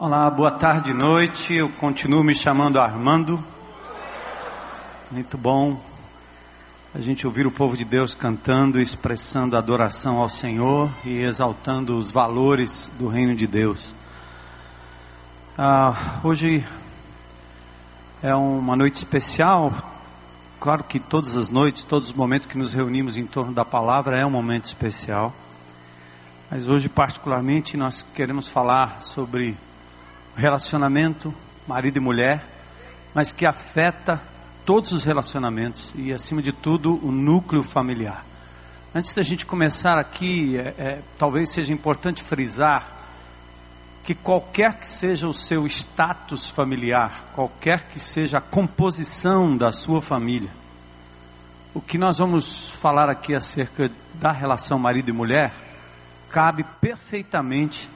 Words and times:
Olá, 0.00 0.30
boa 0.30 0.52
tarde, 0.52 0.94
noite. 0.94 1.54
Eu 1.54 1.68
continuo 1.70 2.22
me 2.22 2.32
chamando 2.32 2.78
Armando. 2.78 3.42
Muito 5.10 5.36
bom 5.36 5.80
a 6.94 7.00
gente 7.00 7.26
ouvir 7.26 7.48
o 7.48 7.50
povo 7.50 7.76
de 7.76 7.84
Deus 7.84 8.14
cantando, 8.14 8.80
expressando 8.80 9.56
adoração 9.56 10.18
ao 10.18 10.28
Senhor 10.28 10.88
e 11.04 11.18
exaltando 11.18 11.98
os 11.98 12.12
valores 12.12 12.88
do 12.96 13.08
reino 13.08 13.34
de 13.34 13.44
Deus. 13.44 13.92
Ah, 15.58 16.20
hoje 16.22 16.64
é 18.22 18.32
uma 18.36 18.76
noite 18.76 18.98
especial. 18.98 19.72
Claro 20.60 20.84
que 20.84 21.00
todas 21.00 21.36
as 21.36 21.50
noites, 21.50 21.82
todos 21.82 22.10
os 22.10 22.14
momentos 22.14 22.46
que 22.46 22.56
nos 22.56 22.72
reunimos 22.72 23.16
em 23.16 23.26
torno 23.26 23.52
da 23.52 23.64
palavra 23.64 24.16
é 24.16 24.24
um 24.24 24.30
momento 24.30 24.66
especial. 24.66 25.34
Mas 26.48 26.68
hoje, 26.68 26.88
particularmente, 26.88 27.76
nós 27.76 28.06
queremos 28.14 28.46
falar 28.46 29.02
sobre 29.02 29.56
relacionamento, 30.38 31.34
marido 31.66 31.96
e 31.96 32.00
mulher, 32.00 32.44
mas 33.12 33.32
que 33.32 33.44
afeta 33.44 34.20
todos 34.64 34.92
os 34.92 35.02
relacionamentos 35.02 35.92
e, 35.96 36.12
acima 36.12 36.40
de 36.40 36.52
tudo, 36.52 37.04
o 37.04 37.10
núcleo 37.10 37.64
familiar. 37.64 38.24
Antes 38.94 39.12
da 39.12 39.22
gente 39.22 39.44
começar 39.44 39.98
aqui, 39.98 40.56
é, 40.56 40.74
é, 40.78 41.02
talvez 41.18 41.50
seja 41.50 41.72
importante 41.72 42.22
frisar 42.22 42.86
que 44.04 44.14
qualquer 44.14 44.78
que 44.78 44.86
seja 44.86 45.26
o 45.26 45.34
seu 45.34 45.66
status 45.66 46.48
familiar, 46.48 47.24
qualquer 47.34 47.88
que 47.88 47.98
seja 47.98 48.38
a 48.38 48.40
composição 48.40 49.56
da 49.56 49.72
sua 49.72 50.00
família, 50.00 50.50
o 51.74 51.80
que 51.80 51.98
nós 51.98 52.18
vamos 52.18 52.70
falar 52.70 53.10
aqui 53.10 53.34
acerca 53.34 53.90
da 54.14 54.30
relação 54.30 54.78
marido 54.78 55.10
e 55.10 55.12
mulher 55.12 55.52
cabe 56.30 56.64
perfeitamente 56.80 57.88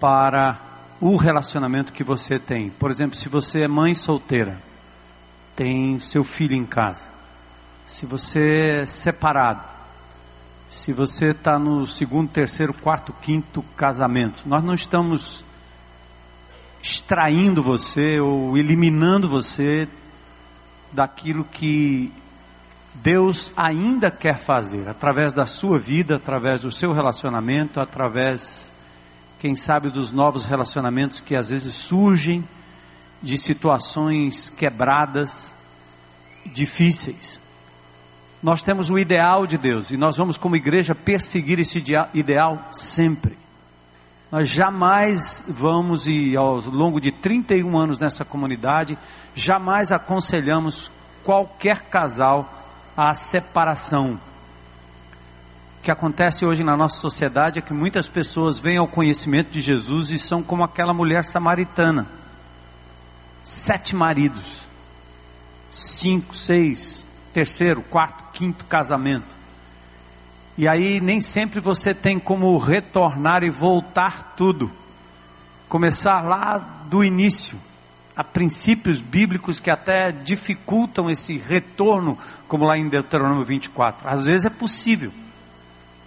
para 0.00 0.67
o 1.00 1.16
relacionamento 1.16 1.92
que 1.92 2.02
você 2.02 2.38
tem. 2.38 2.70
Por 2.70 2.90
exemplo, 2.90 3.16
se 3.16 3.28
você 3.28 3.62
é 3.62 3.68
mãe 3.68 3.94
solteira, 3.94 4.58
tem 5.54 5.98
seu 6.00 6.24
filho 6.24 6.54
em 6.54 6.64
casa, 6.64 7.04
se 7.86 8.06
você 8.06 8.80
é 8.82 8.86
separado, 8.86 9.62
se 10.70 10.92
você 10.92 11.30
está 11.30 11.58
no 11.58 11.86
segundo, 11.86 12.28
terceiro, 12.30 12.74
quarto, 12.74 13.12
quinto 13.22 13.62
casamento. 13.76 14.42
Nós 14.46 14.62
não 14.62 14.74
estamos 14.74 15.42
extraindo 16.82 17.62
você 17.62 18.20
ou 18.20 18.56
eliminando 18.56 19.28
você 19.28 19.88
daquilo 20.92 21.44
que 21.44 22.12
Deus 22.94 23.52
ainda 23.56 24.10
quer 24.10 24.38
fazer, 24.38 24.88
através 24.88 25.32
da 25.32 25.46
sua 25.46 25.78
vida, 25.78 26.16
através 26.16 26.62
do 26.62 26.70
seu 26.70 26.92
relacionamento, 26.92 27.80
através, 27.80 28.72
quem 29.38 29.54
sabe, 29.54 29.90
dos 29.90 30.10
novos 30.10 30.44
relacionamentos 30.46 31.20
que 31.20 31.36
às 31.36 31.50
vezes 31.50 31.74
surgem 31.74 32.46
de 33.22 33.38
situações 33.38 34.50
quebradas, 34.50 35.52
difíceis. 36.46 37.40
Nós 38.42 38.62
temos 38.62 38.90
o 38.90 38.98
ideal 38.98 39.46
de 39.46 39.58
Deus 39.58 39.90
e 39.90 39.96
nós 39.96 40.16
vamos, 40.16 40.36
como 40.36 40.56
igreja, 40.56 40.94
perseguir 40.94 41.58
esse 41.58 41.82
ideal 42.14 42.68
sempre. 42.72 43.36
Nós 44.30 44.48
jamais 44.48 45.44
vamos, 45.48 46.06
e 46.06 46.36
ao 46.36 46.60
longo 46.60 47.00
de 47.00 47.10
31 47.10 47.76
anos 47.76 47.98
nessa 47.98 48.24
comunidade, 48.24 48.98
jamais 49.34 49.90
aconselhamos 49.90 50.90
qualquer 51.24 51.82
casal 51.82 52.48
à 52.96 53.14
separação. 53.14 54.20
Que 55.88 55.92
acontece 55.92 56.44
hoje 56.44 56.62
na 56.62 56.76
nossa 56.76 57.00
sociedade 57.00 57.58
é 57.58 57.62
que 57.62 57.72
muitas 57.72 58.10
pessoas 58.10 58.58
vêm 58.58 58.76
ao 58.76 58.86
conhecimento 58.86 59.50
de 59.50 59.62
Jesus 59.62 60.10
e 60.10 60.18
são 60.18 60.42
como 60.42 60.62
aquela 60.62 60.92
mulher 60.92 61.24
samaritana: 61.24 62.06
sete 63.42 63.96
maridos, 63.96 64.66
cinco, 65.70 66.36
seis, 66.36 67.06
terceiro, 67.32 67.80
quarto, 67.80 68.32
quinto 68.34 68.66
casamento. 68.66 69.34
E 70.58 70.68
aí 70.68 71.00
nem 71.00 71.22
sempre 71.22 71.58
você 71.58 71.94
tem 71.94 72.18
como 72.18 72.58
retornar 72.58 73.42
e 73.42 73.48
voltar 73.48 74.34
tudo. 74.36 74.70
Começar 75.70 76.20
lá 76.20 76.58
do 76.58 77.02
início. 77.02 77.58
Há 78.14 78.22
princípios 78.22 79.00
bíblicos 79.00 79.58
que 79.58 79.70
até 79.70 80.12
dificultam 80.12 81.08
esse 81.08 81.38
retorno, 81.38 82.18
como 82.46 82.66
lá 82.66 82.76
em 82.76 82.90
Deuteronômio 82.90 83.46
24. 83.46 84.06
Às 84.06 84.26
vezes 84.26 84.44
é 84.44 84.50
possível. 84.50 85.10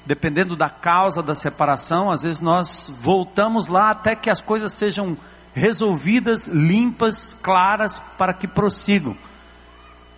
Dependendo 0.06 0.56
da 0.56 0.70
causa 0.70 1.22
da 1.22 1.36
separação, 1.36 2.10
às 2.10 2.24
vezes 2.24 2.42
nós 2.42 2.92
voltamos 3.00 3.68
lá 3.68 3.92
até 3.92 4.16
que 4.16 4.30
as 4.30 4.42
coisas 4.42 4.72
sejam 4.72 5.18
resolvidas, 5.54 6.48
limpas, 6.48 7.36
claras, 7.42 8.02
para 8.18 8.34
que 8.34 8.48
prossigam 8.48 9.16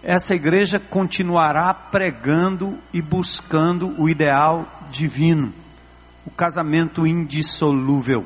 essa 0.03 0.35
igreja 0.35 0.79
continuará 0.79 1.73
pregando 1.73 2.77
e 2.93 3.01
buscando 3.01 3.95
o 3.97 4.09
ideal 4.09 4.67
divino, 4.91 5.53
o 6.25 6.29
casamento 6.29 7.07
indissolúvel. 7.07 8.25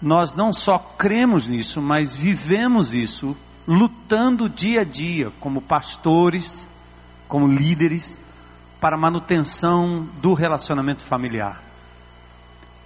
Nós 0.00 0.32
não 0.32 0.54
só 0.54 0.78
cremos 0.78 1.46
nisso, 1.46 1.82
mas 1.82 2.16
vivemos 2.16 2.94
isso, 2.94 3.36
lutando 3.68 4.48
dia 4.48 4.80
a 4.80 4.84
dia, 4.84 5.30
como 5.40 5.60
pastores, 5.60 6.66
como 7.28 7.46
líderes, 7.46 8.18
para 8.86 8.96
manutenção 8.96 10.08
do 10.22 10.32
relacionamento 10.32 11.02
familiar 11.02 11.60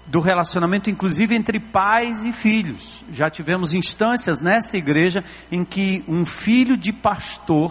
do 0.06 0.18
relacionamento, 0.18 0.88
inclusive 0.88 1.34
entre 1.34 1.60
pais 1.60 2.24
e 2.24 2.32
filhos. 2.32 3.04
Já 3.12 3.28
tivemos 3.28 3.74
instâncias 3.74 4.40
nessa 4.40 4.78
igreja 4.78 5.22
em 5.52 5.62
que 5.62 6.02
um 6.08 6.24
filho 6.24 6.74
de 6.74 6.90
pastor 6.90 7.70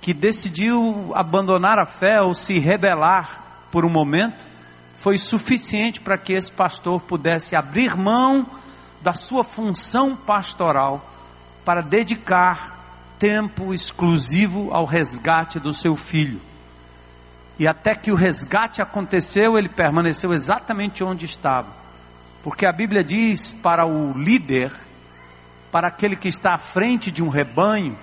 que 0.00 0.14
decidiu 0.14 1.10
abandonar 1.16 1.80
a 1.80 1.84
fé 1.84 2.22
ou 2.22 2.32
se 2.32 2.60
rebelar 2.60 3.66
por 3.72 3.84
um 3.84 3.90
momento, 3.90 4.46
foi 4.98 5.18
suficiente 5.18 6.00
para 6.00 6.16
que 6.16 6.32
esse 6.32 6.52
pastor 6.52 7.00
pudesse 7.00 7.56
abrir 7.56 7.96
mão 7.96 8.46
da 9.02 9.14
sua 9.14 9.42
função 9.42 10.14
pastoral 10.14 11.04
para 11.64 11.80
dedicar 11.80 12.77
tempo 13.18 13.74
exclusivo 13.74 14.72
ao 14.72 14.84
resgate 14.84 15.58
do 15.58 15.72
seu 15.72 15.96
filho. 15.96 16.40
E 17.58 17.66
até 17.66 17.94
que 17.94 18.12
o 18.12 18.14
resgate 18.14 18.80
aconteceu, 18.80 19.58
ele 19.58 19.68
permaneceu 19.68 20.32
exatamente 20.32 21.02
onde 21.02 21.26
estava. 21.26 21.68
Porque 22.42 22.64
a 22.64 22.72
Bíblia 22.72 23.02
diz 23.02 23.52
para 23.52 23.84
o 23.84 24.12
líder, 24.16 24.72
para 25.72 25.88
aquele 25.88 26.14
que 26.14 26.28
está 26.28 26.54
à 26.54 26.58
frente 26.58 27.10
de 27.10 27.22
um 27.22 27.28
rebanho, 27.28 27.98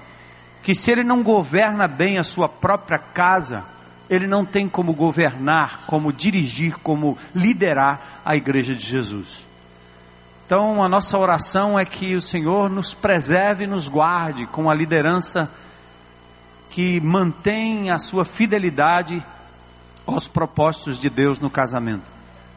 que 0.62 0.76
se 0.76 0.92
ele 0.92 1.04
não 1.04 1.24
governa 1.24 1.88
bem 1.88 2.18
a 2.18 2.24
sua 2.24 2.50
própria 2.50 3.00
casa, 3.00 3.64
ele 4.10 4.28
não 4.28 4.44
tem 4.44 4.68
como 4.68 4.94
governar, 4.94 5.86
como 5.88 6.12
dirigir, 6.12 6.76
como 6.80 7.18
liderar 7.34 8.22
a 8.26 8.36
igreja 8.36 8.76
de 8.76 8.86
Jesus. 8.86 9.45
Então, 10.46 10.84
a 10.84 10.88
nossa 10.88 11.18
oração 11.18 11.78
é 11.78 11.86
que 11.86 12.16
o 12.16 12.22
Senhor 12.22 12.70
nos 12.70 12.94
preserve 12.94 13.64
e 13.64 13.68
nos 13.68 13.88
guarde 13.88 14.46
com 14.46 14.70
a 14.70 14.74
liderança 14.74 15.50
que 16.70 17.00
mantém 17.00 17.90
a 17.90 17.98
sua 17.98 18.26
fidelidade 18.26 19.24
aos 20.06 20.28
propósitos 20.28 21.00
de 21.00 21.10
Deus 21.10 21.40
no 21.40 21.50
casamento. 21.50 22.16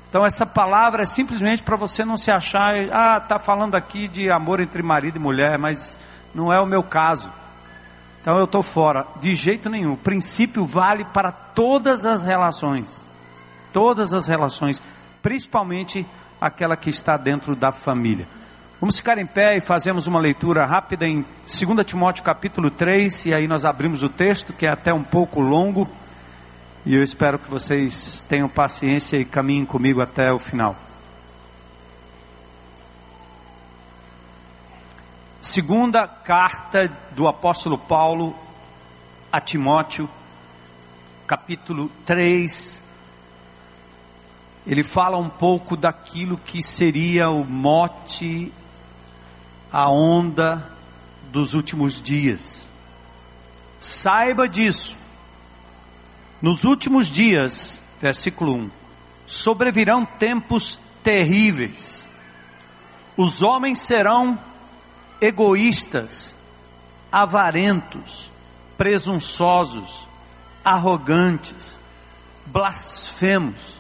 Então 0.09 0.25
essa 0.25 0.47
palavra 0.47 1.03
é 1.03 1.07
simplesmente 1.07 1.63
para 1.63 1.77
você 1.77 2.05
não 2.05 2.17
se 2.17 2.31
achar, 2.31 2.75
ah, 2.91 3.19
está 3.23 3.39
falando 3.39 3.75
aqui 3.75 4.09
de 4.09 4.31
amor 4.31 4.59
entre 4.61 4.83
marido 4.83 5.17
e 5.17 5.21
mulher, 5.21 5.59
mas 5.59 5.99
não 6.35 6.53
é 6.53 6.59
o 6.61 6.67
meu 6.67 6.83
caso. 6.83 7.31
Então 8.21 8.39
eu 8.39 8.45
estou 8.45 8.63
fora, 8.63 9.07
de 9.21 9.35
jeito 9.35 9.69
nenhum. 9.69 9.93
O 9.93 9.99
princípio 9.99 10.65
vale 10.65 11.05
para 11.05 11.31
todas 11.31 12.05
as 12.05 12.23
relações, 12.23 13.09
todas 13.73 14.13
as 14.13 14.27
relações, 14.27 14.81
principalmente 15.23 16.07
aquela 16.41 16.77
que 16.77 16.91
está 16.91 17.17
dentro 17.17 17.57
da 17.57 17.73
família. 17.73 18.27
Vamos 18.81 18.97
ficar 18.97 19.19
em 19.19 19.27
pé 19.27 19.57
e 19.57 19.61
fazemos 19.61 20.07
uma 20.07 20.21
leitura 20.21 20.65
rápida 20.65 21.07
em 21.07 21.25
2 21.47 21.85
Timóteo 21.85 22.23
capítulo 22.23 22.71
3, 22.71 23.27
e 23.27 23.35
aí 23.35 23.49
nós 23.49 23.65
abrimos 23.65 24.05
o 24.05 24.09
texto, 24.09 24.53
que 24.53 24.67
é 24.67 24.69
até 24.69 24.95
um 24.95 25.03
pouco 25.03 25.41
longo. 25.41 25.89
E 26.87 26.95
eu 26.95 27.03
espero 27.03 27.39
que 27.39 27.51
vocês 27.51 28.25
tenham 28.29 28.49
paciência 28.49 29.17
e 29.17 29.25
caminhem 29.25 29.67
comigo 29.67 30.01
até 30.01 30.33
o 30.33 30.39
final. 30.39 30.77
Segunda 35.43 36.07
carta 36.07 36.89
do 37.13 37.27
apóstolo 37.27 37.77
Paulo 37.77 38.35
a 39.33 39.41
Timóteo, 39.41 40.09
capítulo 41.27 41.91
3. 42.07 42.88
Ele 44.69 44.85
fala 44.85 45.17
um 45.17 45.31
pouco 45.31 45.75
daquilo 45.79 46.37
que 46.37 46.63
seria 46.63 47.31
o 47.31 47.43
mote, 47.43 48.53
a 49.73 49.91
onda 49.91 50.71
dos 51.33 51.55
últimos 51.55 52.03
dias. 52.03 52.69
Saiba 53.81 54.47
disso 54.47 54.95
nos 56.43 56.65
últimos 56.65 57.07
dias, 57.09 57.81
versículo 57.99 58.55
1, 58.57 58.71
sobrevirão 59.27 60.05
tempos 60.05 60.79
terríveis. 61.03 62.07
Os 63.17 63.41
homens 63.41 63.81
serão 63.81 64.39
egoístas, 65.19 66.37
avarentos, 67.11 68.31
presunçosos, 68.77 70.07
arrogantes, 70.63 71.81
blasfemos, 72.47 73.78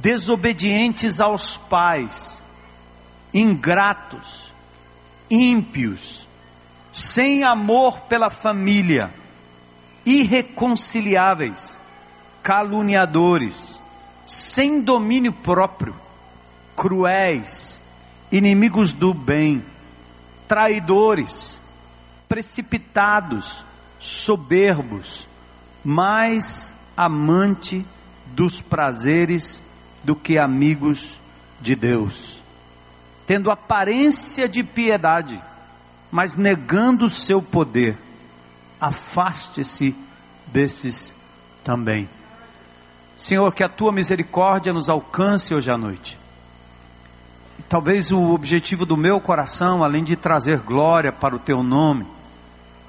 desobedientes 0.00 1.20
aos 1.20 1.56
pais, 1.56 2.42
ingratos, 3.34 4.52
ímpios, 5.30 6.26
sem 6.92 7.42
amor 7.44 8.00
pela 8.02 8.30
família, 8.30 9.12
irreconciliáveis, 10.06 11.80
caluniadores, 12.42 13.80
sem 14.26 14.80
domínio 14.80 15.32
próprio, 15.32 15.94
cruéis, 16.76 17.82
inimigos 18.30 18.92
do 18.92 19.12
bem, 19.12 19.64
traidores, 20.46 21.60
precipitados, 22.28 23.64
soberbos, 24.00 25.26
mais 25.84 26.72
amante 26.96 27.84
dos 28.26 28.60
prazeres 28.60 29.60
do 30.08 30.16
que 30.16 30.38
amigos 30.38 31.20
de 31.60 31.76
Deus, 31.76 32.40
tendo 33.26 33.50
aparência 33.50 34.48
de 34.48 34.62
piedade, 34.64 35.38
mas 36.10 36.34
negando 36.34 37.04
o 37.04 37.10
seu 37.10 37.42
poder. 37.42 37.94
Afaste-se 38.80 39.94
desses 40.46 41.14
também. 41.62 42.08
Senhor, 43.18 43.52
que 43.52 43.62
a 43.62 43.68
tua 43.68 43.92
misericórdia 43.92 44.72
nos 44.72 44.88
alcance 44.88 45.54
hoje 45.54 45.70
à 45.70 45.76
noite. 45.76 46.18
Talvez 47.68 48.10
o 48.10 48.30
objetivo 48.30 48.86
do 48.86 48.96
meu 48.96 49.20
coração, 49.20 49.84
além 49.84 50.02
de 50.02 50.16
trazer 50.16 50.60
glória 50.60 51.12
para 51.12 51.36
o 51.36 51.38
teu 51.38 51.62
nome, 51.62 52.06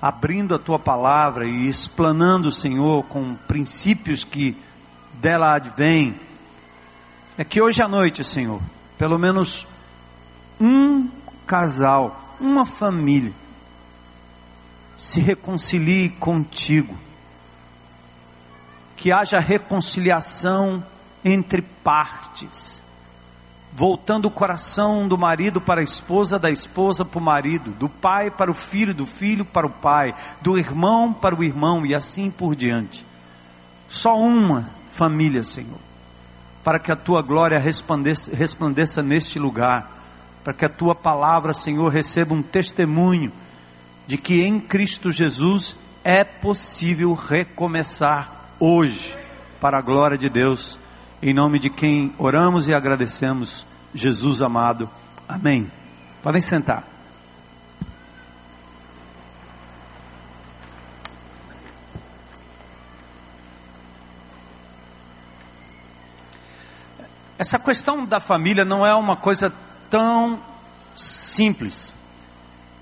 abrindo 0.01 0.55
a 0.55 0.59
tua 0.59 0.79
palavra 0.79 1.45
e 1.45 1.67
explanando, 1.67 2.49
Senhor, 2.49 3.03
com 3.07 3.35
princípios 3.45 4.23
que 4.23 4.55
dela 5.15 5.55
advêm, 5.55 6.15
é 7.39 7.45
que 7.45 7.61
hoje 7.61 7.81
à 7.81 7.87
noite, 7.87 8.21
Senhor, 8.21 8.61
pelo 8.97 9.17
menos 9.17 9.65
um 10.59 11.07
casal, 11.47 12.35
uma 12.37 12.65
família, 12.65 13.31
se 14.97 15.21
reconcilie 15.21 16.09
contigo, 16.09 16.97
que 18.97 19.09
haja 19.09 19.39
reconciliação 19.39 20.83
entre 21.23 21.61
partes, 21.61 22.81
voltando 23.71 24.25
o 24.25 24.31
coração 24.31 25.07
do 25.07 25.17
marido 25.17 25.61
para 25.61 25.79
a 25.79 25.83
esposa, 25.85 26.37
da 26.37 26.51
esposa 26.51 27.05
para 27.05 27.19
o 27.19 27.23
marido, 27.23 27.71
do 27.71 27.87
pai 27.87 28.29
para 28.29 28.51
o 28.51 28.53
filho, 28.53 28.93
do 28.93 29.05
filho 29.05 29.45
para 29.45 29.65
o 29.65 29.69
pai, 29.69 30.13
do 30.41 30.57
irmão 30.57 31.13
para 31.13 31.33
o 31.33 31.41
irmão 31.41 31.85
e 31.85 31.95
assim 31.95 32.29
por 32.29 32.53
diante. 32.53 33.05
Só 33.89 34.19
uma 34.19 34.69
família, 34.91 35.41
Senhor, 35.45 35.88
para 36.63 36.79
que 36.79 36.91
a 36.91 36.95
tua 36.95 37.21
glória 37.21 37.57
resplandeça, 37.59 38.35
resplandeça 38.35 39.01
neste 39.01 39.39
lugar, 39.39 39.89
para 40.43 40.53
que 40.53 40.65
a 40.65 40.69
tua 40.69 40.95
palavra, 40.95 41.53
Senhor, 41.53 41.89
receba 41.89 42.33
um 42.33 42.41
testemunho 42.41 43.31
de 44.07 44.17
que 44.17 44.41
em 44.41 44.59
Cristo 44.59 45.11
Jesus 45.11 45.75
é 46.03 46.23
possível 46.23 47.13
recomeçar 47.13 48.53
hoje, 48.59 49.15
para 49.59 49.77
a 49.77 49.81
glória 49.81 50.17
de 50.17 50.29
Deus 50.29 50.79
em 51.21 51.33
nome 51.33 51.59
de 51.59 51.69
quem 51.69 52.13
oramos 52.17 52.69
e 52.69 52.73
agradecemos, 52.73 53.65
Jesus 53.93 54.41
amado. 54.41 54.89
Amém. 55.27 55.69
Podem 56.23 56.41
sentar. 56.41 56.98
Essa 67.39 67.57
questão 67.57 68.05
da 68.05 68.19
família 68.19 68.65
não 68.65 68.85
é 68.85 68.93
uma 68.93 69.15
coisa 69.15 69.53
tão 69.89 70.37
simples. 70.93 71.93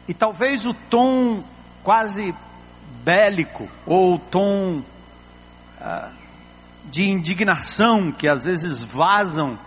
E 0.07 0.15
talvez 0.15 0.65
o 0.65 0.73
tom 0.73 1.43
quase 1.83 2.33
bélico, 3.03 3.69
ou 3.85 4.15
o 4.15 4.19
tom 4.19 4.81
ah, 5.79 6.09
de 6.85 7.07
indignação 7.07 8.11
que 8.11 8.27
às 8.27 8.45
vezes 8.45 8.83
vazam, 8.83 9.59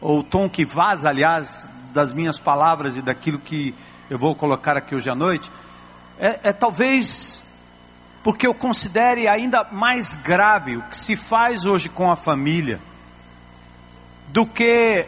ou 0.00 0.20
o 0.20 0.24
tom 0.24 0.48
que 0.48 0.64
vaza, 0.64 1.10
aliás, 1.10 1.68
das 1.92 2.14
minhas 2.14 2.38
palavras 2.38 2.96
e 2.96 3.02
daquilo 3.02 3.38
que 3.38 3.74
eu 4.08 4.18
vou 4.18 4.34
colocar 4.34 4.74
aqui 4.74 4.94
hoje 4.94 5.10
à 5.10 5.14
noite, 5.14 5.52
é, 6.18 6.40
é 6.44 6.52
talvez 6.54 7.42
porque 8.24 8.46
eu 8.46 8.54
considere 8.54 9.28
ainda 9.28 9.66
mais 9.70 10.16
grave 10.16 10.78
o 10.78 10.82
que 10.84 10.96
se 10.96 11.14
faz 11.14 11.66
hoje 11.66 11.90
com 11.90 12.10
a 12.10 12.16
família 12.16 12.80
do 14.32 14.46
que 14.46 15.06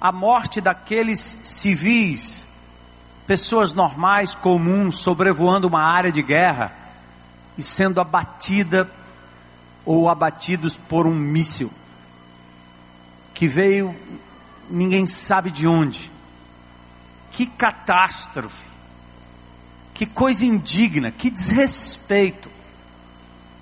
a 0.00 0.12
morte 0.12 0.60
daqueles 0.60 1.38
civis, 1.42 2.46
pessoas 3.26 3.72
normais, 3.72 4.34
comuns, 4.34 4.98
sobrevoando 4.98 5.66
uma 5.66 5.82
área 5.82 6.12
de 6.12 6.22
guerra 6.22 6.72
e 7.58 7.62
sendo 7.62 8.00
abatida 8.00 8.90
ou 9.84 10.08
abatidos 10.08 10.76
por 10.76 11.06
um 11.06 11.14
míssil 11.14 11.70
que 13.36 13.46
veio, 13.46 13.94
ninguém 14.70 15.06
sabe 15.06 15.50
de 15.50 15.66
onde. 15.66 16.10
Que 17.30 17.44
catástrofe, 17.44 18.64
que 19.92 20.06
coisa 20.06 20.46
indigna, 20.46 21.10
que 21.10 21.28
desrespeito. 21.28 22.50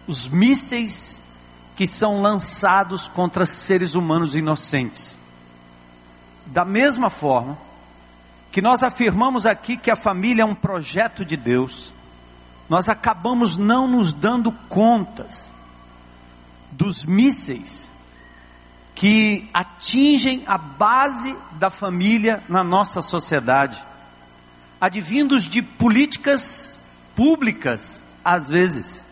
Os 0.07 0.29
mísseis 0.29 1.24
que 1.77 1.87
são 1.87 2.23
lançados 2.23 3.09
contra 3.09 3.47
seres 3.47 3.95
humanos 3.95 4.35
inocentes. 4.35 5.19
Da 6.47 6.65
mesma 6.65 7.11
forma 7.11 7.59
que 8.53 8.63
nós 8.63 8.83
afirmamos 8.83 9.47
aqui 9.47 9.77
que 9.77 9.91
a 9.91 9.97
família 9.97 10.43
é 10.43 10.47
um 10.47 10.55
projeto 10.55 11.25
de 11.25 11.37
Deus, 11.37 11.93
nós 12.69 12.89
acabamos 12.89 13.57
não 13.57 13.89
nos 13.89 14.13
dando 14.13 14.53
contas 14.69 15.51
dos 16.71 17.05
mísseis 17.05 17.91
que 18.95 19.49
atingem 19.53 20.45
a 20.47 20.57
base 20.57 21.37
da 21.53 21.69
família 21.69 22.43
na 22.49 22.63
nossa 22.63 23.03
sociedade, 23.03 23.83
advindos 24.81 25.45
de 25.45 25.61
políticas 25.61 26.79
públicas, 27.17 28.03
às 28.25 28.49
vezes. 28.49 29.05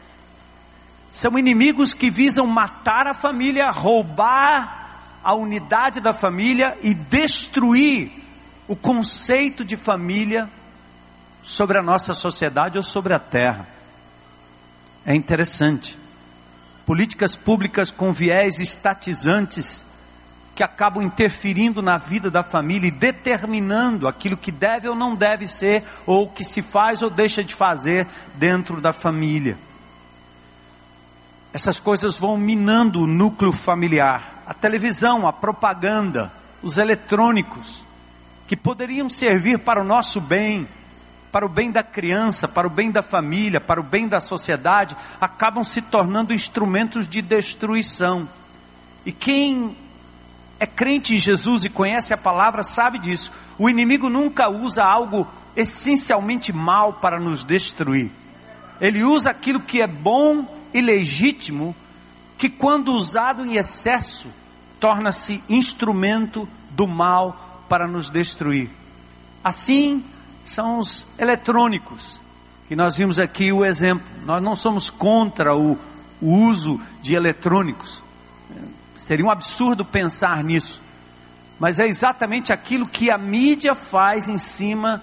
São 1.12 1.38
inimigos 1.38 1.92
que 1.92 2.11
visam 2.11 2.47
matar 2.47 3.07
a 3.07 3.12
família, 3.12 3.71
roubar 3.71 5.21
a 5.23 5.35
unidade 5.35 6.00
da 6.00 6.14
família 6.14 6.76
e 6.83 6.95
destruir 6.95 8.11
o 8.66 8.75
conceito 8.75 9.62
de 9.62 9.76
família 9.76 10.49
sobre 11.42 11.76
a 11.76 11.83
nossa 11.83 12.14
sociedade 12.14 12.78
ou 12.78 12.83
sobre 12.83 13.12
a 13.12 13.19
terra. 13.19 13.69
É 15.04 15.14
interessante 15.14 15.99
políticas 16.87 17.37
públicas 17.37 17.90
com 17.90 18.11
viés 18.11 18.59
estatizantes 18.59 19.85
que 20.54 20.62
acabam 20.62 21.02
interferindo 21.02 21.83
na 21.83 21.99
vida 21.99 22.31
da 22.31 22.42
família 22.42 22.88
e 22.88 22.90
determinando 22.90 24.09
aquilo 24.09 24.37
que 24.37 24.50
deve 24.50 24.88
ou 24.88 24.95
não 24.95 25.14
deve 25.14 25.47
ser, 25.47 25.85
ou 26.07 26.28
que 26.28 26.45
se 26.45 26.62
faz 26.62 27.02
ou 27.02 27.11
deixa 27.11 27.45
de 27.45 27.54
fazer 27.54 28.07
dentro 28.35 28.81
da 28.81 28.92
família. 28.92 29.57
Essas 31.52 31.78
coisas 31.78 32.18
vão 32.18 32.37
minando 32.38 33.02
o 33.02 33.06
núcleo 33.06 33.52
familiar, 33.52 34.42
a 34.47 34.54
televisão, 34.54 35.26
a 35.26 35.32
propaganda, 35.32 36.32
os 36.62 36.78
eletrônicos, 36.78 37.85
que 38.49 38.56
poderiam 38.56 39.09
servir 39.09 39.59
para 39.59 39.80
o 39.80 39.85
nosso 39.85 40.21
bem, 40.21 40.66
para 41.30 41.44
o 41.44 41.49
bem 41.49 41.71
da 41.71 41.82
criança, 41.82 42.49
para 42.49 42.66
o 42.66 42.71
bem 42.71 42.90
da 42.90 43.02
família, 43.02 43.61
para 43.61 43.80
o 43.80 43.85
bem 43.85 44.09
da 44.09 44.21
sociedade, 44.21 44.97
acabam 45.21 45.62
se 45.64 45.82
tornando 45.82 46.35
instrumentos 46.35 47.06
de 47.06 47.21
destruição. 47.21 48.28
E 49.04 49.12
quem 49.12 49.76
é 50.59 50.66
crente 50.66 51.14
em 51.14 51.18
Jesus 51.18 51.64
e 51.64 51.68
conhece 51.68 52.14
a 52.14 52.18
palavra 52.18 52.62
sabe 52.62 52.99
disso. 52.99 53.32
O 53.59 53.68
inimigo 53.68 54.09
nunca 54.09 54.49
usa 54.49 54.85
algo 54.85 55.26
essencialmente 55.56 56.52
mal 56.52 56.94
para 56.94 57.18
nos 57.18 57.44
destruir. 57.44 58.11
Ele 58.80 59.02
usa 59.02 59.30
aquilo 59.30 59.61
que 59.61 59.82
é 59.82 59.87
bom 59.87 60.62
e 60.73 60.81
legítimo, 60.81 61.75
que 62.38 62.49
quando 62.49 62.93
usado 62.93 63.45
em 63.45 63.57
excesso, 63.57 64.29
torna-se 64.81 65.43
instrumento 65.49 66.49
do 66.71 66.87
mal 66.87 67.64
para 67.69 67.87
nos 67.87 68.11
destruir. 68.11 68.69
Assim, 69.45 70.05
são 70.45 70.79
os 70.79 71.07
eletrônicos, 71.19 72.21
que 72.69 72.75
nós 72.75 72.97
vimos 72.97 73.19
aqui 73.19 73.52
o 73.52 73.64
exemplo. 73.64 74.05
Nós 74.25 74.43
não 74.43 74.57
somos 74.57 74.91
contra 74.91 75.55
o, 75.55 75.79
o 76.21 76.35
uso 76.47 76.81
de 77.00 77.14
eletrônicos. 77.14 78.02
Seria 78.97 79.25
um 79.25 79.31
absurdo 79.31 79.85
pensar 79.85 80.43
nisso. 80.43 80.81
mas 81.59 81.79
é 81.79 81.87
exatamente 81.87 82.52
aquilo 82.52 82.87
que 82.88 83.11
a 83.11 83.17
mídia 83.17 83.75
faz 83.75 84.29
em 84.29 84.38
cima 84.38 85.00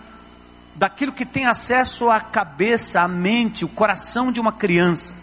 daquilo 0.76 1.12
que 1.12 1.26
tem 1.26 1.46
acesso 1.46 2.10
à 2.10 2.20
cabeça, 2.20 3.02
à 3.02 3.08
mente, 3.08 3.64
o 3.64 3.70
coração 3.70 4.32
de 4.32 4.40
uma 4.40 4.52
criança. 4.52 5.14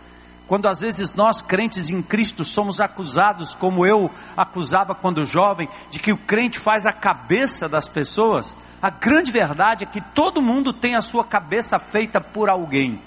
Quando 0.46 0.66
às 0.66 0.80
vezes 0.80 1.12
nós, 1.14 1.42
crentes 1.42 1.90
em 1.90 2.00
Cristo, 2.00 2.44
somos 2.44 2.80
acusados, 2.80 3.54
como 3.54 3.84
eu 3.84 4.10
acusava 4.36 4.94
quando 4.94 5.26
jovem, 5.26 5.68
de 5.90 5.98
que 5.98 6.12
o 6.12 6.16
crente 6.16 6.58
faz 6.58 6.86
a 6.86 6.92
cabeça 6.92 7.68
das 7.68 7.88
pessoas, 7.88 8.56
a 8.80 8.90
grande 8.90 9.32
verdade 9.32 9.84
é 9.84 9.86
que 9.86 10.00
todo 10.00 10.40
mundo 10.40 10.72
tem 10.72 10.94
a 10.94 11.00
sua 11.00 11.24
cabeça 11.24 11.78
feita 11.78 12.20
por 12.20 12.48
alguém. 12.48 13.00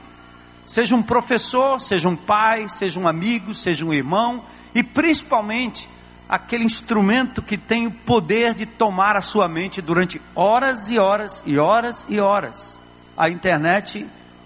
Seja 0.65 0.95
um 0.95 1.01
professor, 1.01 1.79
seja 1.79 2.09
um 2.09 2.15
pai, 2.15 2.67
seja 2.67 2.99
um 2.99 3.07
amigo, 3.07 3.55
seja 3.55 3.85
um 3.85 3.93
irmão, 3.93 4.43
e 4.75 4.83
principalmente 4.83 5.89
aquele 6.27 6.63
instrumento 6.63 7.41
que 7.41 7.57
tem 7.57 7.87
o 7.87 7.91
poder 7.91 8.53
de 8.53 8.65
tomar 8.65 9.15
a 9.15 9.21
sua 9.21 9.47
mente 9.47 9.81
durante 9.81 10.21
horas 10.35 10.91
e 10.91 10.99
horas 10.99 11.41
e 11.45 11.57
horas 11.57 12.05
e 12.07 12.19
horas 12.19 12.79
a 13.17 13.29
internet 13.29 14.05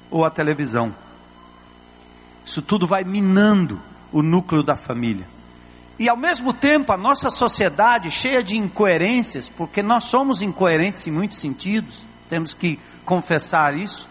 ou 0.10 0.26
a 0.26 0.32
televisão. 0.32 1.03
Isso 2.46 2.62
tudo 2.62 2.86
vai 2.86 3.04
minando 3.04 3.80
o 4.12 4.22
núcleo 4.22 4.64
da 4.64 4.76
família. 4.76 5.26
E 5.98 6.10
ao 6.10 6.18
mesmo 6.18 6.54
tempo, 6.54 6.92
a 6.92 6.98
nossa 6.98 7.30
sociedade 7.30 8.10
cheia 8.10 8.44
de 8.44 8.58
incoerências, 8.58 9.48
porque 9.50 9.82
nós 9.84 10.06
somos 10.06 10.42
incoerentes 10.42 11.06
em 11.08 11.12
muitos 11.12 11.38
sentidos, 11.38 12.00
temos 12.30 12.54
que 12.54 12.80
confessar 13.06 13.76
isso. 13.76 14.08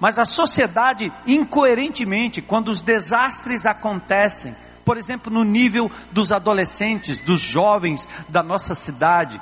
Mas 0.00 0.18
a 0.18 0.24
sociedade, 0.24 1.12
incoerentemente, 1.26 2.42
quando 2.42 2.68
os 2.68 2.80
desastres 2.80 3.66
acontecem, 3.66 4.56
por 4.84 4.96
exemplo, 4.96 5.32
no 5.32 5.44
nível 5.44 5.90
dos 6.10 6.32
adolescentes, 6.32 7.18
dos 7.18 7.40
jovens 7.40 8.08
da 8.28 8.42
nossa 8.42 8.74
cidade, 8.74 9.40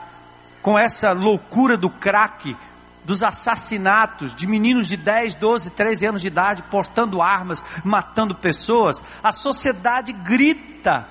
com 0.60 0.78
essa 0.78 1.12
loucura 1.12 1.76
do 1.76 1.88
crack, 1.88 2.54
dos 3.04 3.22
assassinatos 3.22 4.34
de 4.34 4.46
meninos 4.46 4.86
de 4.86 4.96
10, 4.96 5.34
12, 5.36 5.70
13 5.70 6.06
anos 6.06 6.20
de 6.20 6.26
idade 6.28 6.62
portando 6.64 7.22
armas, 7.22 7.64
matando 7.84 8.34
pessoas, 8.34 9.02
a 9.22 9.32
sociedade 9.32 10.12
grita 10.12 11.06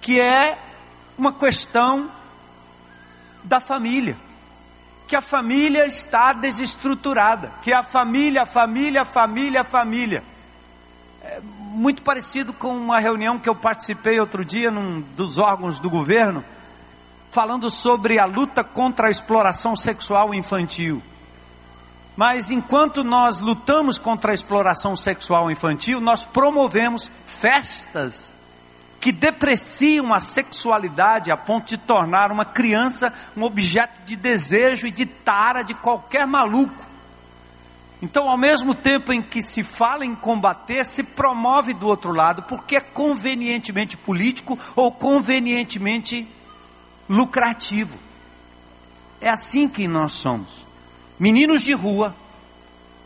que 0.00 0.20
é 0.20 0.58
uma 1.16 1.32
questão 1.32 2.10
da 3.42 3.58
família. 3.58 4.16
Que 5.08 5.16
a 5.16 5.22
família 5.22 5.86
está 5.86 6.34
desestruturada, 6.34 7.50
que 7.62 7.72
a 7.72 7.82
família, 7.82 8.44
família, 8.44 9.04
família, 9.04 9.64
família. 9.64 10.22
É 11.22 11.40
muito 11.40 12.02
parecido 12.02 12.52
com 12.52 12.76
uma 12.76 12.98
reunião 12.98 13.38
que 13.38 13.48
eu 13.48 13.54
participei 13.54 14.20
outro 14.20 14.44
dia 14.44 14.70
num 14.70 15.00
dos 15.16 15.38
órgãos 15.38 15.78
do 15.78 15.88
governo, 15.88 16.44
falando 17.34 17.68
sobre 17.68 18.16
a 18.16 18.24
luta 18.24 18.62
contra 18.62 19.08
a 19.08 19.10
exploração 19.10 19.74
sexual 19.74 20.32
infantil. 20.32 21.02
Mas 22.14 22.52
enquanto 22.52 23.02
nós 23.02 23.40
lutamos 23.40 23.98
contra 23.98 24.30
a 24.30 24.34
exploração 24.34 24.94
sexual 24.94 25.50
infantil, 25.50 26.00
nós 26.00 26.24
promovemos 26.24 27.10
festas 27.26 28.32
que 29.00 29.10
depreciam 29.10 30.14
a 30.14 30.20
sexualidade 30.20 31.32
a 31.32 31.36
ponto 31.36 31.66
de 31.66 31.76
tornar 31.76 32.30
uma 32.30 32.44
criança 32.44 33.12
um 33.36 33.42
objeto 33.42 34.04
de 34.04 34.14
desejo 34.14 34.86
e 34.86 34.92
de 34.92 35.04
tara 35.04 35.64
de 35.64 35.74
qualquer 35.74 36.28
maluco. 36.28 36.84
Então, 38.00 38.28
ao 38.28 38.38
mesmo 38.38 38.76
tempo 38.76 39.12
em 39.12 39.20
que 39.20 39.42
se 39.42 39.64
fala 39.64 40.06
em 40.06 40.14
combater, 40.14 40.86
se 40.86 41.02
promove 41.02 41.74
do 41.74 41.88
outro 41.88 42.12
lado, 42.12 42.42
porque 42.42 42.76
é 42.76 42.80
convenientemente 42.80 43.96
político 43.96 44.56
ou 44.76 44.92
convenientemente 44.92 46.28
lucrativo. 47.08 47.98
É 49.20 49.28
assim 49.28 49.68
que 49.68 49.86
nós 49.88 50.12
somos. 50.12 50.48
Meninos 51.18 51.62
de 51.62 51.72
rua, 51.72 52.14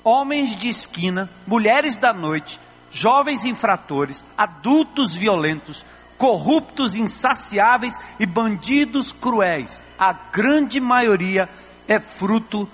homens 0.02 0.56
de 0.56 0.68
esquina, 0.68 1.30
mulheres 1.46 1.96
da 1.96 2.12
noite, 2.12 2.58
jovens 2.90 3.44
infratores, 3.44 4.24
adultos 4.36 5.14
violentos, 5.14 5.84
corruptos 6.16 6.96
insaciáveis 6.96 7.96
e 8.18 8.26
bandidos 8.26 9.12
cruéis. 9.12 9.82
A 9.98 10.12
grande 10.12 10.80
maioria 10.80 11.48
é 11.86 12.00
fruto 12.00 12.68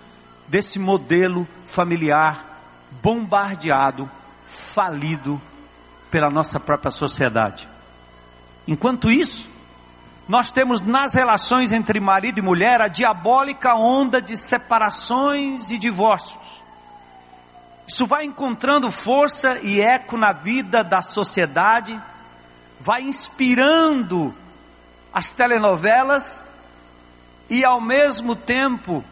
desse 0.48 0.78
modelo 0.78 1.46
familiar 1.66 2.54
bombardeado, 3.02 4.08
falido 4.46 5.40
pela 6.10 6.30
nossa 6.30 6.58
própria 6.60 6.90
sociedade. 6.90 7.68
Enquanto 8.66 9.10
isso, 9.10 9.48
nós 10.26 10.50
temos 10.50 10.80
nas 10.80 11.14
relações 11.14 11.70
entre 11.70 12.00
marido 12.00 12.38
e 12.38 12.42
mulher 12.42 12.80
a 12.80 12.88
diabólica 12.88 13.74
onda 13.74 14.22
de 14.22 14.36
separações 14.36 15.70
e 15.70 15.76
divórcios. 15.76 16.42
Isso 17.86 18.06
vai 18.06 18.24
encontrando 18.24 18.90
força 18.90 19.58
e 19.58 19.80
eco 19.80 20.16
na 20.16 20.32
vida 20.32 20.82
da 20.82 21.02
sociedade, 21.02 22.00
vai 22.80 23.02
inspirando 23.02 24.34
as 25.12 25.30
telenovelas 25.30 26.42
e 27.50 27.62
ao 27.62 27.80
mesmo 27.80 28.34
tempo 28.34 29.04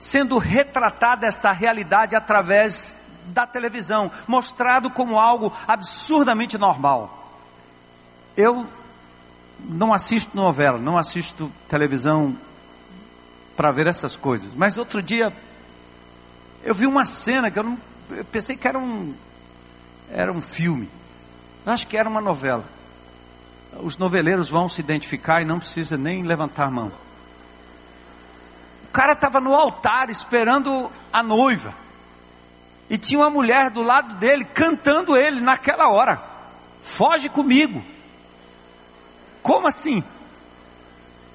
sendo 0.00 0.36
retratada 0.38 1.26
esta 1.26 1.52
realidade 1.52 2.16
através 2.16 2.96
da 3.26 3.46
televisão, 3.46 4.10
mostrado 4.26 4.90
como 4.90 5.18
algo 5.18 5.52
absurdamente 5.66 6.58
normal. 6.58 7.32
Eu 8.36 8.66
não 9.58 9.92
assisto 9.92 10.36
novela, 10.36 10.78
não 10.78 10.98
assisto 10.98 11.50
televisão 11.68 12.36
para 13.56 13.70
ver 13.70 13.86
essas 13.86 14.16
coisas. 14.16 14.54
Mas 14.54 14.78
outro 14.78 15.02
dia 15.02 15.32
eu 16.62 16.74
vi 16.74 16.86
uma 16.86 17.04
cena 17.04 17.50
que 17.50 17.58
eu 17.58 17.62
não 17.62 17.78
eu 18.10 18.24
pensei 18.24 18.56
que 18.56 18.68
era 18.68 18.78
um 18.78 19.14
era 20.12 20.32
um 20.32 20.40
filme. 20.40 20.88
Acho 21.64 21.86
que 21.86 21.96
era 21.96 22.08
uma 22.08 22.20
novela. 22.20 22.64
Os 23.80 23.98
noveleiros 23.98 24.48
vão 24.48 24.68
se 24.68 24.80
identificar 24.80 25.42
e 25.42 25.44
não 25.44 25.58
precisa 25.58 25.96
nem 25.96 26.22
levantar 26.22 26.66
a 26.66 26.70
mão. 26.70 26.92
O 28.84 28.92
cara 28.92 29.12
estava 29.12 29.40
no 29.40 29.54
altar 29.54 30.08
esperando 30.08 30.90
a 31.12 31.22
noiva. 31.22 31.74
E 32.88 32.96
tinha 32.96 33.18
uma 33.18 33.28
mulher 33.28 33.68
do 33.68 33.82
lado 33.82 34.14
dele 34.14 34.44
cantando 34.44 35.16
ele 35.16 35.40
naquela 35.40 35.88
hora. 35.88 36.22
Foge 36.84 37.28
comigo. 37.28 37.82
Como 39.46 39.66
assim? 39.68 40.02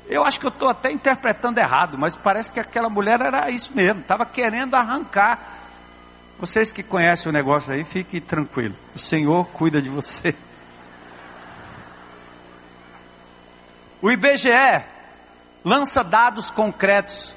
Eu 0.10 0.25
acho 0.25 0.38
que 0.38 0.46
eu 0.46 0.50
estou 0.50 0.68
até 0.68 0.91
interpretando 0.91 1.60
errado, 1.60 1.98
mas 1.98 2.13
parece 2.13 2.51
que 2.51 2.60
aquela 2.60 2.89
mulher 2.89 3.22
era 3.22 3.50
isso 3.50 3.72
mesmo, 3.74 4.01
estava 4.01 4.25
querendo 4.25 4.75
arrancar. 4.75 5.39
Vocês 6.38 6.74
que 6.74 6.84
conhecem 6.84 7.30
o 7.30 7.34
negócio 7.34 7.72
aí, 7.72 7.86
fique 7.86 8.20
tranquilo. 8.20 8.75
O 8.94 9.00
Senhor 9.00 9.46
cuida 9.53 9.82
de 9.82 9.89
você. 9.89 10.36
O 14.01 14.12
IBGE 14.12 14.84
lança 15.63 16.03
dados 16.03 16.51
concretos 16.51 17.34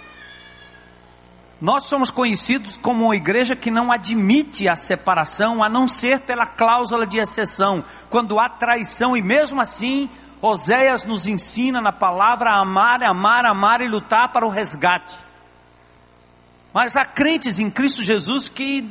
Nós 1.60 1.84
somos 1.84 2.10
conhecidos 2.10 2.76
como 2.76 3.06
uma 3.06 3.16
igreja 3.16 3.56
que 3.56 3.70
não 3.70 3.90
admite 3.90 4.68
a 4.68 4.76
separação, 4.76 5.62
a 5.62 5.68
não 5.68 5.88
ser 5.88 6.20
pela 6.20 6.46
cláusula 6.46 7.06
de 7.06 7.18
exceção, 7.18 7.82
quando 8.10 8.38
há 8.38 8.48
traição, 8.48 9.16
e 9.16 9.22
mesmo 9.22 9.60
assim, 9.60 10.10
Oséias 10.42 11.04
nos 11.04 11.26
ensina 11.26 11.80
na 11.80 11.92
palavra 11.92 12.52
amar, 12.52 13.02
amar, 13.02 13.46
amar 13.46 13.80
e 13.80 13.88
lutar 13.88 14.30
para 14.30 14.46
o 14.46 14.50
resgate. 14.50 15.23
Mas 16.74 16.96
há 16.96 17.04
crentes 17.04 17.60
em 17.60 17.70
Cristo 17.70 18.02
Jesus 18.02 18.48
que 18.48 18.82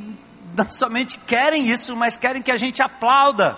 não 0.56 0.72
somente 0.72 1.18
querem 1.18 1.70
isso, 1.70 1.94
mas 1.98 2.16
querem 2.16 2.42
que 2.42 2.50
a 2.50 2.56
gente 2.56 2.82
aplauda. 2.82 3.58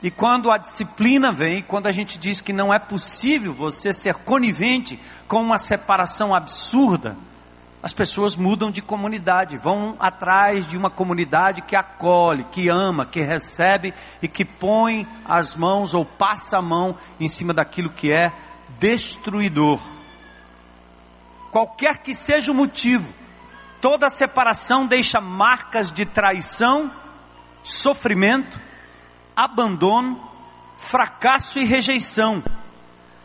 E 0.00 0.08
quando 0.08 0.52
a 0.52 0.56
disciplina 0.56 1.32
vem, 1.32 1.62
quando 1.62 1.88
a 1.88 1.92
gente 1.92 2.16
diz 2.16 2.40
que 2.40 2.52
não 2.52 2.72
é 2.72 2.78
possível 2.78 3.52
você 3.52 3.92
ser 3.92 4.14
conivente 4.14 5.00
com 5.26 5.42
uma 5.42 5.58
separação 5.58 6.32
absurda, 6.32 7.16
as 7.82 7.92
pessoas 7.92 8.36
mudam 8.36 8.70
de 8.70 8.80
comunidade, 8.80 9.56
vão 9.56 9.96
atrás 9.98 10.64
de 10.64 10.76
uma 10.76 10.90
comunidade 10.90 11.62
que 11.62 11.74
acolhe, 11.74 12.44
que 12.52 12.68
ama, 12.68 13.04
que 13.04 13.20
recebe 13.20 13.92
e 14.22 14.28
que 14.28 14.44
põe 14.44 15.08
as 15.24 15.56
mãos 15.56 15.92
ou 15.92 16.04
passa 16.04 16.58
a 16.58 16.62
mão 16.62 16.94
em 17.18 17.26
cima 17.26 17.52
daquilo 17.52 17.90
que 17.90 18.12
é 18.12 18.32
destruidor. 18.78 19.80
Qualquer 21.50 21.98
que 21.98 22.14
seja 22.14 22.52
o 22.52 22.54
motivo, 22.54 23.12
toda 23.80 24.08
separação 24.08 24.86
deixa 24.86 25.20
marcas 25.20 25.90
de 25.90 26.06
traição, 26.06 26.90
sofrimento, 27.62 28.58
abandono, 29.34 30.30
fracasso 30.76 31.58
e 31.58 31.64
rejeição. 31.64 32.42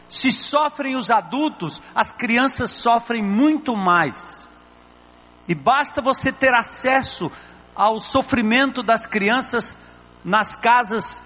Se 0.09 0.31
sofrem 0.31 0.95
os 0.95 1.11
adultos, 1.11 1.81
as 1.93 2.11
crianças 2.11 2.71
sofrem 2.71 3.21
muito 3.21 3.75
mais. 3.75 4.47
E 5.47 5.53
basta 5.53 6.01
você 6.01 6.31
ter 6.31 6.53
acesso 6.53 7.31
ao 7.75 7.99
sofrimento 7.99 8.81
das 8.81 9.05
crianças 9.05 9.75
nas 10.23 10.55
casas 10.55 11.21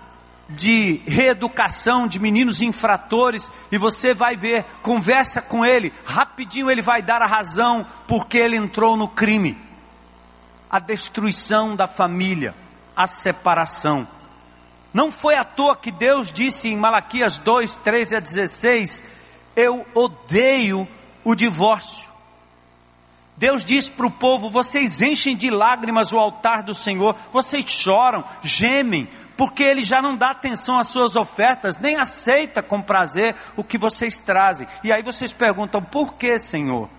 de 0.49 1.01
reeducação 1.05 2.07
de 2.07 2.19
meninos 2.19 2.61
infratores 2.61 3.49
e 3.71 3.77
você 3.77 4.13
vai 4.13 4.35
ver, 4.35 4.65
conversa 4.81 5.41
com 5.41 5.63
ele, 5.63 5.93
rapidinho 6.03 6.71
ele 6.71 6.81
vai 6.81 7.01
dar 7.01 7.21
a 7.21 7.27
razão 7.27 7.85
porque 8.07 8.37
ele 8.37 8.55
entrou 8.55 8.97
no 8.97 9.07
crime. 9.07 9.57
A 10.69 10.79
destruição 10.79 11.75
da 11.75 11.87
família, 11.87 12.55
a 12.95 13.05
separação. 13.05 14.07
Não 14.93 15.11
foi 15.11 15.35
à 15.35 15.43
toa 15.43 15.75
que 15.75 15.91
Deus 15.91 16.31
disse 16.31 16.69
em 16.69 16.77
Malaquias 16.77 17.37
2, 17.37 17.75
13 17.77 18.15
a 18.15 18.19
16: 18.19 19.03
Eu 19.55 19.85
odeio 19.93 20.87
o 21.23 21.35
divórcio. 21.35 22.09
Deus 23.37 23.63
diz 23.63 23.87
para 23.87 24.05
o 24.05 24.11
povo: 24.11 24.49
vocês 24.49 25.01
enchem 25.01 25.35
de 25.35 25.49
lágrimas 25.49 26.11
o 26.11 26.17
altar 26.17 26.63
do 26.63 26.73
Senhor, 26.73 27.15
vocês 27.31 27.63
choram, 27.65 28.23
gemem, 28.43 29.07
porque 29.39 29.63
Ele 29.63 29.85
já 29.85 30.01
não 30.01 30.17
dá 30.17 30.31
atenção 30.31 30.77
às 30.77 30.89
suas 30.89 31.15
ofertas, 31.15 31.77
nem 31.77 31.95
aceita 31.95 32.61
com 32.61 32.81
prazer 32.81 33.37
o 33.55 33.63
que 33.63 33.77
vocês 33.77 34.17
trazem. 34.17 34.67
E 34.83 34.91
aí 34.91 35.01
vocês 35.01 35.31
perguntam: 35.31 35.81
por 35.81 36.15
que, 36.15 36.37
Senhor? 36.37 36.89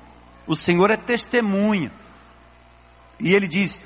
O 0.47 0.57
Senhor 0.57 0.91
é 0.91 0.97
testemunha. 0.97 1.93
E 3.21 3.35
Ele 3.35 3.47
diz: 3.47 3.79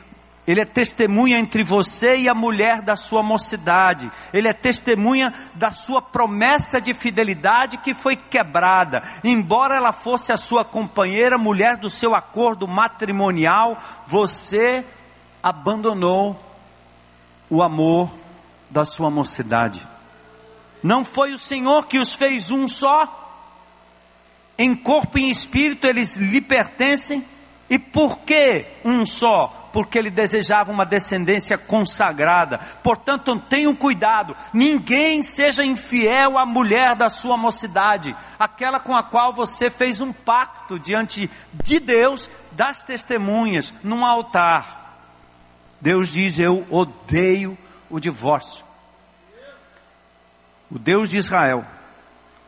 ele 0.46 0.60
é 0.60 0.64
testemunha 0.64 1.36
entre 1.36 1.64
você 1.64 2.14
e 2.14 2.28
a 2.28 2.34
mulher 2.34 2.80
da 2.80 2.94
sua 2.94 3.24
mocidade. 3.24 4.08
Ele 4.32 4.46
é 4.46 4.52
testemunha 4.52 5.34
da 5.56 5.72
sua 5.72 6.00
promessa 6.00 6.80
de 6.80 6.94
fidelidade 6.94 7.78
que 7.78 7.92
foi 7.92 8.14
quebrada. 8.14 9.02
Embora 9.24 9.74
ela 9.74 9.92
fosse 9.92 10.30
a 10.30 10.36
sua 10.36 10.64
companheira, 10.64 11.36
mulher 11.36 11.76
do 11.76 11.90
seu 11.90 12.14
acordo 12.14 12.68
matrimonial, 12.68 13.76
você 14.06 14.84
abandonou 15.42 16.38
o 17.50 17.60
amor 17.60 18.22
da 18.74 18.84
sua 18.84 19.08
mocidade. 19.08 19.86
Não 20.82 21.04
foi 21.04 21.32
o 21.32 21.38
Senhor 21.38 21.86
que 21.86 21.96
os 21.96 22.12
fez 22.12 22.50
um 22.50 22.66
só? 22.66 23.20
Em 24.58 24.74
corpo 24.74 25.16
e 25.16 25.22
em 25.22 25.30
espírito 25.30 25.86
eles 25.86 26.16
lhe 26.16 26.40
pertencem. 26.40 27.24
E 27.70 27.78
por 27.78 28.18
que 28.18 28.66
um 28.84 29.06
só? 29.06 29.60
porque 29.72 29.98
ele 29.98 30.08
desejava 30.08 30.70
uma 30.70 30.86
descendência 30.86 31.58
consagrada. 31.58 32.58
Portanto, 32.80 33.36
tenham 33.48 33.74
cuidado, 33.74 34.36
ninguém 34.52 35.20
seja 35.20 35.64
infiel 35.64 36.38
à 36.38 36.46
mulher 36.46 36.94
da 36.94 37.08
sua 37.08 37.36
mocidade, 37.36 38.14
aquela 38.38 38.78
com 38.78 38.94
a 38.94 39.02
qual 39.02 39.32
você 39.32 39.72
fez 39.72 40.00
um 40.00 40.12
pacto 40.12 40.78
diante 40.78 41.28
de 41.52 41.80
Deus, 41.80 42.30
das 42.52 42.84
testemunhas, 42.84 43.74
num 43.82 44.04
altar. 44.04 44.94
Deus 45.80 46.12
diz: 46.12 46.38
Eu 46.38 46.64
odeio 46.70 47.58
o 47.90 48.00
divórcio. 48.00 48.64
O 50.70 50.78
Deus 50.78 51.08
de 51.08 51.18
Israel, 51.18 51.64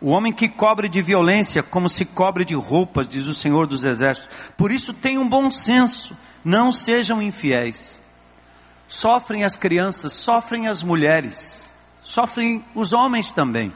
o 0.01 0.09
homem 0.09 0.33
que 0.33 0.49
cobre 0.49 0.89
de 0.89 1.01
violência 1.01 1.63
como 1.63 1.89
se 1.89 2.05
cobre 2.05 2.45
de 2.45 2.55
roupas, 2.55 3.09
diz 3.09 3.27
o 3.27 3.35
Senhor 3.35 3.67
dos 3.67 3.85
Exércitos. 3.85 4.51
Por 4.57 4.73
isso 4.73 4.93
tenham 4.93 5.29
bom 5.29 5.51
senso 5.51 6.17
não 6.47 6.71
sejam 6.71 7.21
infiéis. 7.21 8.01
Sofrem 8.87 9.43
as 9.43 9.57
crianças, 9.57 10.13
sofrem 10.13 10.69
as 10.69 10.81
mulheres, 10.81 11.75
sofrem 12.05 12.65
os 12.73 12.93
homens 12.93 13.33
também. 13.33 13.75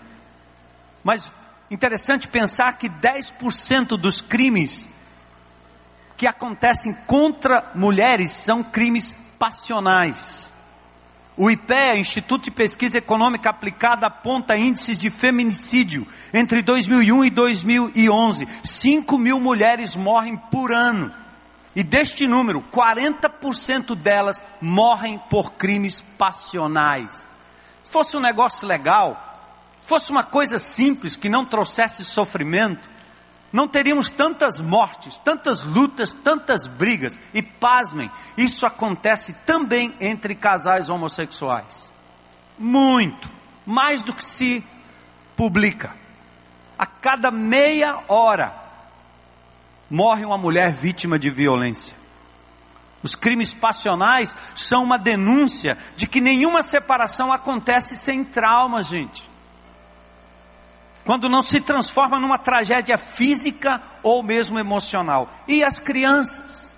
Mas 1.02 1.28
interessante 1.68 2.28
pensar 2.28 2.78
que 2.78 2.88
10% 2.88 3.98
dos 3.98 4.20
crimes 4.20 4.88
que 6.16 6.28
acontecem 6.28 6.94
contra 7.08 7.72
mulheres 7.74 8.30
são 8.30 8.62
crimes 8.62 9.16
passionais. 9.36 10.49
O 11.42 11.50
IPEA, 11.50 11.96
Instituto 11.96 12.44
de 12.44 12.50
Pesquisa 12.50 12.98
Econômica 12.98 13.48
Aplicada, 13.48 14.08
aponta 14.08 14.58
índices 14.58 14.98
de 14.98 15.08
feminicídio 15.08 16.06
entre 16.34 16.60
2001 16.60 17.24
e 17.24 17.30
2011. 17.30 18.46
5 18.62 19.16
mil 19.16 19.40
mulheres 19.40 19.96
morrem 19.96 20.36
por 20.36 20.70
ano. 20.70 21.10
E 21.74 21.82
deste 21.82 22.26
número, 22.26 22.62
40% 22.70 23.94
delas 23.94 24.42
morrem 24.60 25.18
por 25.30 25.52
crimes 25.52 26.02
passionais. 26.18 27.26
Se 27.82 27.90
fosse 27.90 28.18
um 28.18 28.20
negócio 28.20 28.68
legal, 28.68 29.56
fosse 29.80 30.10
uma 30.10 30.22
coisa 30.22 30.58
simples 30.58 31.16
que 31.16 31.30
não 31.30 31.46
trouxesse 31.46 32.04
sofrimento, 32.04 32.86
não 33.52 33.66
teríamos 33.66 34.10
tantas 34.10 34.60
mortes, 34.60 35.18
tantas 35.18 35.62
lutas, 35.64 36.12
tantas 36.12 36.66
brigas. 36.66 37.18
E 37.34 37.42
pasmem, 37.42 38.10
isso 38.36 38.64
acontece 38.64 39.32
também 39.44 39.94
entre 40.00 40.34
casais 40.34 40.88
homossexuais. 40.88 41.92
Muito, 42.58 43.28
mais 43.66 44.02
do 44.02 44.14
que 44.14 44.24
se 44.24 44.64
publica. 45.36 45.94
A 46.78 46.86
cada 46.86 47.30
meia 47.30 48.04
hora 48.06 48.54
morre 49.90 50.24
uma 50.24 50.38
mulher 50.38 50.72
vítima 50.72 51.18
de 51.18 51.28
violência. 51.28 51.96
Os 53.02 53.14
crimes 53.16 53.54
passionais 53.54 54.36
são 54.54 54.84
uma 54.84 54.98
denúncia 54.98 55.76
de 55.96 56.06
que 56.06 56.20
nenhuma 56.20 56.62
separação 56.62 57.32
acontece 57.32 57.96
sem 57.96 58.22
trauma, 58.22 58.82
gente. 58.82 59.29
Quando 61.10 61.28
não 61.28 61.42
se 61.42 61.60
transforma 61.60 62.20
numa 62.20 62.38
tragédia 62.38 62.96
física 62.96 63.82
ou 64.00 64.22
mesmo 64.22 64.60
emocional. 64.60 65.28
E 65.48 65.64
as 65.64 65.80
crianças? 65.80 66.72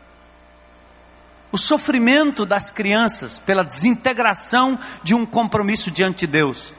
O 1.53 1.59
sofrimento 1.59 2.47
das 2.47 2.71
crianças 2.71 3.38
pela 3.38 3.62
desintegração 3.62 4.79
de 5.03 5.14
um 5.14 5.27
compromisso 5.27 5.90
diante 5.90 6.21
de 6.21 6.29
Deus. 6.29 6.73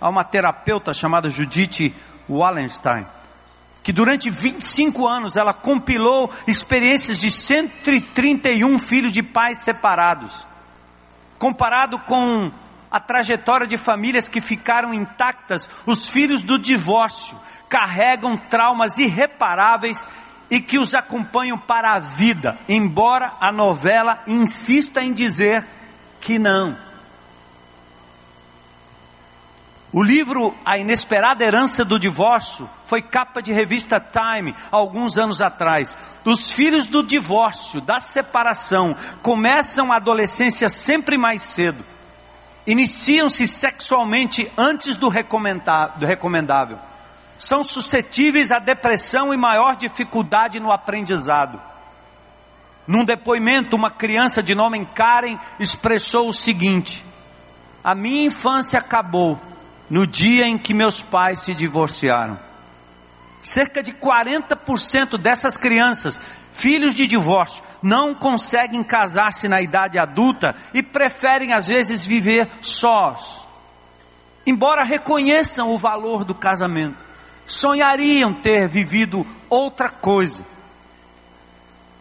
Há 0.00 0.08
uma 0.08 0.22
terapeuta 0.22 0.94
chamada 0.94 1.28
Judith 1.28 1.92
Wallenstein 2.30 3.04
que 3.82 3.92
durante 3.92 4.30
25 4.30 5.04
anos 5.04 5.36
ela 5.36 5.52
compilou 5.52 6.30
experiências 6.46 7.18
de 7.18 7.32
131 7.32 8.78
filhos 8.78 9.12
de 9.12 9.24
pais 9.24 9.58
separados. 9.58 10.46
Comparado 11.36 11.98
com 11.98 12.52
a 12.92 13.00
trajetória 13.00 13.66
de 13.66 13.78
famílias 13.78 14.28
que 14.28 14.40
ficaram 14.40 14.92
intactas, 14.92 15.68
os 15.86 16.10
filhos 16.10 16.42
do 16.42 16.58
divórcio 16.58 17.34
carregam 17.66 18.36
traumas 18.36 18.98
irreparáveis 18.98 20.06
e 20.50 20.60
que 20.60 20.78
os 20.78 20.94
acompanham 20.94 21.56
para 21.56 21.94
a 21.94 21.98
vida, 21.98 22.58
embora 22.68 23.32
a 23.40 23.50
novela 23.50 24.22
insista 24.26 25.02
em 25.02 25.14
dizer 25.14 25.66
que 26.20 26.38
não. 26.38 26.76
O 29.90 30.02
livro 30.02 30.54
A 30.64 30.76
Inesperada 30.76 31.44
Herança 31.44 31.84
do 31.84 31.98
Divórcio 31.98 32.68
foi 32.86 33.00
capa 33.00 33.40
de 33.40 33.52
revista 33.52 33.98
Time 34.00 34.54
alguns 34.70 35.18
anos 35.18 35.40
atrás. 35.40 35.96
Os 36.24 36.52
filhos 36.52 36.86
do 36.86 37.02
divórcio, 37.02 37.80
da 37.80 38.00
separação, 38.00 38.94
começam 39.22 39.90
a 39.90 39.96
adolescência 39.96 40.68
sempre 40.68 41.16
mais 41.16 41.40
cedo. 41.40 41.91
Iniciam-se 42.66 43.46
sexualmente 43.46 44.50
antes 44.56 44.94
do, 44.94 45.10
do 45.10 46.06
recomendável. 46.06 46.78
São 47.38 47.62
suscetíveis 47.62 48.52
à 48.52 48.60
depressão 48.60 49.34
e 49.34 49.36
maior 49.36 49.74
dificuldade 49.74 50.60
no 50.60 50.70
aprendizado. 50.70 51.60
Num 52.86 53.04
depoimento, 53.04 53.74
uma 53.74 53.90
criança 53.90 54.42
de 54.42 54.54
nome 54.54 54.84
Karen 54.94 55.38
expressou 55.58 56.28
o 56.28 56.32
seguinte: 56.32 57.04
A 57.82 57.94
minha 57.94 58.24
infância 58.24 58.78
acabou 58.78 59.40
no 59.90 60.06
dia 60.06 60.46
em 60.46 60.56
que 60.56 60.72
meus 60.72 61.02
pais 61.02 61.40
se 61.40 61.54
divorciaram. 61.54 62.38
Cerca 63.42 63.82
de 63.82 63.92
40% 63.92 65.18
dessas 65.18 65.56
crianças, 65.56 66.20
filhos 66.52 66.94
de 66.94 67.06
divórcio, 67.06 67.62
não 67.82 68.14
conseguem 68.14 68.82
casar-se 68.84 69.48
na 69.48 69.60
idade 69.60 69.98
adulta 69.98 70.54
e 70.72 70.82
preferem 70.82 71.52
às 71.52 71.66
vezes 71.66 72.04
viver 72.04 72.48
sós. 72.60 73.46
Embora 74.46 74.84
reconheçam 74.84 75.70
o 75.70 75.78
valor 75.78 76.24
do 76.24 76.34
casamento, 76.34 77.04
sonhariam 77.46 78.32
ter 78.32 78.68
vivido 78.68 79.26
outra 79.48 79.88
coisa. 79.88 80.44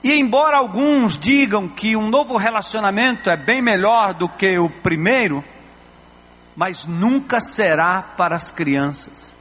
E 0.03 0.13
embora 0.13 0.57
alguns 0.57 1.17
digam 1.17 1.67
que 1.67 1.95
um 1.95 2.09
novo 2.09 2.35
relacionamento 2.37 3.29
é 3.29 3.37
bem 3.37 3.61
melhor 3.61 4.13
do 4.13 4.27
que 4.27 4.57
o 4.57 4.69
primeiro, 4.69 5.43
mas 6.55 6.85
nunca 6.85 7.39
será 7.39 8.01
para 8.01 8.35
as 8.35 8.49
crianças. 8.49 9.35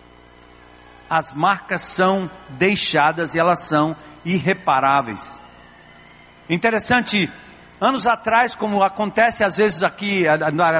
As 1.09 1.33
marcas 1.33 1.83
são 1.83 2.31
deixadas 2.50 3.35
e 3.35 3.38
elas 3.38 3.61
são 3.61 3.96
irreparáveis. 4.24 5.39
Interessante, 6.51 7.31
anos 7.81 8.09
atrás, 8.09 8.57
como 8.57 8.83
acontece 8.83 9.45
às 9.45 9.57
vezes 9.57 9.85
aqui 9.85 10.25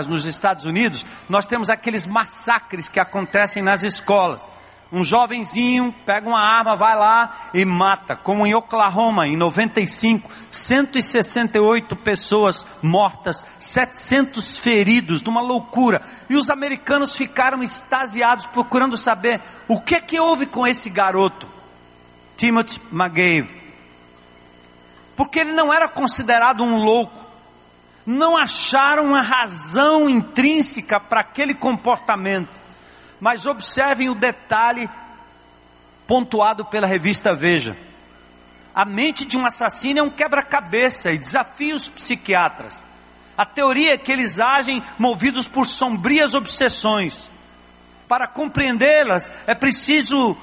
nos 0.09 0.25
Estados 0.27 0.65
Unidos, 0.65 1.07
nós 1.29 1.47
temos 1.47 1.71
aqueles 1.71 2.07
massacres 2.07 2.89
que 2.89 2.99
acontecem 2.99 3.63
nas 3.63 3.85
escolas. 3.85 4.51
Um 4.93 5.05
jovenzinho 5.05 5.95
pega 6.05 6.29
uma 6.29 6.41
arma, 6.41 6.75
vai 6.75 6.97
lá 6.97 7.51
e 7.55 7.65
mata, 7.65 8.17
como 8.17 8.45
em 8.45 8.53
Oklahoma, 8.53 9.29
em 9.29 9.37
95, 9.37 10.29
168 10.51 11.95
pessoas 11.95 12.67
mortas, 12.83 13.45
700 13.61 14.59
feridos, 14.59 15.23
numa 15.23 15.41
loucura. 15.41 16.03
E 16.29 16.35
os 16.35 16.51
americanos 16.51 17.15
ficaram 17.15 17.63
extasiados 17.63 18.45
procurando 18.47 18.99
saber 18.99 19.41
o 19.69 19.81
que 19.81 20.01
que 20.01 20.19
houve 20.19 20.47
com 20.47 20.67
esse 20.67 20.91
garoto, 20.91 21.47
Timothy 22.37 22.81
McGave. 22.91 23.60
Porque 25.21 25.41
ele 25.41 25.53
não 25.53 25.71
era 25.71 25.87
considerado 25.87 26.65
um 26.65 26.77
louco. 26.77 27.21
Não 28.07 28.37
acharam 28.37 29.05
uma 29.05 29.21
razão 29.21 30.09
intrínseca 30.09 30.99
para 30.99 31.21
aquele 31.21 31.53
comportamento 31.53 32.61
mas 33.21 33.45
observem 33.45 34.09
o 34.09 34.15
detalhe 34.15 34.89
pontuado 36.07 36.65
pela 36.65 36.87
revista 36.87 37.35
Veja. 37.35 37.77
A 38.75 38.85
mente 38.85 39.25
de 39.25 39.37
um 39.37 39.45
assassino 39.45 39.99
é 39.99 40.03
um 40.03 40.11
quebra-cabeça 40.11 41.13
e 41.13 41.19
desafia 41.19 41.77
os 41.77 41.89
psiquiatras. 41.89 42.83
A 43.37 43.45
teoria 43.45 43.95
é 43.95 43.99
que 43.99 44.11
eles 44.11 44.41
agem 44.41 44.83
movidos 44.99 45.47
por 45.47 45.67
sombrias 45.67 46.35
obsessões. 46.35 47.31
Para 48.09 48.27
compreendê-las, 48.27 49.31
é 49.47 49.55
preciso 49.55 50.37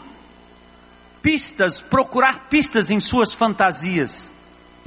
pistas, 1.22 1.82
procurar 1.82 2.48
pistas 2.50 2.92
em 2.92 3.00
suas 3.00 3.34
fantasias. 3.34 4.32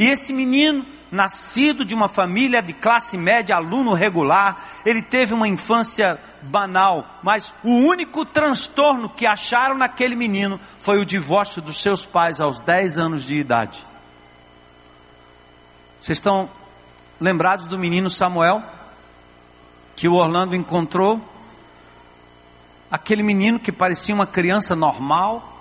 E 0.00 0.06
esse 0.06 0.32
menino, 0.32 0.82
nascido 1.12 1.84
de 1.84 1.94
uma 1.94 2.08
família 2.08 2.62
de 2.62 2.72
classe 2.72 3.18
média, 3.18 3.54
aluno 3.54 3.92
regular, 3.92 4.64
ele 4.82 5.02
teve 5.02 5.34
uma 5.34 5.46
infância 5.46 6.18
banal, 6.40 7.06
mas 7.22 7.52
o 7.62 7.68
único 7.68 8.24
transtorno 8.24 9.10
que 9.10 9.26
acharam 9.26 9.76
naquele 9.76 10.16
menino 10.16 10.58
foi 10.80 10.98
o 10.98 11.04
divórcio 11.04 11.60
dos 11.60 11.82
seus 11.82 12.06
pais 12.06 12.40
aos 12.40 12.58
10 12.60 12.96
anos 12.96 13.24
de 13.24 13.34
idade. 13.34 13.84
Vocês 16.00 16.16
estão 16.16 16.48
lembrados 17.20 17.66
do 17.66 17.78
menino 17.78 18.08
Samuel? 18.08 18.62
Que 19.94 20.08
o 20.08 20.14
Orlando 20.14 20.56
encontrou? 20.56 21.20
Aquele 22.90 23.22
menino 23.22 23.60
que 23.60 23.70
parecia 23.70 24.14
uma 24.14 24.26
criança 24.26 24.74
normal, 24.74 25.59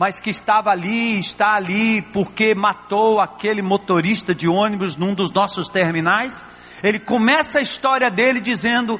mas 0.00 0.18
que 0.18 0.30
estava 0.30 0.70
ali, 0.70 1.20
está 1.20 1.52
ali 1.52 2.00
porque 2.00 2.54
matou 2.54 3.20
aquele 3.20 3.60
motorista 3.60 4.34
de 4.34 4.48
ônibus 4.48 4.96
num 4.96 5.12
dos 5.12 5.30
nossos 5.30 5.68
terminais. 5.68 6.42
Ele 6.82 6.98
começa 6.98 7.58
a 7.58 7.62
história 7.62 8.10
dele 8.10 8.40
dizendo 8.40 8.98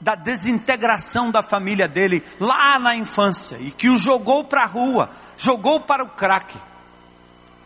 da 0.00 0.14
desintegração 0.14 1.30
da 1.30 1.42
família 1.42 1.86
dele 1.86 2.24
lá 2.40 2.78
na 2.78 2.96
infância 2.96 3.58
e 3.60 3.70
que 3.70 3.90
o 3.90 3.98
jogou 3.98 4.44
para 4.44 4.62
a 4.62 4.66
rua, 4.66 5.10
jogou 5.36 5.78
para 5.80 6.02
o 6.02 6.08
crack. 6.08 6.56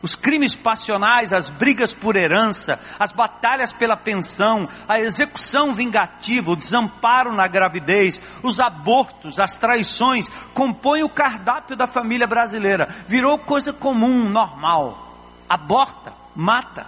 Os 0.00 0.14
crimes 0.14 0.54
passionais, 0.54 1.32
as 1.32 1.50
brigas 1.50 1.92
por 1.92 2.14
herança, 2.14 2.78
as 2.98 3.10
batalhas 3.10 3.72
pela 3.72 3.96
pensão, 3.96 4.68
a 4.86 5.00
execução 5.00 5.72
vingativa, 5.74 6.52
o 6.52 6.56
desamparo 6.56 7.32
na 7.32 7.48
gravidez, 7.48 8.20
os 8.42 8.60
abortos, 8.60 9.40
as 9.40 9.56
traições, 9.56 10.28
compõem 10.54 11.02
o 11.02 11.08
cardápio 11.08 11.74
da 11.76 11.88
família 11.88 12.28
brasileira. 12.28 12.88
Virou 13.08 13.38
coisa 13.38 13.72
comum, 13.72 14.28
normal. 14.28 15.16
Aborta, 15.48 16.12
mata. 16.36 16.86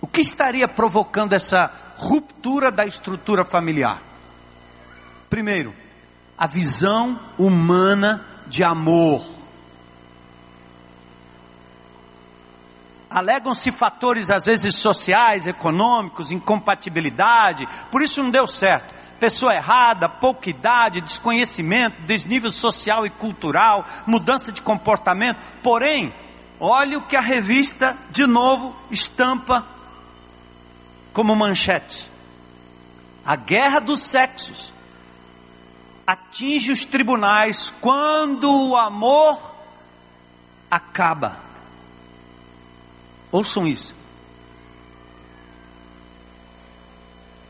O 0.00 0.06
que 0.06 0.22
estaria 0.22 0.66
provocando 0.66 1.34
essa 1.34 1.70
ruptura 1.96 2.70
da 2.70 2.86
estrutura 2.86 3.44
familiar? 3.44 4.00
Primeiro, 5.28 5.74
a 6.36 6.46
visão 6.46 7.18
humana 7.38 8.24
de 8.46 8.64
amor. 8.64 9.31
Alegam-se 13.12 13.70
fatores, 13.70 14.30
às 14.30 14.46
vezes, 14.46 14.74
sociais, 14.76 15.46
econômicos, 15.46 16.32
incompatibilidade, 16.32 17.68
por 17.90 18.02
isso 18.02 18.22
não 18.22 18.30
deu 18.30 18.46
certo. 18.46 18.94
Pessoa 19.20 19.54
errada, 19.54 20.08
pouca 20.08 20.50
idade, 20.50 21.00
desconhecimento, 21.00 22.00
desnível 22.02 22.50
social 22.50 23.06
e 23.06 23.10
cultural, 23.10 23.86
mudança 24.06 24.50
de 24.50 24.60
comportamento. 24.60 25.38
Porém, 25.62 26.12
olha 26.58 26.98
o 26.98 27.02
que 27.02 27.14
a 27.14 27.20
revista, 27.20 27.96
de 28.10 28.26
novo, 28.26 28.74
estampa 28.90 29.64
como 31.12 31.36
manchete. 31.36 32.10
A 33.24 33.36
guerra 33.36 33.78
dos 33.78 34.02
sexos 34.02 34.72
atinge 36.06 36.72
os 36.72 36.84
tribunais 36.84 37.72
quando 37.80 38.70
o 38.70 38.76
amor 38.76 39.38
acaba. 40.70 41.51
Ouçam 43.32 43.66
isso. 43.66 43.94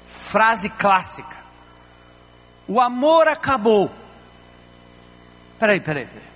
Frase 0.06 0.70
clássica. 0.70 1.36
O 2.66 2.80
amor 2.80 3.26
acabou. 3.28 3.90
Peraí, 5.58 5.80
peraí, 5.80 6.06
peraí. 6.06 6.32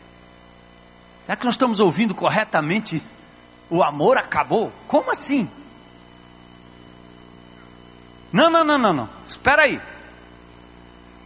Será 1.24 1.37
que 1.37 1.44
nós 1.44 1.54
estamos 1.54 1.80
ouvindo 1.80 2.14
corretamente? 2.14 3.02
O 3.70 3.82
amor 3.82 4.18
acabou? 4.18 4.72
Como 4.87 5.11
assim? 5.11 5.48
Não, 8.32 8.50
não, 8.50 8.64
não, 8.64 8.78
não, 8.78 8.92
não. 8.92 9.09
Espera 9.28 9.62
aí. 9.62 9.80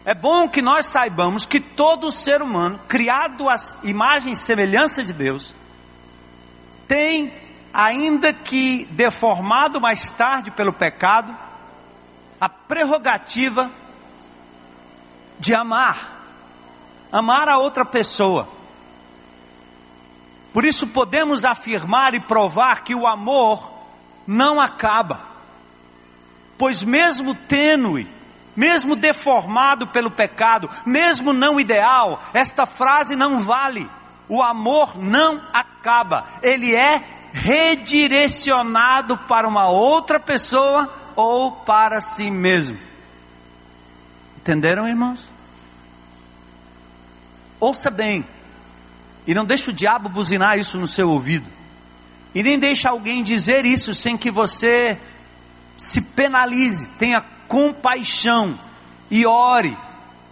É 0.05 0.15
bom 0.15 0.49
que 0.49 0.63
nós 0.63 0.87
saibamos 0.87 1.45
que 1.45 1.61
todo 1.61 2.11
ser 2.11 2.41
humano, 2.41 2.81
criado 2.89 3.49
à 3.49 3.57
imagem 3.83 4.33
e 4.33 4.37
semelhança 4.37 5.05
de 5.05 5.13
Deus, 5.13 5.55
tem, 6.89 7.33
ainda 7.73 8.33
que 8.33 8.85
deformado 8.91 9.81
mais 9.81 10.11
tarde 10.11 10.51
pelo 10.51 10.73
pecado, 10.73 11.37
a 12.41 12.49
prerrogativa 12.49 13.71
de 15.39 15.55
amar, 15.55 16.23
amar 17.13 17.49
a 17.49 17.59
outra 17.59 17.85
pessoa. 17.85 18.49
Por 20.53 20.65
isso 20.65 20.87
podemos 20.87 21.45
afirmar 21.45 22.15
e 22.15 22.21
provar 22.21 22.83
que 22.83 22.95
o 22.95 23.07
amor 23.07 23.71
não 24.27 24.61
acaba 24.61 25.31
pois 26.61 26.83
mesmo 26.83 27.35
tênue, 27.35 28.07
mesmo 28.55 28.95
deformado 28.95 29.87
pelo 29.87 30.11
pecado, 30.11 30.69
mesmo 30.85 31.33
não 31.33 31.59
ideal, 31.59 32.23
esta 32.35 32.67
frase 32.67 33.17
não 33.17 33.41
vale. 33.41 33.89
O 34.29 34.43
amor 34.43 34.95
não 34.99 35.41
acaba, 35.55 36.27
ele 36.43 36.77
é 36.77 37.03
redirecionado 37.33 39.17
para 39.17 39.47
uma 39.47 39.69
outra 39.69 40.19
pessoa 40.19 40.93
ou 41.17 41.53
para 41.53 42.01
si 42.01 42.31
mesmo. 42.31 42.79
Entenderam, 44.37 44.89
irmãos? 44.89 45.31
Ouça 47.59 47.91
bem, 47.91 48.25
e 49.27 49.35
não 49.35 49.45
deixe 49.45 49.69
o 49.69 49.73
diabo 49.73 50.09
buzinar 50.09 50.59
isso 50.59 50.79
no 50.79 50.89
seu 50.89 51.11
ouvido, 51.11 51.47
e 52.35 52.43
nem 52.43 52.59
deixe 52.59 52.89
alguém 52.89 53.23
dizer 53.23 53.67
isso 53.67 53.93
sem 53.93 54.17
que 54.17 54.31
você 54.31 54.99
se 55.77 56.01
penalize, 56.01 56.87
tenha 56.99 57.25
compaixão 57.47 58.59
e 59.11 59.27
ore 59.27 59.77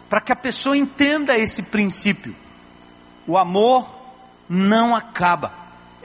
para 0.09 0.21
que 0.21 0.33
a 0.33 0.37
pessoa 0.37 0.77
entenda 0.77 1.37
esse 1.37 1.63
princípio. 1.63 2.35
O 3.27 3.37
amor 3.37 3.87
não 4.49 4.97
acaba, 4.97 5.53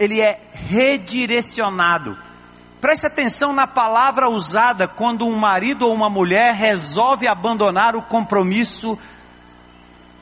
ele 0.03 0.21
é 0.21 0.39
redirecionado. 0.53 2.17
Preste 2.81 3.05
atenção 3.05 3.53
na 3.53 3.65
palavra 3.65 4.29
usada 4.29 4.87
quando 4.87 5.25
um 5.25 5.35
marido 5.37 5.87
ou 5.87 5.93
uma 5.93 6.09
mulher 6.09 6.53
resolve 6.53 7.27
abandonar 7.27 7.95
o 7.95 8.01
compromisso 8.01 8.99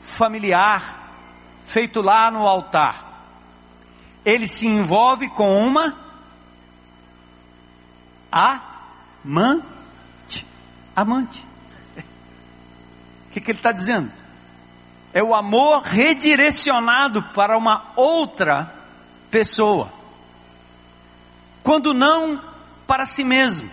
familiar 0.02 1.00
feito 1.64 2.00
lá 2.00 2.30
no 2.30 2.46
altar. 2.46 3.10
ele 4.24 4.46
se 4.46 4.68
envolve 4.68 5.28
com 5.30 5.58
uma 5.58 5.96
amante. 9.24 9.66
Amante. 10.94 11.44
O 13.28 13.32
que, 13.32 13.40
que 13.40 13.50
ele 13.50 13.58
está 13.58 13.72
dizendo? 13.72 14.12
É 15.12 15.22
o 15.22 15.34
amor 15.34 15.82
redirecionado 15.82 17.22
para 17.34 17.58
uma 17.58 17.90
outra 17.96 18.81
pessoa. 19.32 19.90
Quando 21.62 21.94
não 21.94 22.38
para 22.86 23.06
si 23.06 23.24
mesmo. 23.24 23.68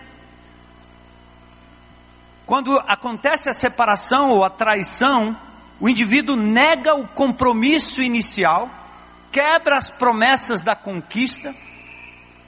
Quando 2.46 2.76
acontece 2.88 3.48
a 3.48 3.52
separação 3.52 4.30
ou 4.30 4.42
a 4.42 4.50
traição, 4.50 5.36
o 5.78 5.88
indivíduo 5.88 6.34
nega 6.34 6.94
o 6.94 7.06
compromisso 7.06 8.02
inicial, 8.02 8.68
quebra 9.30 9.76
as 9.76 9.90
promessas 9.90 10.60
da 10.62 10.74
conquista, 10.74 11.54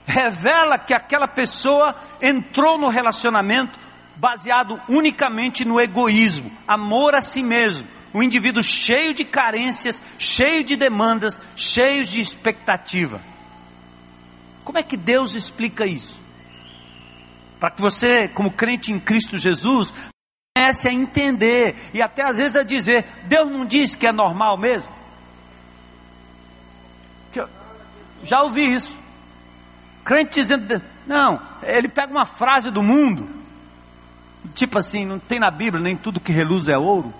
revela 0.06 0.78
que 0.78 0.94
aquela 0.94 1.28
pessoa 1.28 1.94
entrou 2.20 2.78
no 2.78 2.88
relacionamento 2.88 3.78
baseado 4.16 4.80
unicamente 4.88 5.64
no 5.64 5.80
egoísmo, 5.80 6.50
amor 6.66 7.14
a 7.14 7.20
si 7.20 7.42
mesmo, 7.42 7.86
um 8.14 8.22
indivíduo 8.22 8.62
cheio 8.62 9.14
de 9.14 9.24
carências, 9.24 10.02
cheio 10.18 10.64
de 10.64 10.76
demandas, 10.76 11.40
cheio 11.56 12.04
de 12.04 12.20
expectativa. 12.20 13.20
Como 14.64 14.78
é 14.78 14.82
que 14.82 14.96
Deus 14.96 15.34
explica 15.34 15.86
isso? 15.86 16.20
Para 17.58 17.70
que 17.70 17.80
você, 17.80 18.28
como 18.28 18.50
crente 18.50 18.92
em 18.92 18.98
Cristo 18.98 19.38
Jesus, 19.38 19.92
comece 20.56 20.88
a 20.88 20.92
entender 20.92 21.76
e 21.94 22.02
até 22.02 22.22
às 22.22 22.36
vezes 22.36 22.56
a 22.56 22.62
dizer: 22.62 23.04
Deus 23.24 23.50
não 23.50 23.64
disse 23.64 23.96
que 23.96 24.06
é 24.06 24.12
normal 24.12 24.56
mesmo? 24.58 25.02
Já 28.24 28.42
ouvi 28.42 28.72
isso. 28.72 28.96
Crente 30.04 30.40
dizendo, 30.40 30.82
não, 31.06 31.40
ele 31.62 31.88
pega 31.88 32.12
uma 32.12 32.26
frase 32.26 32.70
do 32.70 32.82
mundo, 32.82 33.28
tipo 34.54 34.78
assim, 34.78 35.04
não 35.04 35.18
tem 35.18 35.38
na 35.38 35.50
Bíblia, 35.50 35.82
nem 35.82 35.96
tudo 35.96 36.20
que 36.20 36.32
reluz 36.32 36.68
é 36.68 36.76
ouro. 36.76 37.12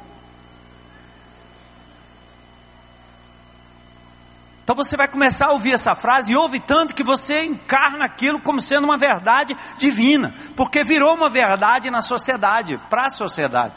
Então 4.65 4.77
você 4.77 4.97
vai 4.97 5.09
começar 5.09 5.47
a 5.47 5.53
ouvir 5.53 5.73
essa 5.73 5.95
frase 5.95 6.33
e 6.33 6.37
ouve 6.37 6.61
tanto 6.61 6.95
que 6.95 7.03
você 7.03 7.45
encarna 7.45 8.05
aquilo 8.05 8.39
como 8.39 8.61
sendo 8.61 8.85
uma 8.85 8.97
verdade 8.97 9.57
divina, 9.77 10.33
porque 10.57 10.85
virou 10.85 11.15
uma 11.15 11.29
verdade 11.29 11.91
na 11.91 12.01
sociedade, 12.01 12.79
para 12.89 13.07
a 13.07 13.11
sociedade. 13.11 13.75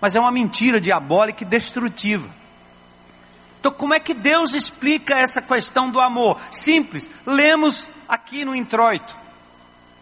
Mas 0.00 0.16
é 0.16 0.20
uma 0.20 0.32
mentira 0.32 0.80
diabólica 0.80 1.44
e 1.44 1.46
destrutiva. 1.46 2.28
Então, 3.60 3.70
como 3.70 3.94
é 3.94 4.00
que 4.00 4.14
Deus 4.14 4.54
explica 4.54 5.14
essa 5.14 5.40
questão 5.40 5.90
do 5.90 6.00
amor? 6.00 6.40
Simples, 6.50 7.08
lemos 7.26 7.88
aqui 8.08 8.44
no 8.44 8.56
introito. 8.56 9.14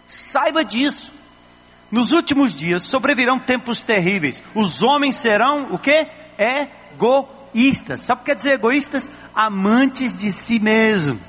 Saiba 0.08 0.64
disso. 0.64 1.12
Nos 1.90 2.12
últimos 2.12 2.54
dias 2.54 2.84
sobrevirão 2.84 3.38
tempos 3.38 3.82
terríveis. 3.82 4.42
Os 4.54 4.80
homens 4.80 5.16
serão 5.16 5.66
o 5.72 5.78
que? 5.78 6.06
Egoístas. 6.38 7.39
Sabe 7.96 8.20
o 8.20 8.24
que 8.24 8.30
quer 8.30 8.36
dizer 8.36 8.54
egoístas? 8.54 9.10
Amantes 9.34 10.14
de 10.14 10.32
si 10.32 10.58
mesmos. 10.58 11.20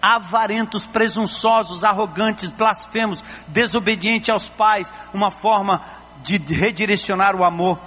Avarentos, 0.00 0.84
presunçosos, 0.84 1.82
arrogantes, 1.82 2.48
blasfemos, 2.48 3.24
desobedientes 3.48 4.28
aos 4.28 4.48
pais, 4.48 4.92
uma 5.12 5.30
forma 5.30 5.82
de 6.22 6.36
redirecionar 6.36 7.34
o 7.34 7.44
amor 7.44 7.78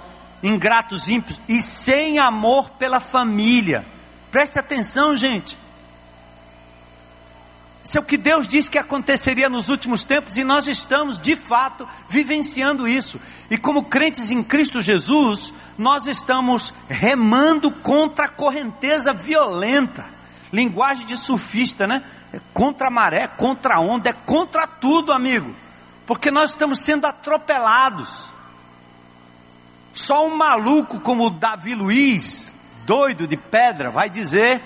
ingratos, 0.42 1.08
ímpios 1.08 1.40
e 1.48 1.60
sem 1.62 2.18
amor 2.18 2.70
pela 2.70 3.00
família. 3.00 3.84
Preste 4.30 4.58
atenção, 4.58 5.14
gente. 5.14 5.56
Isso 7.82 7.96
é 7.96 8.00
o 8.00 8.04
que 8.04 8.16
Deus 8.16 8.46
disse 8.46 8.70
que 8.70 8.78
aconteceria 8.78 9.48
nos 9.48 9.68
últimos 9.68 10.04
tempos 10.04 10.36
e 10.36 10.44
nós 10.44 10.68
estamos, 10.68 11.18
de 11.18 11.34
fato, 11.34 11.88
vivenciando 12.08 12.86
isso. 12.86 13.18
E 13.50 13.56
como 13.56 13.84
crentes 13.84 14.30
em 14.30 14.42
Cristo 14.42 14.82
Jesus, 14.82 15.52
nós 15.80 16.06
estamos 16.06 16.74
remando 16.90 17.70
contra 17.70 18.26
a 18.26 18.28
correnteza 18.28 19.14
violenta. 19.14 20.04
Linguagem 20.52 21.06
de 21.06 21.16
surfista, 21.16 21.86
né? 21.86 22.02
É 22.34 22.40
contra 22.52 22.88
a 22.88 22.90
maré, 22.90 23.26
contra 23.26 23.76
a 23.76 23.80
onda, 23.80 24.10
é 24.10 24.12
contra 24.12 24.66
tudo, 24.66 25.10
amigo. 25.10 25.56
Porque 26.06 26.30
nós 26.30 26.50
estamos 26.50 26.80
sendo 26.80 27.06
atropelados. 27.06 28.28
Só 29.94 30.26
um 30.26 30.36
maluco 30.36 31.00
como 31.00 31.26
o 31.26 31.30
Davi 31.30 31.74
Luiz, 31.74 32.52
doido 32.84 33.26
de 33.26 33.38
pedra, 33.38 33.90
vai 33.90 34.10
dizer 34.10 34.60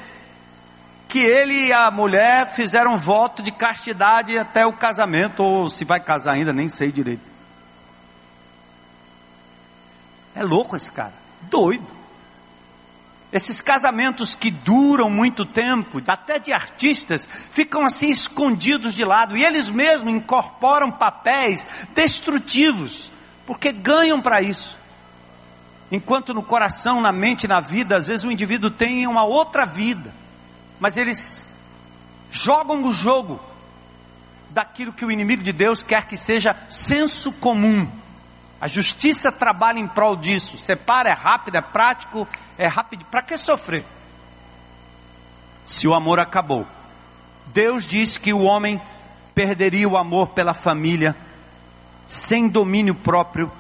que 1.07 1.20
ele 1.20 1.68
e 1.68 1.72
a 1.72 1.92
mulher 1.92 2.50
fizeram 2.50 2.96
voto 2.96 3.40
de 3.40 3.53
castidade 3.53 4.37
até 4.37 4.66
o 4.66 4.72
casamento, 4.72 5.44
ou 5.44 5.68
se 5.68 5.85
vai 5.85 6.00
casar 6.00 6.33
ainda, 6.33 6.53
nem 6.53 6.68
sei 6.68 6.90
direito. 6.90 7.34
É 10.35 10.42
louco 10.42 10.77
esse 10.77 10.90
cara, 10.90 11.12
doido. 11.42 11.87
Esses 13.33 13.61
casamentos 13.61 14.35
que 14.35 14.51
duram 14.51 15.11
muito 15.11 15.44
tempo, 15.44 16.01
até 16.07 16.38
de 16.38 16.53
artistas, 16.53 17.27
ficam 17.51 17.85
assim 17.85 18.09
escondidos 18.09 18.94
de 18.94 19.05
lado 19.05 19.37
e 19.37 19.44
eles 19.44 19.70
mesmos 19.70 20.12
incorporam 20.12 20.90
papéis 20.90 21.66
destrutivos, 21.94 23.11
porque 23.44 23.73
ganham 23.73 24.20
para 24.20 24.40
isso. 24.40 24.79
Enquanto 25.90 26.33
no 26.33 26.42
coração, 26.42 27.01
na 27.01 27.12
mente, 27.12 27.49
na 27.49 27.61
vida, 27.61 27.97
às 27.97 28.07
vezes 28.07 28.25
o 28.25 28.31
indivíduo 28.31 28.70
tem 28.70 29.07
uma 29.07 29.25
outra 29.25 29.64
vida, 29.64 30.14
mas 30.79 30.97
eles 30.97 31.44
jogam 32.31 32.85
o 32.85 32.92
jogo 32.92 33.40
daquilo 34.51 34.92
que 34.92 35.05
o 35.05 35.11
inimigo 35.11 35.42
de 35.42 35.53
Deus 35.53 35.83
quer 35.83 36.07
que 36.07 36.16
seja 36.16 36.57
senso 36.68 37.33
comum. 37.33 37.88
A 38.64 38.68
justiça 38.68 39.31
trabalha 39.31 39.79
em 39.79 39.87
prol 39.87 40.16
disso. 40.16 40.57
Separa, 40.57 41.11
é 41.11 41.12
rápido, 41.12 41.57
é 41.57 41.61
prático, 41.61 42.27
é 42.57 42.66
rápido. 42.66 43.05
Para 43.05 43.20
que 43.20 43.37
sofrer? 43.37 43.85
Se 45.66 45.87
o 45.87 45.94
amor 45.94 46.18
acabou. 46.18 46.66
Deus 47.46 47.85
disse 47.85 48.18
que 48.18 48.33
o 48.33 48.42
homem 48.42 48.81
perderia 49.35 49.87
o 49.88 49.98
amor 49.98 50.29
pela 50.29 50.55
família, 50.55 51.14
sem 52.07 52.48
domínio 52.48 52.94
próprio 52.94 53.50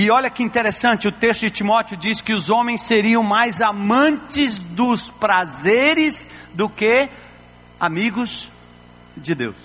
e 0.00 0.12
olha 0.12 0.30
que 0.30 0.44
interessante, 0.44 1.08
o 1.08 1.12
texto 1.12 1.40
de 1.40 1.50
Timóteo 1.50 1.96
diz 1.96 2.20
que 2.20 2.32
os 2.32 2.50
homens 2.50 2.82
seriam 2.82 3.20
mais 3.20 3.60
amantes 3.60 4.56
dos 4.56 5.10
prazeres 5.10 6.24
do 6.54 6.68
que 6.68 7.08
amigos 7.80 8.48
de 9.16 9.34
Deus. 9.34 9.56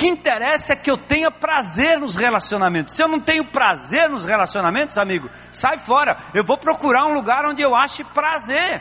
Que 0.00 0.08
interessa 0.08 0.72
é 0.72 0.76
que 0.76 0.90
eu 0.90 0.96
tenha 0.96 1.30
prazer 1.30 2.00
nos 2.00 2.16
relacionamentos. 2.16 2.94
Se 2.94 3.02
eu 3.02 3.06
não 3.06 3.20
tenho 3.20 3.44
prazer 3.44 4.08
nos 4.08 4.24
relacionamentos, 4.24 4.96
amigo, 4.96 5.28
sai 5.52 5.76
fora. 5.76 6.16
Eu 6.32 6.42
vou 6.42 6.56
procurar 6.56 7.04
um 7.04 7.12
lugar 7.12 7.44
onde 7.44 7.60
eu 7.60 7.76
ache 7.76 8.02
prazer. 8.02 8.80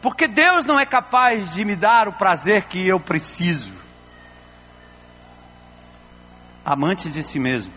Porque 0.00 0.28
Deus 0.28 0.64
não 0.64 0.78
é 0.78 0.86
capaz 0.86 1.52
de 1.52 1.64
me 1.64 1.74
dar 1.74 2.06
o 2.06 2.12
prazer 2.12 2.66
que 2.66 2.86
eu 2.86 3.00
preciso 3.00 3.72
amantes 6.64 7.12
de 7.12 7.24
si 7.24 7.40
mesmo, 7.40 7.72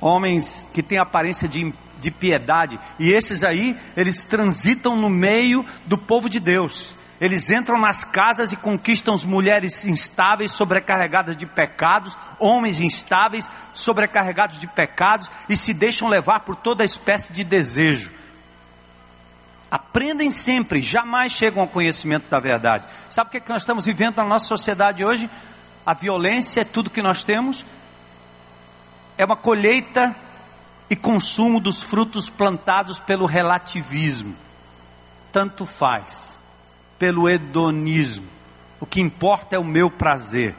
homens 0.00 0.66
que 0.72 0.82
têm 0.82 0.96
aparência 0.96 1.46
de, 1.46 1.74
de 2.00 2.10
piedade, 2.10 2.80
e 2.98 3.12
esses 3.12 3.44
aí, 3.44 3.78
eles 3.94 4.24
transitam 4.24 4.96
no 4.96 5.10
meio 5.10 5.62
do 5.84 5.98
povo 5.98 6.30
de 6.30 6.40
Deus. 6.40 6.94
Eles 7.20 7.48
entram 7.50 7.78
nas 7.78 8.04
casas 8.04 8.52
e 8.52 8.56
conquistam 8.56 9.14
as 9.14 9.24
mulheres 9.24 9.84
instáveis, 9.84 10.50
sobrecarregadas 10.50 11.36
de 11.36 11.46
pecados, 11.46 12.16
homens 12.38 12.80
instáveis, 12.80 13.50
sobrecarregados 13.72 14.58
de 14.58 14.66
pecados, 14.66 15.30
e 15.48 15.56
se 15.56 15.72
deixam 15.72 16.08
levar 16.08 16.40
por 16.40 16.56
toda 16.56 16.84
espécie 16.84 17.32
de 17.32 17.44
desejo. 17.44 18.10
Aprendem 19.70 20.30
sempre, 20.30 20.82
jamais 20.82 21.32
chegam 21.32 21.62
ao 21.62 21.68
conhecimento 21.68 22.28
da 22.28 22.38
verdade. 22.38 22.84
Sabe 23.10 23.28
o 23.28 23.30
que, 23.30 23.36
é 23.38 23.40
que 23.40 23.50
nós 23.50 23.62
estamos 23.62 23.84
vivendo 23.84 24.16
na 24.16 24.24
nossa 24.24 24.46
sociedade 24.46 25.04
hoje? 25.04 25.28
a 25.86 25.92
violência 25.92 26.62
é 26.62 26.64
tudo 26.64 26.88
que 26.88 27.02
nós 27.02 27.22
temos, 27.22 27.64
é 29.18 29.24
uma 29.24 29.36
colheita 29.36 30.14
e 30.88 30.96
consumo 30.96 31.60
dos 31.60 31.82
frutos 31.82 32.30
plantados 32.30 32.98
pelo 32.98 33.26
relativismo. 33.26 34.34
Tanto 35.30 35.66
faz, 35.66 36.38
pelo 36.98 37.28
hedonismo. 37.28 38.26
O 38.80 38.86
que 38.86 39.00
importa 39.00 39.56
é 39.56 39.58
o 39.58 39.64
meu 39.64 39.90
prazer. 39.90 40.54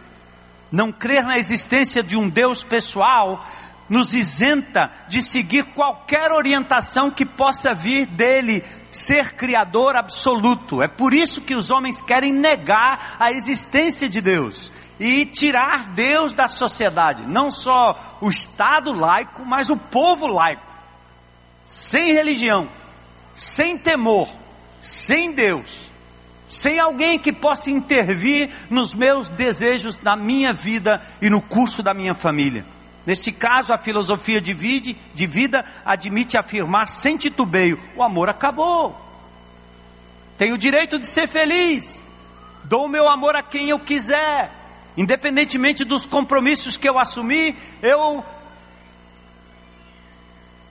Não 0.72 0.92
crer 0.92 1.24
na 1.24 1.38
existência 1.38 2.02
de 2.02 2.18
um 2.18 2.28
Deus 2.28 2.64
pessoal 2.64 3.46
nos 3.88 4.14
isenta 4.14 4.92
de 5.08 5.22
seguir 5.22 5.64
qualquer 5.66 6.32
orientação 6.32 7.12
que 7.12 7.26
possa 7.26 7.74
vir 7.74 8.06
dele 8.08 8.64
ser 8.92 9.34
criador 9.34 9.96
absoluto. 9.96 10.82
É 10.82 10.88
por 10.88 11.14
isso 11.14 11.42
que 11.42 11.56
os 11.56 11.70
homens 11.70 12.02
querem 12.02 12.34
negar 12.34 13.16
a 13.20 13.32
existência 13.32 14.10
de 14.10 14.22
Deus 14.22 14.72
e 15.00 15.26
tirar 15.26 15.90
Deus 15.90 16.34
da 16.34 16.48
sociedade, 16.48 17.24
não 17.24 17.52
só 17.52 18.18
o 18.22 18.30
Estado 18.30 18.94
laico, 18.94 19.46
mas 19.46 19.70
o 19.70 19.76
povo 19.76 20.26
laico, 20.26 20.64
sem 21.68 22.14
religião, 22.14 22.70
sem 23.36 23.78
temor, 23.78 24.30
sem 24.82 25.34
Deus, 25.34 25.92
sem 26.56 26.80
alguém 26.80 27.20
que 27.20 27.34
possa 27.34 27.70
intervir 27.70 28.50
nos 28.70 28.94
meus 28.94 29.28
desejos, 29.28 30.00
na 30.02 30.16
minha 30.16 30.54
vida 30.54 31.02
e 31.22 31.30
no 31.30 31.42
curso 31.42 31.84
da 31.84 31.94
minha 31.94 32.14
família. 32.14 32.66
Neste 33.06 33.30
caso, 33.30 33.74
a 33.74 33.78
filosofia 33.78 34.40
de 34.40 34.54
vida, 34.54 34.98
de 35.14 35.28
vida 35.28 35.66
admite 35.86 36.38
afirmar 36.38 36.88
sem 36.88 37.18
titubeio: 37.18 37.78
o 37.96 38.02
amor 38.02 38.30
acabou. 38.30 38.96
Tenho 40.38 40.56
o 40.56 40.58
direito 40.58 40.98
de 40.98 41.06
ser 41.06 41.28
feliz. 41.28 42.02
Dou 42.64 42.86
o 42.86 42.90
meu 42.90 43.10
amor 43.10 43.36
a 43.36 43.44
quem 43.44 43.70
eu 43.70 43.80
quiser. 43.80 44.50
Independentemente 44.96 45.84
dos 45.84 46.06
compromissos 46.06 46.78
que 46.78 46.88
eu 46.88 46.98
assumi, 46.98 47.54
eu 47.82 48.24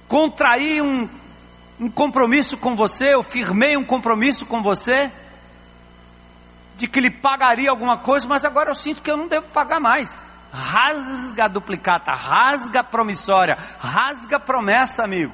contraí 0.09 0.81
um, 0.81 1.07
um 1.79 1.91
compromisso 1.91 2.57
com 2.57 2.75
você, 2.75 3.15
eu 3.15 3.23
firmei 3.23 3.77
um 3.77 3.85
compromisso 3.85 4.47
com 4.47 4.63
você, 4.63 5.13
de 6.77 6.89
que 6.89 7.01
lhe 7.01 7.11
pagaria 7.11 7.71
alguma 7.71 7.99
coisa, 7.99 8.27
mas 8.27 8.45
agora 8.45 8.71
eu 8.71 8.75
sinto 8.75 9.03
que 9.03 9.11
eu 9.11 9.17
não 9.17 9.29
devo 9.29 9.49
pagar 9.49 9.81
mais. 9.81 10.15
Rasga 10.53 11.47
a 11.47 11.49
duplicata, 11.49 12.13
rasga 12.13 12.81
a 12.81 12.85
promissória, 12.85 13.59
rasga 13.79 14.37
a 14.37 14.41
promessa, 14.41 15.03
amigo. 15.03 15.33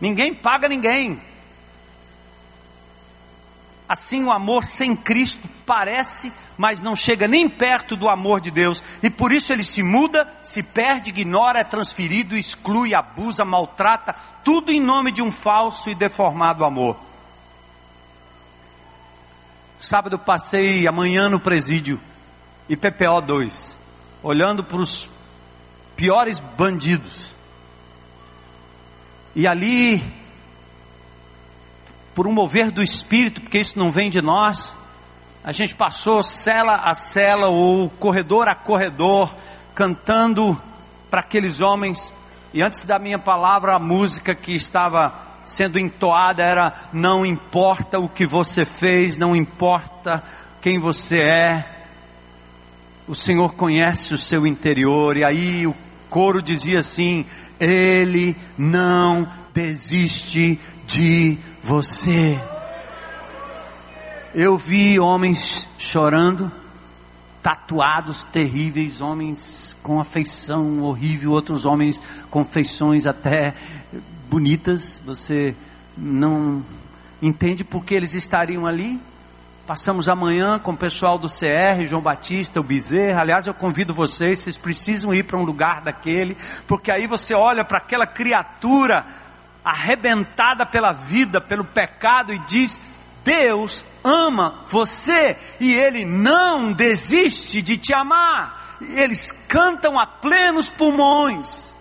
Ninguém 0.00 0.34
paga 0.34 0.68
ninguém. 0.68 1.20
Assim, 3.88 4.24
o 4.24 4.32
amor 4.32 4.64
sem 4.64 4.96
Cristo 4.96 5.46
parece, 5.66 6.32
mas 6.56 6.80
não 6.80 6.96
chega 6.96 7.28
nem 7.28 7.48
perto 7.48 7.94
do 7.94 8.08
amor 8.08 8.40
de 8.40 8.50
Deus, 8.50 8.82
e 9.02 9.10
por 9.10 9.30
isso 9.30 9.52
ele 9.52 9.62
se 9.62 9.82
muda, 9.82 10.26
se 10.42 10.62
perde, 10.62 11.10
ignora, 11.10 11.60
é 11.60 11.64
transferido, 11.64 12.36
exclui, 12.36 12.94
abusa, 12.94 13.44
maltrata, 13.44 14.14
tudo 14.42 14.72
em 14.72 14.80
nome 14.80 15.12
de 15.12 15.20
um 15.20 15.30
falso 15.30 15.90
e 15.90 15.94
deformado 15.94 16.64
amor. 16.64 16.96
Sábado 19.84 20.18
passei 20.18 20.86
amanhã 20.86 21.28
no 21.28 21.38
presídio, 21.38 22.00
IPPO 22.70 23.20
2, 23.20 23.76
olhando 24.22 24.64
para 24.64 24.78
os 24.78 25.10
piores 25.94 26.38
bandidos. 26.38 27.34
E 29.36 29.46
ali 29.46 30.02
por 32.14 32.26
um 32.26 32.32
mover 32.32 32.70
do 32.70 32.82
Espírito, 32.82 33.42
porque 33.42 33.58
isso 33.58 33.78
não 33.78 33.92
vem 33.92 34.08
de 34.08 34.22
nós. 34.22 34.74
A 35.44 35.52
gente 35.52 35.74
passou 35.74 36.22
cela 36.22 36.76
a 36.76 36.94
cela 36.94 37.48
ou 37.48 37.90
corredor 37.90 38.48
a 38.48 38.54
corredor, 38.54 39.36
cantando 39.74 40.58
para 41.10 41.20
aqueles 41.20 41.60
homens. 41.60 42.10
E 42.54 42.62
antes 42.62 42.84
da 42.84 42.98
minha 42.98 43.18
palavra, 43.18 43.74
a 43.74 43.78
música 43.78 44.34
que 44.34 44.54
estava 44.54 45.23
sendo 45.44 45.78
entoada 45.78 46.42
era: 46.42 46.72
Não 46.92 47.24
importa 47.24 47.98
o 47.98 48.08
que 48.08 48.26
você 48.26 48.64
fez, 48.64 49.16
não 49.16 49.34
importa 49.34 50.22
quem 50.60 50.78
você 50.78 51.18
é, 51.18 51.64
o 53.06 53.14
Senhor 53.14 53.54
conhece 53.54 54.14
o 54.14 54.18
seu 54.18 54.46
interior. 54.46 55.16
E 55.16 55.24
aí 55.24 55.66
o 55.66 55.74
coro 56.08 56.40
dizia 56.40 56.80
assim: 56.80 57.26
Ele 57.60 58.36
não 58.56 59.28
desiste 59.52 60.58
de 60.86 61.38
você. 61.62 62.40
Eu 64.34 64.58
vi 64.58 64.98
homens 64.98 65.68
chorando, 65.78 66.50
tatuados 67.42 68.24
terríveis, 68.24 69.00
homens 69.00 69.76
com 69.82 70.00
afeição 70.00 70.82
horrível, 70.82 71.30
outros 71.30 71.64
homens 71.64 72.00
com 72.30 72.44
feições 72.44 73.06
até 73.06 73.54
bonitas. 74.34 75.00
Você 75.06 75.54
não 75.96 76.60
entende 77.22 77.62
por 77.62 77.84
que 77.84 77.94
eles 77.94 78.14
estariam 78.14 78.66
ali? 78.66 79.00
Passamos 79.64 80.08
amanhã 80.08 80.58
com 80.58 80.72
o 80.72 80.76
pessoal 80.76 81.16
do 81.16 81.28
CR, 81.28 81.86
João 81.86 82.02
Batista, 82.02 82.58
o 82.58 82.64
Bezerra. 82.64 83.20
Aliás, 83.20 83.46
eu 83.46 83.54
convido 83.54 83.94
vocês, 83.94 84.40
vocês 84.40 84.56
precisam 84.56 85.14
ir 85.14 85.22
para 85.22 85.38
um 85.38 85.44
lugar 85.44 85.82
daquele, 85.82 86.36
porque 86.66 86.90
aí 86.90 87.06
você 87.06 87.32
olha 87.32 87.64
para 87.64 87.78
aquela 87.78 88.08
criatura 88.08 89.06
arrebentada 89.64 90.66
pela 90.66 90.90
vida, 90.90 91.40
pelo 91.40 91.64
pecado 91.64 92.34
e 92.34 92.38
diz: 92.40 92.80
Deus 93.24 93.84
ama 94.02 94.64
você 94.66 95.36
e 95.60 95.72
Ele 95.72 96.04
não 96.04 96.72
desiste 96.72 97.62
de 97.62 97.78
te 97.78 97.94
amar. 97.94 98.76
E 98.80 98.98
eles 98.98 99.30
cantam 99.46 99.96
a 99.96 100.04
plenos 100.04 100.68
pulmões. 100.68 101.72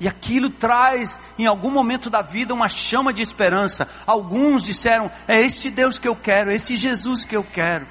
E 0.00 0.08
aquilo 0.08 0.48
traz, 0.48 1.20
em 1.38 1.46
algum 1.46 1.70
momento 1.70 2.08
da 2.08 2.22
vida, 2.22 2.54
uma 2.54 2.70
chama 2.70 3.12
de 3.12 3.20
esperança. 3.20 3.86
Alguns 4.06 4.64
disseram: 4.64 5.10
É 5.28 5.38
este 5.42 5.68
Deus 5.68 5.98
que 5.98 6.08
eu 6.08 6.16
quero, 6.16 6.50
é 6.50 6.54
esse 6.54 6.74
Jesus 6.74 7.22
que 7.22 7.36
eu 7.36 7.44
quero. 7.44 7.86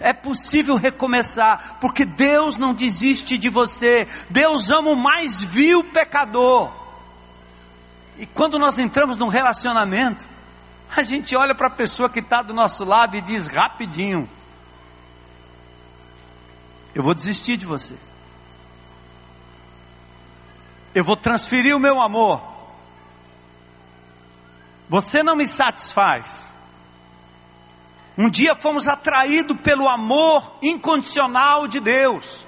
É 0.00 0.12
possível 0.12 0.74
recomeçar, 0.74 1.78
porque 1.80 2.04
Deus 2.04 2.56
não 2.56 2.74
desiste 2.74 3.38
de 3.38 3.48
você. 3.48 4.08
Deus 4.28 4.68
ama 4.72 4.90
o 4.90 4.96
mais 4.96 5.40
vil 5.40 5.84
pecador. 5.84 6.72
E 8.18 8.26
quando 8.26 8.58
nós 8.58 8.76
entramos 8.80 9.16
num 9.16 9.28
relacionamento, 9.28 10.26
a 10.90 11.04
gente 11.04 11.36
olha 11.36 11.54
para 11.54 11.68
a 11.68 11.70
pessoa 11.70 12.10
que 12.10 12.18
está 12.18 12.42
do 12.42 12.52
nosso 12.52 12.84
lado 12.84 13.16
e 13.16 13.20
diz 13.20 13.46
rapidinho: 13.46 14.28
Eu 16.92 17.04
vou 17.04 17.14
desistir 17.14 17.56
de 17.56 17.64
você. 17.64 17.94
Eu 20.94 21.04
vou 21.04 21.16
transferir 21.16 21.74
o 21.74 21.80
meu 21.80 22.00
amor. 22.00 22.40
Você 24.88 25.22
não 25.22 25.34
me 25.34 25.46
satisfaz. 25.46 26.52
Um 28.16 28.30
dia 28.30 28.54
fomos 28.54 28.86
atraídos 28.86 29.58
pelo 29.60 29.88
amor 29.88 30.58
incondicional 30.62 31.66
de 31.66 31.80
Deus, 31.80 32.46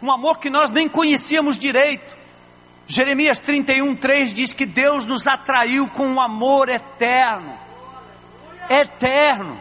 um 0.00 0.12
amor 0.12 0.38
que 0.38 0.48
nós 0.48 0.70
nem 0.70 0.88
conhecíamos 0.88 1.58
direito. 1.58 2.16
Jeremias 2.86 3.40
31, 3.40 3.96
3 3.96 4.32
diz 4.32 4.52
que 4.52 4.66
Deus 4.66 5.04
nos 5.04 5.26
atraiu 5.26 5.88
com 5.88 6.06
um 6.06 6.20
amor 6.20 6.68
eterno. 6.68 7.58
Eterno. 8.70 9.58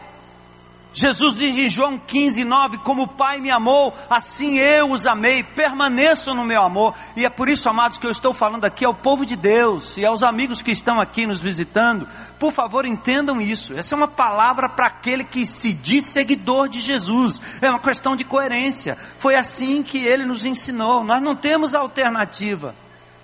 Jesus 0.93 1.36
diz 1.36 1.58
em 1.58 1.69
João 1.69 1.97
15, 1.97 2.43
9: 2.43 2.77
Como 2.80 3.04
o 3.04 3.08
Pai 3.08 3.39
me 3.39 3.49
amou, 3.49 3.95
assim 4.10 4.58
eu 4.58 4.91
os 4.91 5.08
amei, 5.08 5.41
permaneçam 5.41 6.36
no 6.36 6.43
meu 6.43 6.62
amor. 6.62 6.93
E 7.15 7.25
é 7.25 7.30
por 7.30 7.47
isso, 7.47 7.69
amados, 7.69 7.97
que 7.97 8.06
eu 8.06 8.12
estou 8.12 8.34
falando 8.34 8.65
aqui 8.65 8.84
ao 8.84 8.93
povo 8.93 9.25
de 9.25 9.38
Deus 9.38 9.95
e 9.97 10.06
aos 10.06 10.21
amigos 10.21 10.62
que 10.62 10.71
estão 10.71 10.99
aqui 10.99 11.25
nos 11.25 11.39
visitando. 11.39 12.08
Por 12.38 12.51
favor, 12.51 12.86
entendam 12.86 13.39
isso. 13.39 13.73
Essa 13.73 13.95
é 13.95 13.97
uma 13.97 14.08
palavra 14.08 14.67
para 14.67 14.88
aquele 14.88 15.23
que 15.23 15.45
se 15.45 15.71
diz 15.71 16.06
seguidor 16.08 16.67
de 16.67 16.82
Jesus. 16.82 17.39
É 17.62 17.69
uma 17.69 17.80
questão 17.80 18.13
de 18.13 18.25
coerência. 18.25 18.97
Foi 19.17 19.36
assim 19.36 19.82
que 19.84 19.99
ele 19.99 20.25
nos 20.25 20.45
ensinou. 20.45 21.06
Nós 21.06 21.21
não 21.21 21.38
temos 21.38 21.73
alternativa. 21.73 22.75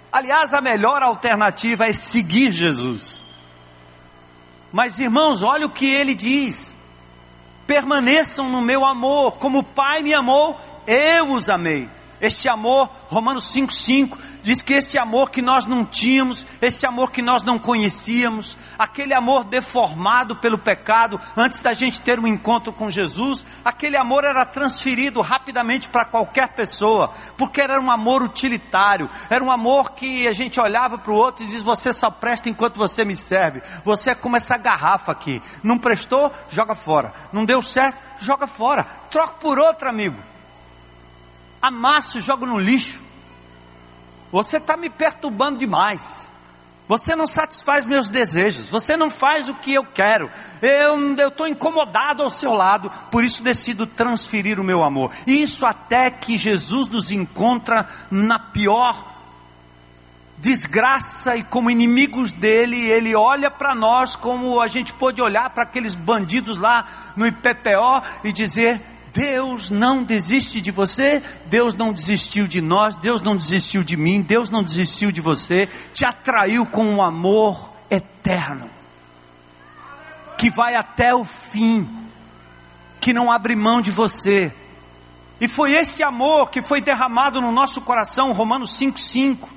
Aliás, 0.10 0.53
a 0.53 0.62
melhor 0.62 1.03
alternativa 1.03 1.86
é 1.86 1.91
seguir 1.91 2.51
Jesus. 2.53 3.21
Mas 4.71 4.99
irmãos, 4.99 5.43
olha 5.43 5.65
o 5.65 5.69
que 5.69 5.86
ele 5.86 6.15
diz: 6.15 6.66
permaneçam 7.67 8.49
no 8.49 8.62
meu 8.62 8.86
amor, 8.86 9.34
como 9.34 9.60
o 9.60 9.63
Pai 9.63 10.01
me 10.01 10.13
amou, 10.13 10.58
eu 10.88 11.32
os 11.34 11.49
amei. 11.49 11.96
Este 12.19 12.49
amor, 12.49 12.89
Romanos 13.10 13.53
5,5, 13.53 14.17
diz 14.41 14.63
que 14.63 14.73
este 14.73 14.97
amor 14.97 15.30
que 15.30 15.41
nós 15.41 15.67
não 15.67 15.86
tínhamos, 15.86 16.45
este 16.60 16.86
amor 16.86 17.12
que 17.12 17.21
nós 17.21 17.43
não 17.43 17.60
conhecíamos, 17.60 18.58
aquele 18.77 19.13
amor 19.13 19.43
deformado 19.43 20.36
pelo 20.36 20.58
pecado, 20.58 21.19
antes 21.36 21.60
da 21.60 21.73
gente 21.73 22.01
ter 22.01 22.19
um 22.19 22.25
encontro 22.25 22.73
com 22.73 22.89
Jesus, 22.89 23.45
aquele 23.63 23.95
amor 23.95 24.23
era 24.23 24.45
transferido 24.45 25.21
rapidamente 25.21 25.88
para 25.89 26.06
qualquer 26.06 26.47
pessoa, 26.49 27.12
porque 27.38 27.62
era 27.62 27.80
um 27.80 27.91
amor 27.91 28.23
utilitário, 28.23 29.10
era 29.30 29.43
um 29.43 29.51
amor 29.51 29.91
que 29.91 30.27
a 30.27 30.34
gente 30.34 30.60
olhava 30.60 30.97
para 30.97 31.12
o 31.12 31.15
outro 31.15 31.43
e 31.43 31.47
diz: 31.47 31.61
Você 31.61 31.93
só 31.93 32.09
presta 32.09 32.49
enquanto 32.49 32.78
você 32.78 33.05
me 33.05 33.15
serve, 33.15 33.61
você 33.86 34.11
é 34.11 34.15
como 34.15 34.38
essa 34.38 34.57
garrafa 34.57 35.11
aqui, 35.11 35.39
não 35.61 35.78
prestou, 35.78 36.34
joga 36.49 36.74
fora, 36.74 37.13
não 37.32 37.45
deu 37.45 37.61
certo, 37.61 37.99
joga 38.20 38.47
fora, 38.47 38.88
troca 39.11 39.34
por 39.34 39.59
outra, 39.59 39.89
amigo 39.89 40.18
amasso 41.62 42.20
e 42.20 42.22
jogo 42.22 42.45
no 42.45 42.60
lixo. 42.60 42.99
Você 44.32 44.58
está 44.58 44.76
me 44.76 44.89
perturbando 44.89 45.60
demais. 45.60 46.28
Você 46.88 47.16
não 47.16 47.28
satisfaz 47.28 47.86
meus 47.86 48.08
desejos. 48.10 48.70
Você 48.70 48.95
não 48.95 49.10
faz 49.10 49.49
o 49.49 49.53
que 49.55 49.74
eu 49.74 49.84
quero. 49.84 50.30
Eu 50.62 51.28
estou 51.28 51.47
incomodado 51.47 52.24
ao 52.24 52.30
seu 52.30 52.53
lado. 52.53 52.91
Por 53.12 53.24
isso 53.24 53.43
decido 53.43 53.86
transferir 53.86 54.60
o 54.60 54.64
meu 54.64 54.84
amor. 54.84 55.12
Isso 55.26 55.66
até 55.66 56.10
que 56.10 56.38
Jesus 56.38 56.88
nos 56.88 57.12
encontra 57.12 57.88
na 58.10 58.39
pior 58.39 59.18
desgraça 60.38 61.36
e 61.36 61.43
como 61.43 61.72
inimigos 61.72 62.32
dele, 62.32 62.80
ele 62.80 63.16
olha 63.16 63.49
para 63.49 63.74
nós 63.74 64.16
como 64.16 64.62
a 64.62 64.68
gente 64.68 64.93
pôde 64.93 65.22
olhar 65.22 65.49
para 65.49 65.64
aqueles 65.64 65.95
bandidos 65.95 66.58
lá 66.58 66.86
no 67.16 67.26
IPPO 67.26 68.03
e 68.24 68.32
dizer: 68.32 68.80
Deus 69.18 69.72
não 69.72 70.03
desiste 70.03 70.61
de 70.61 70.70
você, 70.70 71.24
Deus 71.47 71.74
não 71.74 71.91
desistiu 71.91 72.47
de 72.47 72.61
nós, 72.61 72.95
Deus 72.95 73.20
não 73.20 73.36
desistiu 73.36 73.84
de 73.84 73.97
mim, 73.97 74.22
Deus 74.22 74.47
não 74.47 74.61
desistiu 74.61 75.11
de 75.11 75.20
você, 75.22 75.68
te 75.91 76.05
atraiu 76.05 76.68
com 76.68 76.86
um 76.86 77.01
amor 77.01 77.72
eterno. 77.89 78.70
que 80.38 80.51
vai 80.51 80.76
até 80.76 81.15
o 81.15 81.26
fim, 81.26 81.89
que 83.01 83.11
não 83.11 83.32
abre 83.32 83.55
mão 83.55 83.82
de 83.82 83.89
você. 83.89 84.53
E 85.41 85.47
foi 85.47 85.72
este 85.72 86.03
amor 86.03 86.51
que 86.51 86.61
foi 86.61 86.80
derramado 86.80 87.41
no 87.41 87.51
nosso 87.51 87.82
coração, 87.82 88.34
Romanos 88.34 88.80
5,5. 88.80 89.49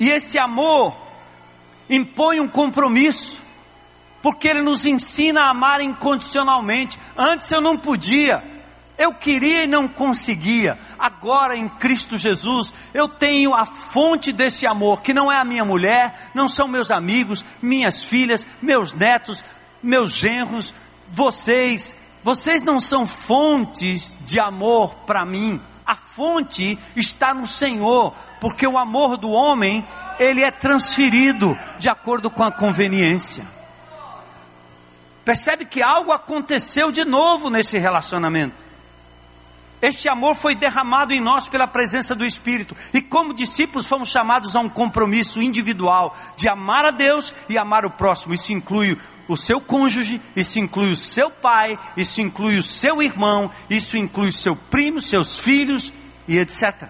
E 0.00 0.08
esse 0.08 0.40
amor 0.40 0.96
impõe 1.88 2.40
um 2.40 2.48
compromisso, 2.48 3.39
porque 4.22 4.48
ele 4.48 4.62
nos 4.62 4.86
ensina 4.86 5.42
a 5.42 5.50
amar 5.50 5.80
incondicionalmente. 5.80 6.98
Antes 7.16 7.50
eu 7.50 7.60
não 7.60 7.76
podia, 7.76 8.42
eu 8.98 9.14
queria 9.14 9.64
e 9.64 9.66
não 9.66 9.88
conseguia. 9.88 10.78
Agora 10.98 11.56
em 11.56 11.68
Cristo 11.68 12.18
Jesus, 12.18 12.72
eu 12.92 13.08
tenho 13.08 13.54
a 13.54 13.64
fonte 13.64 14.30
desse 14.30 14.66
amor, 14.66 15.00
que 15.00 15.14
não 15.14 15.32
é 15.32 15.38
a 15.38 15.44
minha 15.44 15.64
mulher, 15.64 16.30
não 16.34 16.46
são 16.46 16.68
meus 16.68 16.90
amigos, 16.90 17.44
minhas 17.62 18.04
filhas, 18.04 18.46
meus 18.60 18.92
netos, 18.92 19.42
meus 19.82 20.12
genros, 20.12 20.74
vocês. 21.12 21.96
Vocês 22.22 22.62
não 22.62 22.78
são 22.78 23.06
fontes 23.06 24.14
de 24.26 24.38
amor 24.38 24.94
para 25.06 25.24
mim. 25.24 25.58
A 25.86 25.96
fonte 25.96 26.78
está 26.94 27.32
no 27.32 27.46
Senhor, 27.46 28.14
porque 28.38 28.66
o 28.66 28.76
amor 28.76 29.16
do 29.16 29.30
homem, 29.30 29.82
ele 30.18 30.44
é 30.44 30.50
transferido 30.50 31.58
de 31.78 31.88
acordo 31.88 32.30
com 32.30 32.44
a 32.44 32.52
conveniência. 32.52 33.59
Percebe 35.30 35.64
que 35.64 35.80
algo 35.80 36.10
aconteceu 36.10 36.90
de 36.90 37.04
novo 37.04 37.50
nesse 37.50 37.78
relacionamento. 37.78 38.56
Este 39.80 40.08
amor 40.08 40.34
foi 40.34 40.56
derramado 40.56 41.12
em 41.12 41.20
nós 41.20 41.46
pela 41.46 41.68
presença 41.68 42.16
do 42.16 42.26
Espírito. 42.26 42.74
E 42.92 43.00
como 43.00 43.32
discípulos 43.32 43.86
fomos 43.86 44.08
chamados 44.08 44.56
a 44.56 44.60
um 44.60 44.68
compromisso 44.68 45.40
individual 45.40 46.16
de 46.36 46.48
amar 46.48 46.84
a 46.84 46.90
Deus 46.90 47.32
e 47.48 47.56
amar 47.56 47.86
o 47.86 47.90
próximo. 47.90 48.34
Isso 48.34 48.52
inclui 48.52 48.98
o 49.28 49.36
seu 49.36 49.60
cônjuge, 49.60 50.20
isso 50.34 50.58
inclui 50.58 50.90
o 50.90 50.96
seu 50.96 51.30
pai, 51.30 51.78
isso 51.96 52.20
inclui 52.20 52.58
o 52.58 52.62
seu 52.64 53.00
irmão, 53.00 53.52
isso 53.70 53.96
inclui 53.96 54.30
o 54.30 54.32
seu 54.32 54.56
primo, 54.56 55.00
seus 55.00 55.38
filhos 55.38 55.92
e 56.26 56.38
etc. 56.38 56.88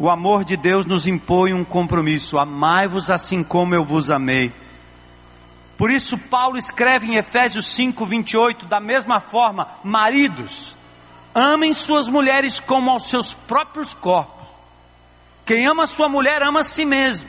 O 0.00 0.10
amor 0.10 0.42
de 0.42 0.56
Deus 0.56 0.84
nos 0.84 1.06
impõe 1.06 1.54
um 1.54 1.62
compromisso: 1.62 2.40
amai-vos 2.40 3.08
assim 3.08 3.44
como 3.44 3.72
eu 3.72 3.84
vos 3.84 4.10
amei. 4.10 4.52
Por 5.76 5.90
isso, 5.90 6.16
Paulo 6.16 6.58
escreve 6.58 7.06
em 7.06 7.16
Efésios 7.16 7.66
5, 7.74 8.04
28, 8.06 8.66
da 8.66 8.78
mesma 8.78 9.20
forma, 9.20 9.68
maridos 9.82 10.76
Amem 11.34 11.72
suas 11.72 12.08
mulheres 12.08 12.60
como 12.60 12.90
aos 12.90 13.06
seus 13.06 13.32
próprios 13.32 13.94
corpos. 13.94 14.46
Quem 15.46 15.66
ama 15.66 15.86
sua 15.86 16.08
mulher 16.08 16.42
ama 16.42 16.60
a 16.60 16.64
si 16.64 16.84
mesmo. 16.84 17.28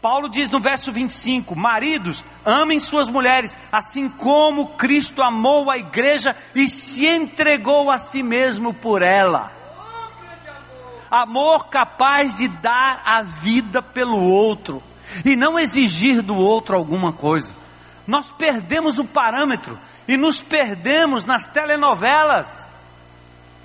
Paulo 0.00 0.28
diz 0.28 0.50
no 0.50 0.58
verso 0.58 0.90
25: 0.90 1.54
Maridos, 1.54 2.24
amem 2.44 2.80
suas 2.80 3.08
mulheres, 3.10 3.58
assim 3.70 4.08
como 4.08 4.68
Cristo 4.68 5.22
amou 5.22 5.70
a 5.70 5.76
igreja 5.76 6.34
e 6.54 6.68
se 6.68 7.06
entregou 7.06 7.90
a 7.90 7.98
si 7.98 8.22
mesmo 8.22 8.72
por 8.72 9.02
ela. 9.02 9.52
Amor 11.10 11.66
capaz 11.66 12.34
de 12.34 12.48
dar 12.48 13.02
a 13.04 13.20
vida 13.22 13.82
pelo 13.82 14.18
outro 14.18 14.82
e 15.24 15.36
não 15.36 15.58
exigir 15.58 16.22
do 16.22 16.36
outro 16.36 16.76
alguma 16.76 17.12
coisa. 17.12 17.52
Nós 18.06 18.30
perdemos 18.30 18.98
o 18.98 19.04
parâmetro 19.04 19.78
e 20.08 20.16
nos 20.16 20.40
perdemos 20.40 21.24
nas 21.24 21.46
telenovelas, 21.46 22.66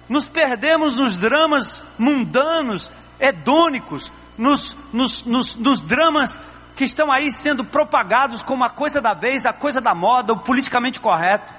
nos 0.07 0.27
perdemos 0.27 0.93
nos 0.93 1.17
dramas 1.17 1.83
mundanos, 1.97 2.91
hedônicos, 3.19 4.11
nos, 4.37 4.75
nos, 4.93 5.25
nos, 5.25 5.55
nos 5.55 5.81
dramas 5.81 6.39
que 6.75 6.83
estão 6.83 7.11
aí 7.11 7.31
sendo 7.31 7.65
propagados 7.65 8.43
como 8.43 8.63
a 8.63 8.69
coisa 8.69 9.01
da 9.01 9.13
vez, 9.13 9.45
a 9.45 9.51
coisa 9.51 9.81
da 9.81 9.95
moda, 9.95 10.33
o 10.33 10.37
politicamente 10.37 10.99
correto. 10.99 11.51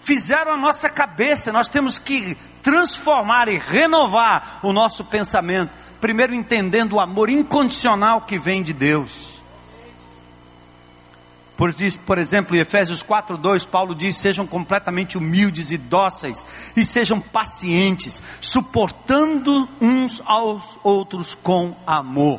Fizeram 0.00 0.52
a 0.52 0.56
nossa 0.56 0.90
cabeça, 0.90 1.52
nós 1.52 1.68
temos 1.68 1.98
que 1.98 2.36
transformar 2.62 3.48
e 3.48 3.56
renovar 3.56 4.58
o 4.62 4.72
nosso 4.72 5.04
pensamento, 5.04 5.70
primeiro 6.04 6.34
entendendo 6.34 6.96
o 6.96 7.00
amor 7.00 7.30
incondicional 7.30 8.20
que 8.20 8.38
vem 8.38 8.62
de 8.62 8.74
Deus. 8.74 9.40
Por, 11.56 11.70
por 12.04 12.18
exemplo, 12.18 12.54
em 12.54 12.58
Efésios 12.58 13.02
4:2, 13.02 13.64
Paulo 13.64 13.94
diz: 13.94 14.18
"Sejam 14.18 14.46
completamente 14.46 15.16
humildes 15.16 15.72
e 15.72 15.78
dóceis 15.78 16.44
e 16.76 16.84
sejam 16.84 17.18
pacientes, 17.18 18.22
suportando 18.38 19.66
uns 19.80 20.20
aos 20.26 20.78
outros 20.82 21.34
com 21.34 21.74
amor." 21.86 22.38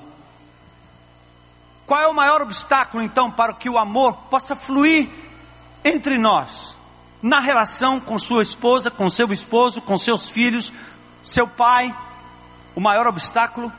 Qual 1.88 2.00
é 2.00 2.06
o 2.06 2.14
maior 2.14 2.44
obstáculo 2.44 3.02
então 3.02 3.32
para 3.32 3.52
que 3.52 3.68
o 3.68 3.80
amor 3.80 4.14
possa 4.30 4.56
fluir 4.56 5.10
entre 5.84 6.20
nós? 6.20 6.78
Na 7.20 7.40
relação 7.40 8.00
com 8.00 8.20
sua 8.20 8.44
esposa, 8.44 8.92
com 8.92 9.10
seu 9.10 9.34
esposo, 9.34 9.82
com 9.82 9.98
seus 9.98 10.30
filhos, 10.30 10.72
seu 11.24 11.48
pai, 11.48 11.92
o 12.76 12.82
maior 12.82 13.08
obstáculo 13.08 13.72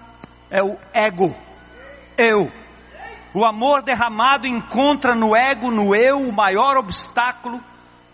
é 0.51 0.63
o 0.63 0.77
ego. 0.93 1.37
Eu 2.17 2.51
o 3.37 3.45
amor 3.45 3.83
derramado 3.83 4.47
encontra 4.47 5.15
no 5.15 5.37
ego, 5.37 5.71
no 5.71 5.95
eu, 5.95 6.27
o 6.27 6.33
maior 6.33 6.79
obstáculo. 6.79 7.61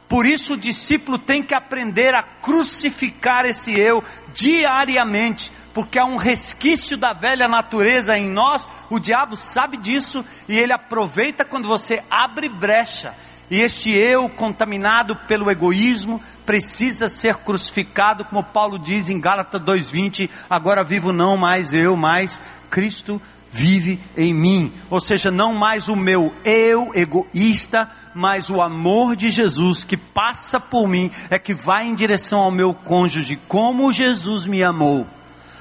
Por 0.09 0.27
isso 0.27 0.55
o 0.55 0.59
discípulo 0.59 1.17
tem 1.17 1.45
que 1.45 1.55
aprender 1.55 2.13
a 2.13 2.25
crucificar 2.25 3.47
esse 3.47 3.73
eu 3.73 4.03
diariamente, 4.35 5.53
porque 5.73 5.97
há 5.97 6.05
um 6.05 6.17
resquício 6.17 6.97
da 6.97 7.13
velha 7.13 7.47
natureza 7.47 8.19
em 8.19 8.29
nós. 8.29 8.67
O 8.91 8.99
diabo 8.99 9.37
sabe 9.37 9.77
disso 9.77 10.25
e 10.49 10.59
ele 10.59 10.73
aproveita 10.73 11.45
quando 11.45 11.69
você 11.69 12.03
abre 12.11 12.49
brecha. 12.49 13.15
E 13.53 13.61
este 13.61 13.91
eu 13.91 14.31
contaminado 14.31 15.15
pelo 15.15 15.51
egoísmo 15.51 16.23
precisa 16.47 17.07
ser 17.07 17.37
crucificado, 17.37 18.25
como 18.25 18.43
Paulo 18.43 18.79
diz 18.79 19.11
em 19.11 19.21
Gálatas 19.21 19.61
2:20, 19.61 20.31
agora 20.49 20.83
vivo 20.83 21.13
não 21.13 21.37
mais 21.37 21.75
eu, 21.75 21.95
mas 21.95 22.41
Cristo 22.71 23.21
vive 23.51 24.01
em 24.17 24.33
mim. 24.33 24.73
Ou 24.89 24.99
seja, 25.01 25.31
não 25.31 25.53
mais 25.53 25.89
o 25.89 25.95
meu 25.95 26.35
eu 26.47 26.93
egoísta, 26.95 27.91
mas 28.15 28.49
o 28.49 28.63
amor 28.63 29.15
de 29.17 29.31
Jesus 29.31 29.85
que 29.85 29.99
passa 29.99 30.59
por 30.59 30.89
mim 30.89 31.11
é 31.29 31.39
que 31.39 31.53
vai 31.53 31.87
em 31.87 31.95
direção 31.95 32.39
ao 32.39 32.51
meu 32.51 32.73
cônjuge, 32.73 33.39
como 33.49 33.93
Jesus 33.93 34.47
me 34.47 34.65
amou, 34.65 35.07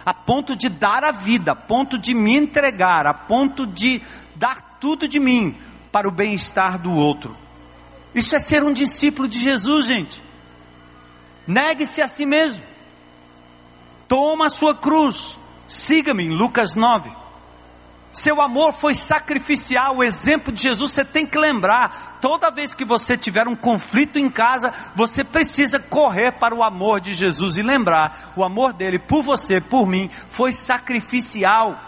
a 0.06 0.14
ponto 0.14 0.56
de 0.56 0.70
dar 0.70 1.04
a 1.04 1.12
vida, 1.12 1.52
a 1.52 1.56
ponto 1.58 1.98
de 1.98 2.14
me 2.14 2.38
entregar, 2.38 3.06
a 3.06 3.14
ponto 3.14 3.68
de 3.68 4.02
dar 4.38 4.78
tudo 4.80 5.10
de 5.10 5.20
mim 5.20 5.54
para 5.92 6.08
o 6.08 6.12
bem-estar 6.12 6.80
do 6.80 6.94
outro. 6.94 7.41
Isso 8.14 8.36
é 8.36 8.40
ser 8.40 8.64
um 8.64 8.74
discípulo 8.74 9.28
de 9.28 9.40
Jesus, 9.40 9.86
gente. 9.86 10.22
Negue-se 11.48 12.02
a 12.02 12.08
si 12.08 12.26
mesmo. 12.26 12.64
Toma 14.08 14.48
a 14.48 14.50
sua 14.50 14.76
cruz. 14.76 15.38
Siga-me 15.68 16.28
Lucas 16.28 16.76
9. 16.76 17.22
Seu 18.14 18.42
amor 18.42 18.74
foi 18.74 18.94
sacrificial, 18.94 19.98
o 19.98 20.04
exemplo 20.04 20.52
de 20.52 20.64
Jesus 20.64 20.92
você 20.92 21.06
tem 21.06 21.26
que 21.26 21.38
lembrar. 21.38 22.18
Toda 22.20 22.52
vez 22.52 22.74
que 22.74 22.84
você 22.84 23.18
tiver 23.18 23.48
um 23.48 23.56
conflito 23.56 24.20
em 24.20 24.30
casa, 24.30 24.74
você 24.94 25.24
precisa 25.24 25.80
correr 25.80 26.34
para 26.34 26.54
o 26.54 26.62
amor 26.62 27.00
de 27.00 27.14
Jesus 27.14 27.58
e 27.58 27.62
lembrar: 27.62 28.34
o 28.36 28.44
amor 28.44 28.74
dele 28.74 29.00
por 29.00 29.24
você, 29.24 29.62
por 29.62 29.88
mim, 29.88 30.10
foi 30.30 30.52
sacrificial. 30.52 31.80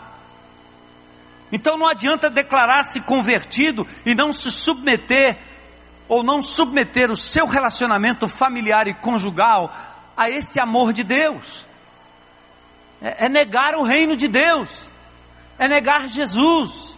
Então 1.51 1.77
não 1.77 1.85
adianta 1.85 2.29
declarar-se 2.29 3.01
convertido 3.01 3.85
e 4.05 4.15
não 4.15 4.31
se 4.31 4.49
submeter, 4.49 5.37
ou 6.13 6.23
não 6.23 6.41
submeter 6.41 7.11
o 7.11 7.17
seu 7.17 7.47
relacionamento 7.47 8.27
familiar 8.27 8.87
e 8.87 8.93
conjugal 8.93 9.73
a 10.15 10.29
esse 10.29 10.59
amor 10.59 10.93
de 10.93 11.03
Deus. 11.03 11.65
É, 13.01 13.25
é 13.25 13.29
negar 13.29 13.75
o 13.75 13.83
reino 13.83 14.15
de 14.15 14.27
Deus 14.27 14.93
é 15.57 15.67
negar 15.67 16.07
Jesus. 16.07 16.93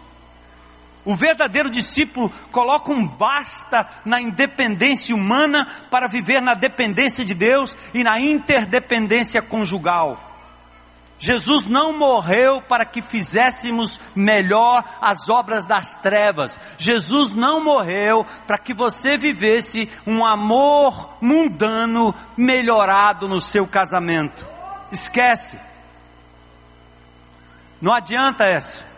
O 1.03 1.15
verdadeiro 1.15 1.69
discípulo 1.69 2.31
coloca 2.51 2.91
um 2.91 3.05
basta 3.05 3.87
na 4.03 4.19
independência 4.19 5.15
humana 5.15 5.67
para 5.91 6.07
viver 6.07 6.41
na 6.41 6.55
dependência 6.55 7.23
de 7.23 7.35
Deus 7.35 7.77
e 7.93 8.03
na 8.03 8.19
interdependência 8.19 9.41
conjugal. 9.41 10.24
Jesus 11.17 11.65
não 11.65 11.97
morreu 11.97 12.61
para 12.61 12.85
que 12.85 13.01
fizéssemos 13.01 13.99
melhor 14.15 14.83
as 15.01 15.29
obras 15.29 15.65
das 15.65 15.95
trevas. 15.95 16.59
Jesus 16.77 17.31
não 17.31 17.63
morreu 17.63 18.25
para 18.45 18.57
que 18.57 18.73
você 18.73 19.17
vivesse 19.17 19.89
um 20.05 20.25
amor 20.25 21.17
mundano 21.21 22.13
melhorado 22.35 23.27
no 23.27 23.39
seu 23.39 23.65
casamento. 23.65 24.45
Esquece. 24.91 25.57
Não 27.81 27.93
adianta 27.93 28.43
essa. 28.43 28.94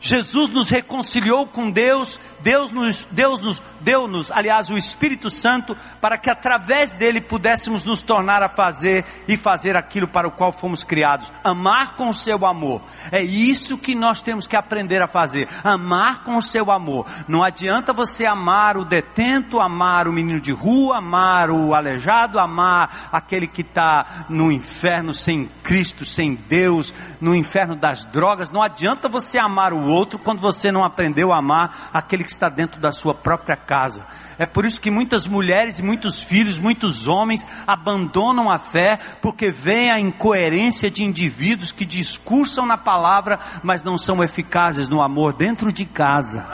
Jesus 0.00 0.48
nos 0.50 0.70
reconciliou 0.70 1.46
com 1.46 1.70
Deus, 1.70 2.20
Deus 2.40 2.70
nos, 2.70 3.06
Deus 3.10 3.42
nos 3.42 3.62
deu-nos, 3.80 4.30
aliás, 4.30 4.70
o 4.70 4.76
Espírito 4.76 5.30
Santo, 5.30 5.76
para 6.00 6.18
que 6.18 6.30
através 6.30 6.92
dele 6.92 7.20
pudéssemos 7.20 7.84
nos 7.84 8.02
tornar 8.02 8.42
a 8.42 8.48
fazer 8.48 9.04
e 9.26 9.36
fazer 9.36 9.76
aquilo 9.76 10.06
para 10.06 10.28
o 10.28 10.30
qual 10.30 10.52
fomos 10.52 10.84
criados. 10.84 11.30
Amar 11.42 11.96
com 11.96 12.08
o 12.08 12.14
seu 12.14 12.44
amor. 12.46 12.80
É 13.10 13.22
isso 13.22 13.78
que 13.78 13.94
nós 13.94 14.20
temos 14.20 14.46
que 14.46 14.56
aprender 14.56 15.02
a 15.02 15.06
fazer. 15.06 15.48
Amar 15.62 16.22
com 16.24 16.36
o 16.36 16.42
seu 16.42 16.70
amor. 16.70 17.06
Não 17.26 17.42
adianta 17.42 17.92
você 17.92 18.26
amar 18.26 18.76
o 18.76 18.84
detento, 18.84 19.60
amar 19.60 20.08
o 20.08 20.12
menino 20.12 20.40
de 20.40 20.52
rua, 20.52 20.98
amar 20.98 21.50
o 21.50 21.74
aleijado, 21.74 22.38
amar 22.38 23.08
aquele 23.12 23.46
que 23.46 23.62
está 23.62 24.26
no 24.28 24.50
inferno 24.50 25.14
sem 25.14 25.48
Cristo, 25.62 26.04
sem 26.04 26.34
Deus, 26.34 26.92
no 27.20 27.34
inferno 27.34 27.74
das 27.74 28.04
drogas. 28.04 28.50
Não 28.50 28.62
adianta 28.62 29.08
você 29.08 29.38
amar 29.38 29.72
o 29.72 29.87
outro 29.88 30.18
quando 30.18 30.40
você 30.40 30.70
não 30.70 30.84
aprendeu 30.84 31.32
a 31.32 31.38
amar 31.38 31.90
aquele 31.92 32.24
que 32.24 32.30
está 32.30 32.48
dentro 32.48 32.80
da 32.80 32.92
sua 32.92 33.14
própria 33.14 33.56
casa. 33.56 34.04
É 34.38 34.46
por 34.46 34.64
isso 34.64 34.80
que 34.80 34.90
muitas 34.90 35.26
mulheres 35.26 35.80
muitos 35.80 36.22
filhos, 36.22 36.58
muitos 36.58 37.08
homens 37.08 37.46
abandonam 37.66 38.48
a 38.48 38.58
fé 38.58 38.98
porque 39.20 39.50
vem 39.50 39.90
a 39.90 39.98
incoerência 39.98 40.90
de 40.90 41.02
indivíduos 41.02 41.72
que 41.72 41.84
discursam 41.84 42.64
na 42.64 42.78
palavra, 42.78 43.40
mas 43.62 43.82
não 43.82 43.98
são 43.98 44.22
eficazes 44.22 44.88
no 44.88 45.02
amor 45.02 45.32
dentro 45.32 45.72
de 45.72 45.84
casa. 45.84 46.46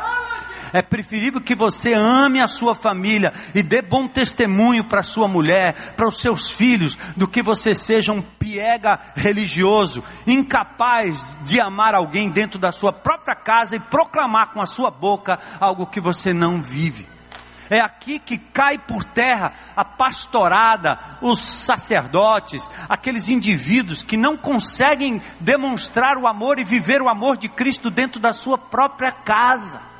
É 0.75 0.83
preferível 0.83 1.41
que 1.41 1.55
você 1.55 1.93
ame 1.95 2.41
a 2.41 2.49
sua 2.49 2.75
família 2.75 3.33
e 3.55 3.62
dê 3.62 3.81
bom 3.81 4.09
testemunho 4.09 4.83
para 4.83 5.05
sua 5.05 5.29
mulher, 5.29 5.95
para 5.97 6.09
os 6.09 6.18
seus 6.18 6.51
filhos, 6.51 6.99
do 7.16 7.29
que 7.29 7.41
você 7.41 7.77
seja 7.77 8.12
um 8.12 8.20
piega 8.20 8.99
religioso, 9.14 10.03
incapaz 10.27 11.25
de 11.45 11.61
amar 11.61 11.95
alguém 11.95 12.29
dentro 12.29 12.59
da 12.59 12.72
sua 12.72 12.93
própria 12.93 13.37
casa 13.37 13.77
e 13.77 13.79
proclamar 13.79 14.49
com 14.49 14.61
a 14.61 14.66
sua 14.66 14.91
boca 14.91 15.39
algo 15.61 15.87
que 15.87 16.01
você 16.01 16.33
não 16.33 16.61
vive. 16.61 17.07
É 17.70 17.79
aqui 17.79 18.18
que 18.18 18.37
cai 18.37 18.77
por 18.77 19.05
terra 19.05 19.53
a 19.77 19.85
pastorada, 19.85 20.99
os 21.22 21.41
sacerdotes, 21.41 22.68
aqueles 22.89 23.29
indivíduos 23.29 24.03
que 24.03 24.16
não 24.16 24.37
conseguem 24.37 25.22
demonstrar 25.39 26.18
o 26.18 26.27
amor 26.27 26.59
e 26.59 26.64
viver 26.64 27.01
o 27.01 27.09
amor 27.09 27.37
de 27.37 27.49
Cristo 27.49 27.91
dentro 27.91 28.18
da 28.18 28.33
sua 28.33 28.59
própria 28.59 29.12
casa. 29.12 29.93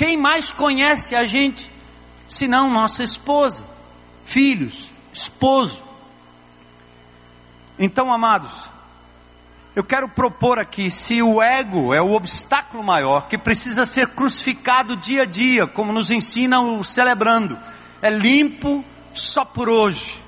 Quem 0.00 0.16
mais 0.16 0.50
conhece 0.50 1.14
a 1.14 1.24
gente, 1.24 1.70
senão 2.26 2.70
nossa 2.70 3.04
esposa, 3.04 3.62
filhos, 4.24 4.90
esposo? 5.12 5.84
Então, 7.78 8.10
amados, 8.10 8.50
eu 9.76 9.84
quero 9.84 10.08
propor 10.08 10.58
aqui: 10.58 10.90
se 10.90 11.20
o 11.20 11.42
ego 11.42 11.92
é 11.92 12.00
o 12.00 12.14
obstáculo 12.14 12.82
maior 12.82 13.28
que 13.28 13.36
precisa 13.36 13.84
ser 13.84 14.06
crucificado 14.06 14.96
dia 14.96 15.24
a 15.24 15.26
dia, 15.26 15.66
como 15.66 15.92
nos 15.92 16.10
ensina 16.10 16.62
o 16.62 16.82
celebrando, 16.82 17.58
é 18.00 18.08
limpo 18.08 18.82
só 19.12 19.44
por 19.44 19.68
hoje, 19.68 20.18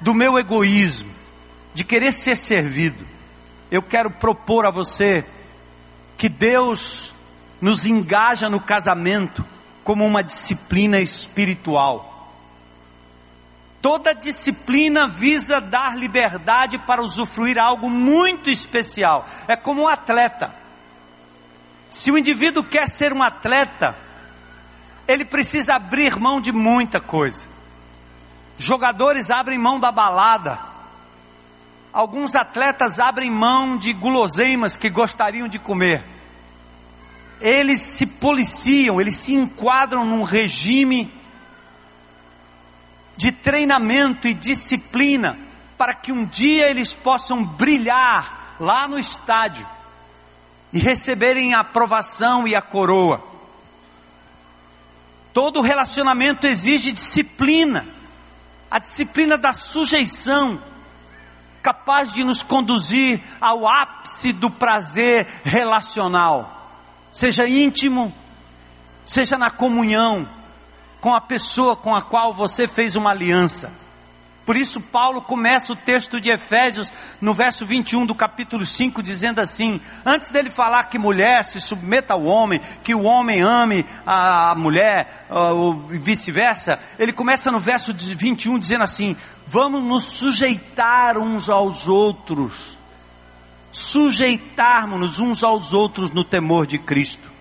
do 0.00 0.12
meu 0.12 0.36
egoísmo, 0.36 1.12
de 1.72 1.84
querer 1.84 2.12
ser 2.12 2.36
servido. 2.36 3.06
Eu 3.70 3.82
quero 3.82 4.10
propor 4.10 4.66
a 4.66 4.70
você 4.72 5.24
que 6.18 6.28
Deus 6.28 7.14
nos 7.62 7.86
engaja 7.86 8.50
no 8.50 8.60
casamento 8.60 9.44
como 9.84 10.04
uma 10.04 10.22
disciplina 10.22 11.00
espiritual. 11.00 12.08
Toda 13.80 14.12
disciplina 14.12 15.06
visa 15.06 15.60
dar 15.60 15.96
liberdade 15.96 16.76
para 16.78 17.00
usufruir 17.00 17.58
algo 17.58 17.88
muito 17.88 18.50
especial. 18.50 19.26
É 19.46 19.54
como 19.54 19.82
um 19.82 19.88
atleta. 19.88 20.52
Se 21.88 22.10
o 22.10 22.18
indivíduo 22.18 22.64
quer 22.64 22.88
ser 22.88 23.12
um 23.12 23.22
atleta, 23.22 23.96
ele 25.06 25.24
precisa 25.24 25.74
abrir 25.76 26.16
mão 26.18 26.40
de 26.40 26.50
muita 26.50 27.00
coisa. 27.00 27.44
Jogadores 28.58 29.30
abrem 29.30 29.58
mão 29.58 29.78
da 29.78 29.92
balada. 29.92 30.58
Alguns 31.92 32.34
atletas 32.34 32.98
abrem 32.98 33.30
mão 33.30 33.76
de 33.76 33.92
guloseimas 33.92 34.76
que 34.76 34.90
gostariam 34.90 35.46
de 35.46 35.60
comer 35.60 36.11
eles 37.42 37.80
se 37.80 38.06
policiam, 38.06 39.00
eles 39.00 39.16
se 39.16 39.34
enquadram 39.34 40.04
num 40.04 40.22
regime 40.22 41.12
de 43.16 43.32
treinamento 43.32 44.28
e 44.28 44.34
disciplina 44.34 45.36
para 45.76 45.92
que 45.92 46.12
um 46.12 46.24
dia 46.24 46.70
eles 46.70 46.94
possam 46.94 47.44
brilhar 47.44 48.56
lá 48.60 48.86
no 48.86 48.96
estádio 48.96 49.66
e 50.72 50.78
receberem 50.78 51.52
a 51.52 51.60
aprovação 51.60 52.46
e 52.46 52.54
a 52.54 52.62
coroa. 52.62 53.20
Todo 55.34 55.60
relacionamento 55.60 56.46
exige 56.46 56.92
disciplina, 56.92 57.86
a 58.70 58.78
disciplina 58.78 59.36
da 59.36 59.52
sujeição, 59.52 60.62
capaz 61.60 62.12
de 62.12 62.22
nos 62.22 62.42
conduzir 62.42 63.20
ao 63.40 63.66
ápice 63.66 64.32
do 64.32 64.48
prazer 64.48 65.26
relacional 65.42 66.61
seja 67.12 67.46
íntimo, 67.46 68.12
seja 69.06 69.36
na 69.36 69.50
comunhão 69.50 70.26
com 71.00 71.14
a 71.14 71.20
pessoa 71.20 71.76
com 71.76 71.94
a 71.94 72.00
qual 72.00 72.32
você 72.32 72.66
fez 72.66 72.96
uma 72.96 73.10
aliança. 73.10 73.70
Por 74.44 74.56
isso, 74.56 74.80
Paulo 74.80 75.22
começa 75.22 75.72
o 75.72 75.76
texto 75.76 76.20
de 76.20 76.28
Efésios, 76.28 76.92
no 77.20 77.32
verso 77.32 77.64
21 77.64 78.04
do 78.04 78.14
capítulo 78.14 78.66
5, 78.66 79.00
dizendo 79.00 79.40
assim: 79.40 79.80
antes 80.04 80.28
dele 80.28 80.50
falar 80.50 80.84
que 80.84 80.98
mulher 80.98 81.44
se 81.44 81.60
submeta 81.60 82.14
ao 82.14 82.24
homem, 82.24 82.60
que 82.82 82.92
o 82.92 83.02
homem 83.02 83.40
ame 83.40 83.86
a 84.04 84.54
mulher, 84.56 85.26
ou 85.30 85.74
vice-versa, 85.74 86.80
ele 86.98 87.12
começa 87.12 87.52
no 87.52 87.60
verso 87.60 87.94
21 87.94 88.58
dizendo 88.58 88.82
assim: 88.82 89.16
vamos 89.46 89.82
nos 89.82 90.04
sujeitar 90.04 91.16
uns 91.16 91.48
aos 91.48 91.86
outros 91.86 92.81
sujeitarmos-nos 93.72 95.18
uns 95.18 95.42
aos 95.42 95.72
outros 95.72 96.10
no 96.10 96.22
temor 96.22 96.66
de 96.66 96.78
Cristo. 96.78 97.32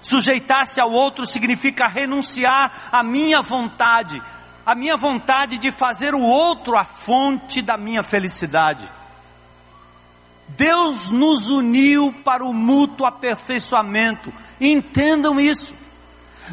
Sujeitar-se 0.00 0.80
ao 0.80 0.92
outro 0.92 1.26
significa 1.26 1.88
renunciar 1.88 2.88
à 2.92 3.02
minha 3.02 3.42
vontade, 3.42 4.22
a 4.64 4.74
minha 4.74 4.96
vontade 4.96 5.58
de 5.58 5.72
fazer 5.72 6.14
o 6.14 6.22
outro 6.22 6.78
a 6.78 6.84
fonte 6.84 7.60
da 7.60 7.76
minha 7.76 8.04
felicidade. 8.04 8.88
Deus 10.48 11.10
nos 11.10 11.50
uniu 11.50 12.14
para 12.24 12.44
o 12.44 12.52
mútuo 12.52 13.04
aperfeiçoamento. 13.04 14.32
Entendam 14.60 15.40
isso. 15.40 15.74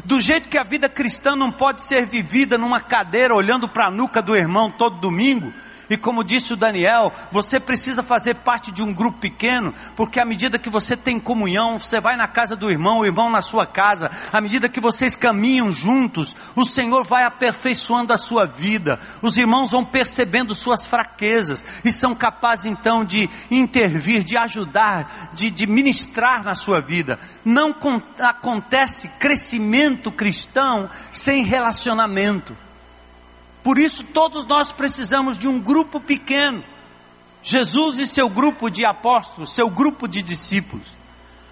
Do 0.04 0.20
jeito 0.20 0.48
que 0.48 0.58
a 0.58 0.64
vida 0.64 0.88
cristã 0.88 1.36
não 1.36 1.52
pode 1.52 1.82
ser 1.82 2.04
vivida 2.04 2.58
numa 2.58 2.80
cadeira 2.80 3.32
olhando 3.32 3.68
para 3.68 3.86
a 3.86 3.90
nuca 3.90 4.20
do 4.20 4.34
irmão 4.34 4.68
todo 4.68 4.98
domingo, 4.98 5.52
e 5.88 5.96
como 5.96 6.24
disse 6.24 6.52
o 6.52 6.56
Daniel, 6.56 7.12
você 7.30 7.60
precisa 7.60 8.02
fazer 8.02 8.36
parte 8.36 8.70
de 8.70 8.82
um 8.82 8.92
grupo 8.92 9.18
pequeno, 9.18 9.74
porque 9.96 10.18
à 10.18 10.24
medida 10.24 10.58
que 10.58 10.70
você 10.70 10.96
tem 10.96 11.20
comunhão, 11.20 11.78
você 11.78 12.00
vai 12.00 12.16
na 12.16 12.26
casa 12.26 12.56
do 12.56 12.70
irmão, 12.70 13.00
o 13.00 13.06
irmão 13.06 13.30
na 13.30 13.42
sua 13.42 13.66
casa, 13.66 14.10
à 14.32 14.40
medida 14.40 14.68
que 14.68 14.80
vocês 14.80 15.14
caminham 15.14 15.70
juntos, 15.70 16.34
o 16.56 16.64
Senhor 16.64 17.04
vai 17.04 17.24
aperfeiçoando 17.24 18.12
a 18.12 18.18
sua 18.18 18.46
vida, 18.46 18.98
os 19.20 19.36
irmãos 19.36 19.70
vão 19.70 19.84
percebendo 19.84 20.54
suas 20.54 20.86
fraquezas 20.86 21.64
e 21.84 21.92
são 21.92 22.14
capazes 22.14 22.66
então 22.66 23.04
de 23.04 23.28
intervir, 23.50 24.24
de 24.24 24.36
ajudar, 24.36 25.30
de, 25.34 25.50
de 25.50 25.66
ministrar 25.66 26.42
na 26.42 26.54
sua 26.54 26.80
vida. 26.80 27.18
Não 27.44 27.74
acontece 28.18 29.08
crescimento 29.18 30.10
cristão 30.10 30.88
sem 31.12 31.44
relacionamento. 31.44 32.56
Por 33.64 33.78
isso, 33.78 34.04
todos 34.04 34.44
nós 34.44 34.70
precisamos 34.70 35.38
de 35.38 35.48
um 35.48 35.58
grupo 35.58 35.98
pequeno. 35.98 36.62
Jesus 37.42 37.98
e 37.98 38.06
seu 38.06 38.28
grupo 38.28 38.70
de 38.70 38.84
apóstolos, 38.84 39.54
seu 39.54 39.70
grupo 39.70 40.06
de 40.06 40.22
discípulos. 40.22 40.86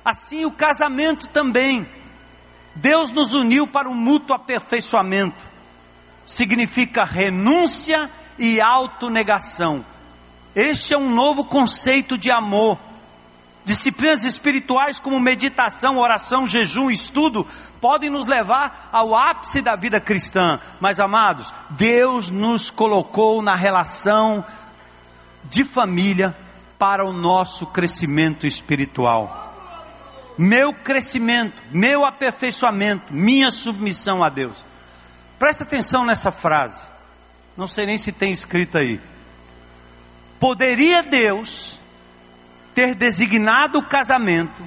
Assim, 0.05 0.45
o 0.45 0.51
casamento 0.51 1.27
também. 1.29 1.89
Deus 2.75 3.11
nos 3.11 3.33
uniu 3.33 3.67
para 3.67 3.89
o 3.89 3.95
mútuo 3.95 4.37
aperfeiçoamento. 4.37 5.43
Significa 6.27 7.03
renúncia 7.05 8.11
e 8.39 8.61
autonegação. 8.61 9.83
Este 10.55 10.93
é 10.93 10.99
um 10.99 11.11
novo 11.11 11.45
conceito 11.45 12.19
de 12.19 12.31
amor. 12.31 12.79
Disciplinas 13.65 14.23
espirituais 14.25 14.99
como 14.99 15.19
meditação, 15.19 15.97
oração, 15.97 16.47
jejum, 16.47 16.91
estudo 16.91 17.47
podem 17.83 18.09
nos 18.09 18.27
levar 18.27 18.89
ao 18.93 19.13
ápice 19.13 19.61
da 19.61 19.75
vida 19.75 20.01
cristã. 20.01 20.61
Mas 20.81 21.01
amados, 21.01 21.53
Deus 21.71 22.31
nos 22.31 22.71
colocou 22.71 23.43
na 23.43 23.57
relação 23.57 24.45
de 25.51 25.65
família 25.65 26.33
para 26.79 27.05
o 27.05 27.13
nosso 27.13 27.67
crescimento 27.67 28.47
espiritual. 28.47 29.53
Meu 30.39 30.73
crescimento, 30.73 31.61
meu 31.73 32.05
aperfeiçoamento, 32.05 33.13
minha 33.13 33.51
submissão 33.51 34.23
a 34.23 34.29
Deus. 34.29 34.65
Presta 35.37 35.65
atenção 35.65 36.05
nessa 36.05 36.31
frase. 36.31 36.87
Não 37.57 37.67
sei 37.67 37.85
nem 37.85 37.99
se 37.99 38.13
tem 38.13 38.31
escrito 38.31 38.79
aí. 38.79 39.01
Poderia 40.39 41.03
Deus 41.03 41.81
ter 42.77 42.95
designado 42.95 43.81
o 43.81 43.87
casamento 43.87 44.63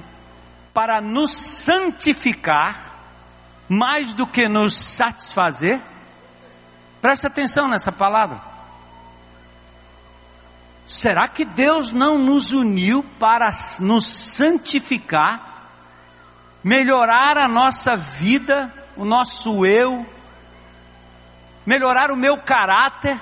para 0.74 1.00
nos 1.00 1.32
santificar 1.32 2.85
mais 3.68 4.14
do 4.14 4.26
que 4.26 4.48
nos 4.48 4.76
satisfazer? 4.76 5.80
Preste 7.00 7.26
atenção 7.26 7.68
nessa 7.68 7.92
palavra. 7.92 8.40
Será 10.86 11.26
que 11.26 11.44
Deus 11.44 11.90
não 11.90 12.16
nos 12.16 12.52
uniu 12.52 13.02
para 13.18 13.50
nos 13.80 14.06
santificar, 14.06 15.70
melhorar 16.62 17.36
a 17.36 17.48
nossa 17.48 17.96
vida, 17.96 18.72
o 18.96 19.04
nosso 19.04 19.66
eu, 19.66 20.06
melhorar 21.64 22.12
o 22.12 22.16
meu 22.16 22.38
caráter, 22.38 23.20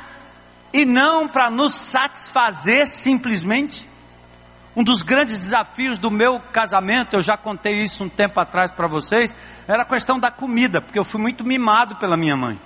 e 0.74 0.84
não 0.84 1.26
para 1.26 1.48
nos 1.50 1.74
satisfazer 1.76 2.86
simplesmente? 2.86 3.88
Um 4.76 4.82
dos 4.82 5.02
grandes 5.02 5.38
desafios 5.38 5.98
do 5.98 6.10
meu 6.10 6.40
casamento, 6.40 7.14
eu 7.14 7.22
já 7.22 7.36
contei 7.36 7.82
isso 7.82 8.04
um 8.04 8.08
tempo 8.08 8.40
atrás 8.40 8.72
para 8.72 8.88
vocês, 8.88 9.34
era 9.66 9.82
a 9.82 9.86
questão 9.86 10.18
da 10.18 10.30
comida, 10.30 10.80
porque 10.80 10.98
eu 10.98 11.04
fui 11.04 11.20
muito 11.20 11.44
mimado 11.44 11.96
pela 11.96 12.16
minha 12.16 12.36
mãe. 12.36 12.58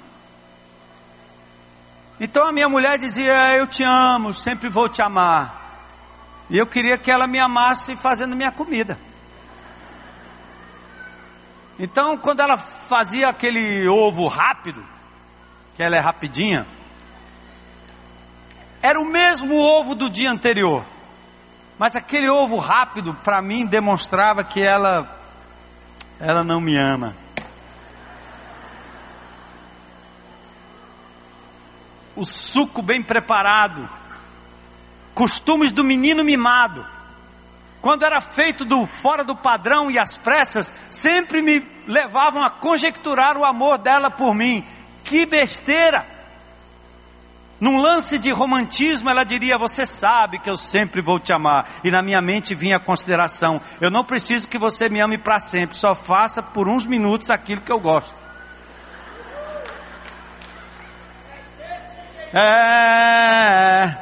Então 2.20 2.44
a 2.46 2.53
minha 2.53 2.68
mulher 2.68 2.99
dizia: 2.99 3.57
Eu 3.57 3.66
te 3.66 3.82
amo, 3.82 4.34
sempre 4.34 4.68
vou 4.68 4.88
te 4.88 5.01
amar. 5.01 5.59
E 6.51 6.57
eu 6.59 6.66
queria 6.66 6.96
que 6.99 7.11
ela 7.11 7.26
me 7.26 7.38
amasse 7.38 7.96
fazendo 7.96 8.34
minha 8.34 8.51
comida. 8.51 8.99
Então, 11.78 12.16
quando 12.16 12.40
ela 12.40 12.57
fazia 12.57 13.28
aquele 13.28 13.86
ovo 13.86 14.26
rápido, 14.26 14.84
que 15.76 15.82
ela 15.82 15.96
é 15.96 16.01
rapidinha, 16.01 16.66
era 18.82 19.01
o 19.01 19.05
mesmo 19.05 19.57
ovo 19.57 19.94
do 19.94 20.11
dia 20.11 20.30
anterior. 20.30 20.84
Mas 21.78 21.94
aquele 21.94 22.28
ovo 22.28 22.57
rápido, 22.59 23.14
para 23.22 23.40
mim, 23.40 23.64
demonstrava 23.64 24.42
que 24.42 24.61
ela, 24.61 25.09
ela 26.20 26.42
não 26.42 26.60
me 26.60 26.76
ama. 26.76 27.14
O 32.16 32.24
suco 32.24 32.82
bem 32.82 33.02
preparado, 33.02 33.88
costumes 35.14 35.70
do 35.70 35.84
menino 35.84 36.24
mimado. 36.24 36.84
Quando 37.80 38.04
era 38.04 38.20
feito 38.20 38.64
do 38.64 38.84
fora 38.86 39.22
do 39.22 39.36
padrão 39.36 39.88
e 39.88 39.98
as 39.98 40.16
pressas, 40.16 40.74
sempre 40.90 41.40
me 41.40 41.64
levavam 41.86 42.42
a 42.42 42.50
conjecturar 42.50 43.36
o 43.36 43.44
amor 43.44 43.78
dela 43.78 44.10
por 44.10 44.34
mim. 44.34 44.64
Que 45.04 45.24
besteira! 45.24 46.17
Num 47.61 47.80
lance 47.80 48.18
de 48.18 48.30
romantismo, 48.30 49.11
ela 49.11 49.24
diria: 49.24 49.59
Você 49.59 49.84
sabe 49.84 50.38
que 50.38 50.48
eu 50.48 50.56
sempre 50.56 51.00
vou 51.00 51.18
te 51.18 51.32
amar. 51.32 51.68
E 51.82 51.90
na 51.90 52.00
minha 52.02 52.22
mente 52.22 52.54
vinha 52.54 52.76
a 52.76 52.80
consideração: 52.80 53.61
Eu 53.80 53.90
não 53.90 54.04
preciso 54.04 54.46
que 54.46 54.59
você 54.59 54.88
me 54.88 55.00
ame 55.00 55.18
para 55.18 55.40
sempre, 55.40 55.76
só 55.76 55.94
faça 55.94 56.40
por 56.42 56.68
uns 56.68 56.86
minutos 56.86 57.30
aquilo 57.30 57.61
que 57.61 57.72
eu 57.72 57.80
gosto. 57.80 58.14
É. 62.32 63.96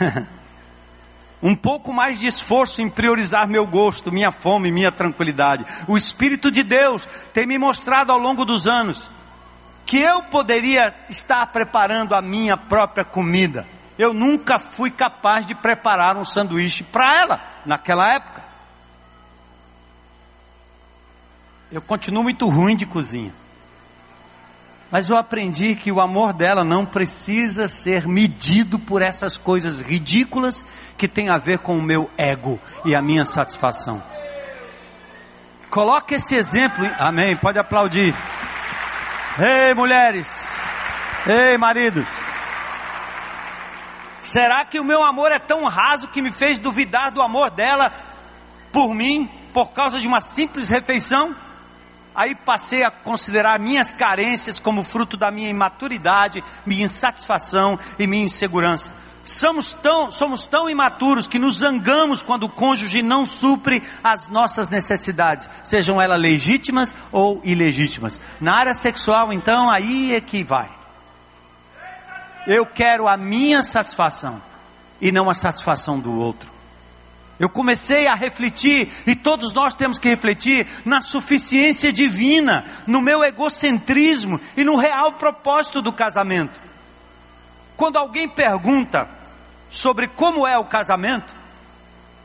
um 1.42 1.54
pouco 1.54 1.92
mais 1.92 2.18
de 2.18 2.26
esforço 2.26 2.80
em 2.80 2.88
priorizar 2.88 3.46
meu 3.46 3.66
gosto, 3.66 4.10
minha 4.10 4.30
fome, 4.30 4.70
minha 4.70 4.90
tranquilidade. 4.90 5.66
O 5.86 5.98
Espírito 5.98 6.50
de 6.50 6.62
Deus 6.62 7.06
tem 7.34 7.46
me 7.46 7.58
mostrado 7.58 8.10
ao 8.10 8.18
longo 8.18 8.46
dos 8.46 8.66
anos 8.66 9.10
que 9.90 9.98
eu 9.98 10.22
poderia 10.22 10.94
estar 11.08 11.44
preparando 11.48 12.14
a 12.14 12.22
minha 12.22 12.56
própria 12.56 13.04
comida. 13.04 13.66
Eu 13.98 14.14
nunca 14.14 14.60
fui 14.60 14.88
capaz 14.88 15.44
de 15.44 15.52
preparar 15.52 16.16
um 16.16 16.24
sanduíche 16.24 16.84
para 16.84 17.16
ela 17.16 17.40
naquela 17.66 18.08
época. 18.14 18.40
Eu 21.72 21.82
continuo 21.82 22.22
muito 22.22 22.48
ruim 22.48 22.76
de 22.76 22.86
cozinha. 22.86 23.34
Mas 24.92 25.10
eu 25.10 25.16
aprendi 25.16 25.74
que 25.74 25.90
o 25.90 26.00
amor 26.00 26.32
dela 26.32 26.62
não 26.62 26.86
precisa 26.86 27.66
ser 27.66 28.06
medido 28.06 28.78
por 28.78 29.02
essas 29.02 29.36
coisas 29.36 29.80
ridículas 29.80 30.64
que 30.96 31.08
tem 31.08 31.28
a 31.28 31.36
ver 31.36 31.58
com 31.58 31.76
o 31.76 31.82
meu 31.82 32.08
ego 32.16 32.60
e 32.84 32.94
a 32.94 33.02
minha 33.02 33.24
satisfação. 33.24 34.00
Coloque 35.68 36.14
esse 36.14 36.36
exemplo, 36.36 36.88
amém, 36.96 37.34
pode 37.34 37.58
aplaudir. 37.58 38.14
Ei, 39.42 39.72
mulheres! 39.72 40.28
Ei, 41.26 41.56
maridos! 41.56 42.06
Será 44.20 44.66
que 44.66 44.78
o 44.78 44.84
meu 44.84 45.02
amor 45.02 45.32
é 45.32 45.38
tão 45.38 45.64
raso 45.64 46.08
que 46.08 46.20
me 46.20 46.30
fez 46.30 46.58
duvidar 46.58 47.10
do 47.10 47.22
amor 47.22 47.48
dela 47.48 47.90
por 48.70 48.94
mim, 48.94 49.30
por 49.54 49.72
causa 49.72 49.98
de 49.98 50.06
uma 50.06 50.20
simples 50.20 50.68
refeição? 50.68 51.34
Aí 52.14 52.34
passei 52.34 52.84
a 52.84 52.90
considerar 52.90 53.58
minhas 53.58 53.94
carências 53.94 54.58
como 54.58 54.84
fruto 54.84 55.16
da 55.16 55.30
minha 55.30 55.48
imaturidade, 55.48 56.44
minha 56.66 56.84
insatisfação 56.84 57.78
e 57.98 58.06
minha 58.06 58.24
insegurança. 58.24 58.92
Somos 59.30 59.72
tão, 59.72 60.10
somos 60.10 60.44
tão 60.44 60.68
imaturos 60.68 61.28
que 61.28 61.38
nos 61.38 61.58
zangamos 61.58 62.20
quando 62.20 62.42
o 62.42 62.48
cônjuge 62.48 63.00
não 63.00 63.24
supre 63.24 63.80
as 64.02 64.26
nossas 64.26 64.68
necessidades, 64.68 65.48
sejam 65.62 66.02
elas 66.02 66.20
legítimas 66.20 66.92
ou 67.12 67.40
ilegítimas. 67.44 68.20
Na 68.40 68.56
área 68.56 68.74
sexual, 68.74 69.32
então, 69.32 69.70
aí 69.70 70.16
é 70.16 70.20
que 70.20 70.42
vai. 70.42 70.68
Eu 72.44 72.66
quero 72.66 73.06
a 73.06 73.16
minha 73.16 73.62
satisfação 73.62 74.42
e 75.00 75.12
não 75.12 75.30
a 75.30 75.34
satisfação 75.34 76.00
do 76.00 76.12
outro. 76.12 76.50
Eu 77.38 77.48
comecei 77.48 78.08
a 78.08 78.16
refletir, 78.16 78.88
e 79.06 79.14
todos 79.14 79.52
nós 79.52 79.74
temos 79.74 79.96
que 79.96 80.08
refletir, 80.08 80.66
na 80.84 81.00
suficiência 81.00 81.92
divina, 81.92 82.64
no 82.84 83.00
meu 83.00 83.22
egocentrismo 83.22 84.40
e 84.56 84.64
no 84.64 84.74
real 84.74 85.12
propósito 85.12 85.80
do 85.80 85.92
casamento. 85.92 86.60
Quando 87.76 87.96
alguém 87.96 88.28
pergunta 88.28 89.19
sobre 89.70 90.08
como 90.08 90.46
é 90.46 90.58
o 90.58 90.64
casamento, 90.64 91.32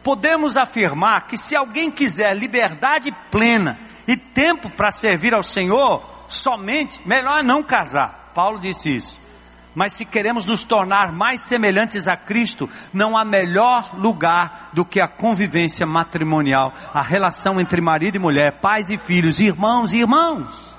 podemos 0.03 0.57
afirmar 0.57 1.27
que 1.27 1.37
se 1.37 1.55
alguém 1.55 1.89
quiser 1.89 2.35
liberdade 2.35 3.11
plena 3.31 3.79
e 4.07 4.15
tempo 4.15 4.69
para 4.69 4.91
servir 4.91 5.33
ao 5.33 5.43
Senhor, 5.43 6.03
somente, 6.27 6.99
melhor 7.07 7.43
não 7.43 7.63
casar. 7.63 8.31
Paulo 8.33 8.59
disse 8.59 8.95
isso. 8.95 9.25
Mas 9.73 9.93
se 9.93 10.05
queremos 10.05 10.45
nos 10.45 10.63
tornar 10.63 11.11
mais 11.11 11.41
semelhantes 11.41 12.07
a 12.07 12.15
Cristo, 12.15 12.69
não 12.93 13.17
há 13.17 13.25
melhor 13.25 13.91
lugar 13.97 14.69
do 14.71 14.85
que 14.85 15.01
a 15.01 15.07
convivência 15.07 15.85
matrimonial, 15.85 16.73
a 16.93 17.01
relação 17.01 17.59
entre 17.59 17.81
marido 17.81 18.15
e 18.15 18.19
mulher, 18.19 18.53
pais 18.61 18.89
e 18.89 18.97
filhos, 18.97 19.39
irmãos 19.39 19.91
e 19.91 19.97
irmãos. 19.97 20.74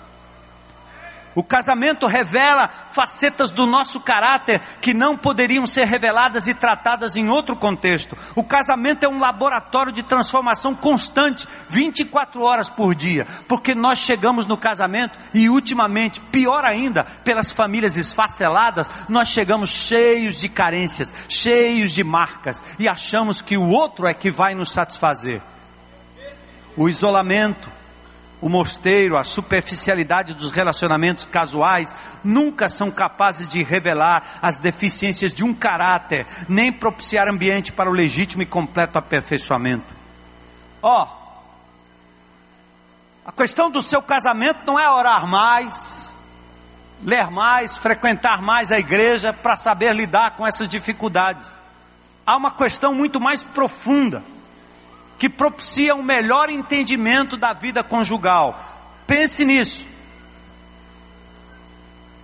O 1.37 1.45
casamento 1.45 2.07
revela 2.07 2.67
facetas 2.67 3.51
do 3.51 3.67
nosso 3.67 4.01
caráter 4.01 4.59
que 4.81 4.95
não 4.95 5.19
poderiam 5.19 5.67
ser 5.67 5.85
reveladas 5.85 6.49
e 6.49 6.55
tratadas 6.55 7.15
em 7.15 7.29
outro 7.29 7.55
contexto. 7.55 8.17
O 8.35 8.43
casamento 8.43 9.05
é 9.05 9.09
um 9.09 9.19
laboratório 9.19 9.93
de 9.93 10.03
transformação 10.03 10.75
constante, 10.75 11.47
24 11.69 12.41
horas 12.43 12.71
por 12.71 12.95
dia, 12.95 13.27
porque 13.47 13.75
nós 13.75 13.99
chegamos 13.99 14.47
no 14.47 14.57
casamento 14.57 15.19
e, 15.35 15.51
ultimamente, 15.51 16.21
pior 16.21 16.65
ainda, 16.65 17.05
pelas 17.05 17.51
famílias 17.51 17.99
esfaceladas, 17.99 18.89
nós 19.07 19.29
chegamos 19.29 19.69
cheios 19.69 20.41
de 20.41 20.49
carências, 20.49 21.13
cheios 21.29 21.93
de 21.93 22.03
marcas 22.03 22.65
e 22.79 22.89
achamos 22.89 23.43
que 23.43 23.59
o 23.59 23.69
outro 23.69 24.07
é 24.07 24.15
que 24.15 24.31
vai 24.31 24.55
nos 24.55 24.73
satisfazer. 24.73 25.43
O 26.75 26.89
isolamento, 26.89 27.76
o 28.41 28.49
mosteiro, 28.49 29.17
a 29.17 29.25
superficialidade 29.25 30.35
dos 30.35 30.51
relacionamentos 30.51 31.25
casuais 31.25 31.95
nunca 32.23 32.69
são 32.69 32.91
capazes 32.91 33.49
de 33.49 33.63
revelar 33.63 34.39
as 34.43 34.59
deficiências 34.59 35.33
de 35.33 35.43
um 35.43 35.55
caráter, 35.55 36.27
nem 36.49 36.71
propiciar 36.71 37.29
ambiente 37.29 37.73
para 37.73 37.89
o 37.89 37.95
legítimo 37.95 38.43
e 38.43 38.47
completo 38.47 38.99
aperfeiçoamento. 38.99 39.95
Ó, 40.83 41.03
oh, 41.03 41.27
a 43.25 43.33
questão 43.33 43.71
do 43.71 43.83
seu 43.83 44.03
casamento 44.03 44.61
não 44.67 44.79
é 44.79 44.89
orar 44.89 45.27
mais, 45.27 46.13
ler 47.03 47.31
mais, 47.31 47.77
frequentar 47.77 48.43
mais 48.43 48.71
a 48.71 48.79
igreja 48.79 49.33
para 49.33 49.57
saber 49.57 49.95
lidar 49.95 50.33
com 50.33 50.47
essas 50.47 50.69
dificuldades. 50.69 51.57
Há 52.27 52.37
uma 52.37 52.51
questão 52.51 52.93
muito 52.93 53.19
mais 53.19 53.43
profunda 53.43 54.23
que 55.19 55.29
propicia 55.29 55.95
um 55.95 56.03
melhor 56.03 56.51
entendimento 56.51 57.37
da 57.37 57.53
vida 57.53 57.83
conjugal. 57.83 58.59
Pense 59.07 59.45
nisso. 59.45 59.87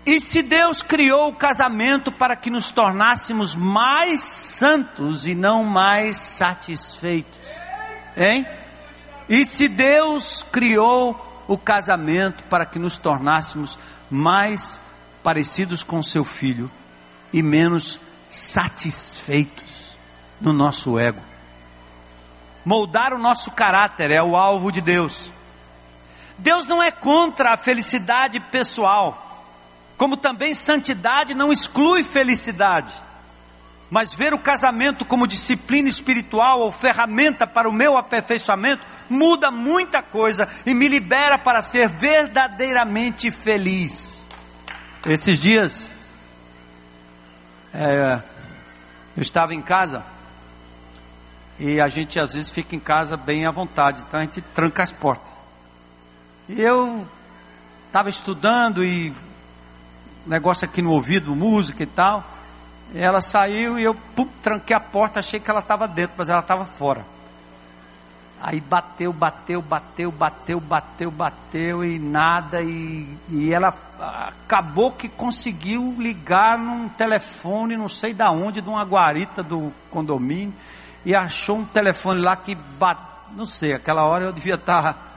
E 0.05 0.21
se 0.21 0.43
Deus 0.43 0.83
criou 0.83 1.29
o 1.29 1.35
casamento 1.35 2.11
para 2.11 2.35
que 2.35 2.51
nos 2.51 2.71
tornássemos 2.71 3.55
mais 3.55 4.21
santos 4.21 5.27
e 5.27 5.35
não 5.35 5.63
mais 5.63 6.17
satisfeitos? 6.17 7.39
Hein? 8.17 8.47
E 9.29 9.45
se 9.45 9.69
Deus 9.69 10.45
criou 10.51 11.45
o 11.47 11.57
casamento 11.57 12.43
para 12.45 12.67
que 12.67 12.79
nos 12.79 12.97
tornássemos 12.97 13.79
mais 14.11 14.81
parecidos 15.23 15.85
com 15.85 16.03
seu 16.03 16.25
filho 16.25 16.71
e 17.33 17.43
menos 17.43 18.01
satisfeitos 18.29 19.97
no 20.41 20.53
nosso 20.53 20.99
ego. 20.99 21.32
Moldar 22.65 23.13
o 23.13 23.19
nosso 23.19 23.51
caráter 23.51 24.11
é 24.11 24.23
o 24.23 24.37
alvo 24.37 24.71
de 24.71 24.81
Deus. 24.81 25.31
Deus 26.39 26.67
não 26.67 26.83
é 26.83 26.91
contra 26.91 27.53
a 27.53 27.57
felicidade 27.57 28.39
pessoal, 28.41 29.47
como 29.97 30.17
também 30.17 30.55
santidade 30.55 31.35
não 31.35 31.53
exclui 31.53 32.03
felicidade. 32.03 32.93
Mas 33.91 34.15
ver 34.15 34.33
o 34.33 34.39
casamento 34.39 35.05
como 35.05 35.27
disciplina 35.27 35.89
espiritual 35.89 36.61
ou 36.61 36.73
ferramenta 36.73 37.47
para 37.47 37.69
o 37.69 37.73
meu 37.73 37.97
aperfeiçoamento 37.97 38.83
muda 39.09 39.51
muita 39.51 40.03
coisa 40.03 40.49
e 40.65 40.73
me 40.73 40.89
libera 40.89 41.37
para 41.37 41.61
ser 41.61 41.89
verdadeiramente 41.89 43.31
feliz. 43.31 44.27
Esses 45.05 45.39
dias, 45.39 45.93
é, 47.75 48.23
eu 49.17 49.21
estava 49.21 49.55
em 49.55 49.61
casa 49.61 50.03
e 51.59 51.81
a 51.81 51.89
gente 51.89 52.19
às 52.19 52.35
vezes 52.35 52.51
fica 52.51 52.75
em 52.75 52.81
casa 52.81 53.17
bem 53.17 53.47
à 53.47 53.51
vontade, 53.51 54.03
então 54.07 54.21
a 54.21 54.23
gente 54.23 54.41
tranca 54.41 54.83
as 54.83 54.91
portas. 54.91 55.31
E 56.49 56.61
eu 56.61 57.07
estava 57.87 58.09
estudando 58.09 58.85
e 58.85 59.13
negócio 60.27 60.65
aqui 60.65 60.83
no 60.83 60.93
ouvido, 60.93 61.35
música 61.35 61.83
e 61.83 61.87
tal. 61.87 62.25
Ela 62.95 63.21
saiu 63.21 63.79
e 63.79 63.85
eu 63.85 63.95
pum, 63.95 64.29
tranquei 64.43 64.77
a 64.77 64.81
porta, 64.81 65.21
achei 65.21 65.41
que 65.41 65.51
ela 65.51 65.61
estava 65.61 65.89
dentro, 65.89 66.15
mas 66.19 66.29
ela 66.29 66.41
estava 66.41 66.65
fora. 66.65 67.05
Aí 68.41 68.61
bateu, 68.61 69.13
bateu, 69.13 69.63
bateu, 69.63 70.11
bateu, 70.11 70.61
bateu, 70.61 71.11
bateu 71.13 71.85
e 71.85 71.99
nada. 71.99 72.61
E, 72.61 73.07
e 73.31 73.53
ela 73.53 73.73
acabou 74.01 74.91
que 74.91 75.09
conseguiu 75.09 75.95
ligar 75.97 76.59
num 76.59 76.89
telefone, 76.89 77.77
não 77.77 77.89
sei 77.89 78.13
da 78.13 78.33
onde, 78.33 78.61
de 78.61 78.69
uma 78.69 78.85
guarita 78.85 79.45
do 79.45 79.73
condomínio. 79.91 80.53
E 81.05 81.15
achou 81.15 81.59
um 81.59 81.65
telefone 81.65 82.21
lá 82.21 82.37
que 82.37 82.55
bate, 82.55 83.01
não 83.33 83.47
sei, 83.47 83.73
aquela 83.73 84.05
hora 84.05 84.25
eu 84.25 84.33
devia 84.33 84.55
estar. 84.55 84.95
Tá 84.95 85.13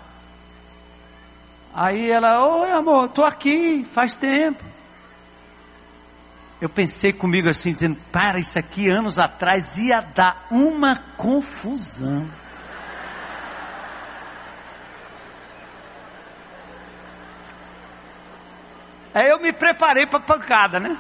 Aí 1.76 2.10
ela, 2.10 2.46
oi 2.48 2.72
amor, 2.72 3.08
estou 3.08 3.26
aqui, 3.26 3.86
faz 3.94 4.16
tempo. 4.16 4.64
Eu 6.62 6.70
pensei 6.70 7.12
comigo 7.12 7.50
assim, 7.50 7.74
dizendo, 7.74 7.98
para, 8.14 8.40
isso 8.40 8.58
aqui 8.58 8.88
anos 8.90 9.20
atrás 9.20 9.78
ia 9.78 10.00
dar 10.00 10.48
uma 10.50 10.96
confusão. 11.18 12.26
Aí 19.14 19.30
eu 19.30 19.40
me 19.40 19.52
preparei 19.52 20.06
para 20.06 20.20
pancada, 20.22 20.80
né? 20.80 20.98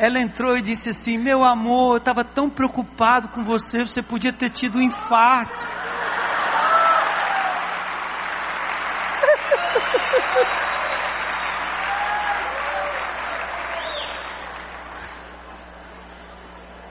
Ela 0.00 0.18
entrou 0.18 0.56
e 0.56 0.62
disse 0.62 0.88
assim: 0.88 1.18
Meu 1.18 1.44
amor, 1.44 1.96
eu 1.96 1.98
estava 1.98 2.24
tão 2.24 2.48
preocupado 2.48 3.28
com 3.28 3.44
você, 3.44 3.84
você 3.84 4.00
podia 4.00 4.32
ter 4.32 4.48
tido 4.48 4.78
um 4.78 4.80
infarto. 4.80 5.68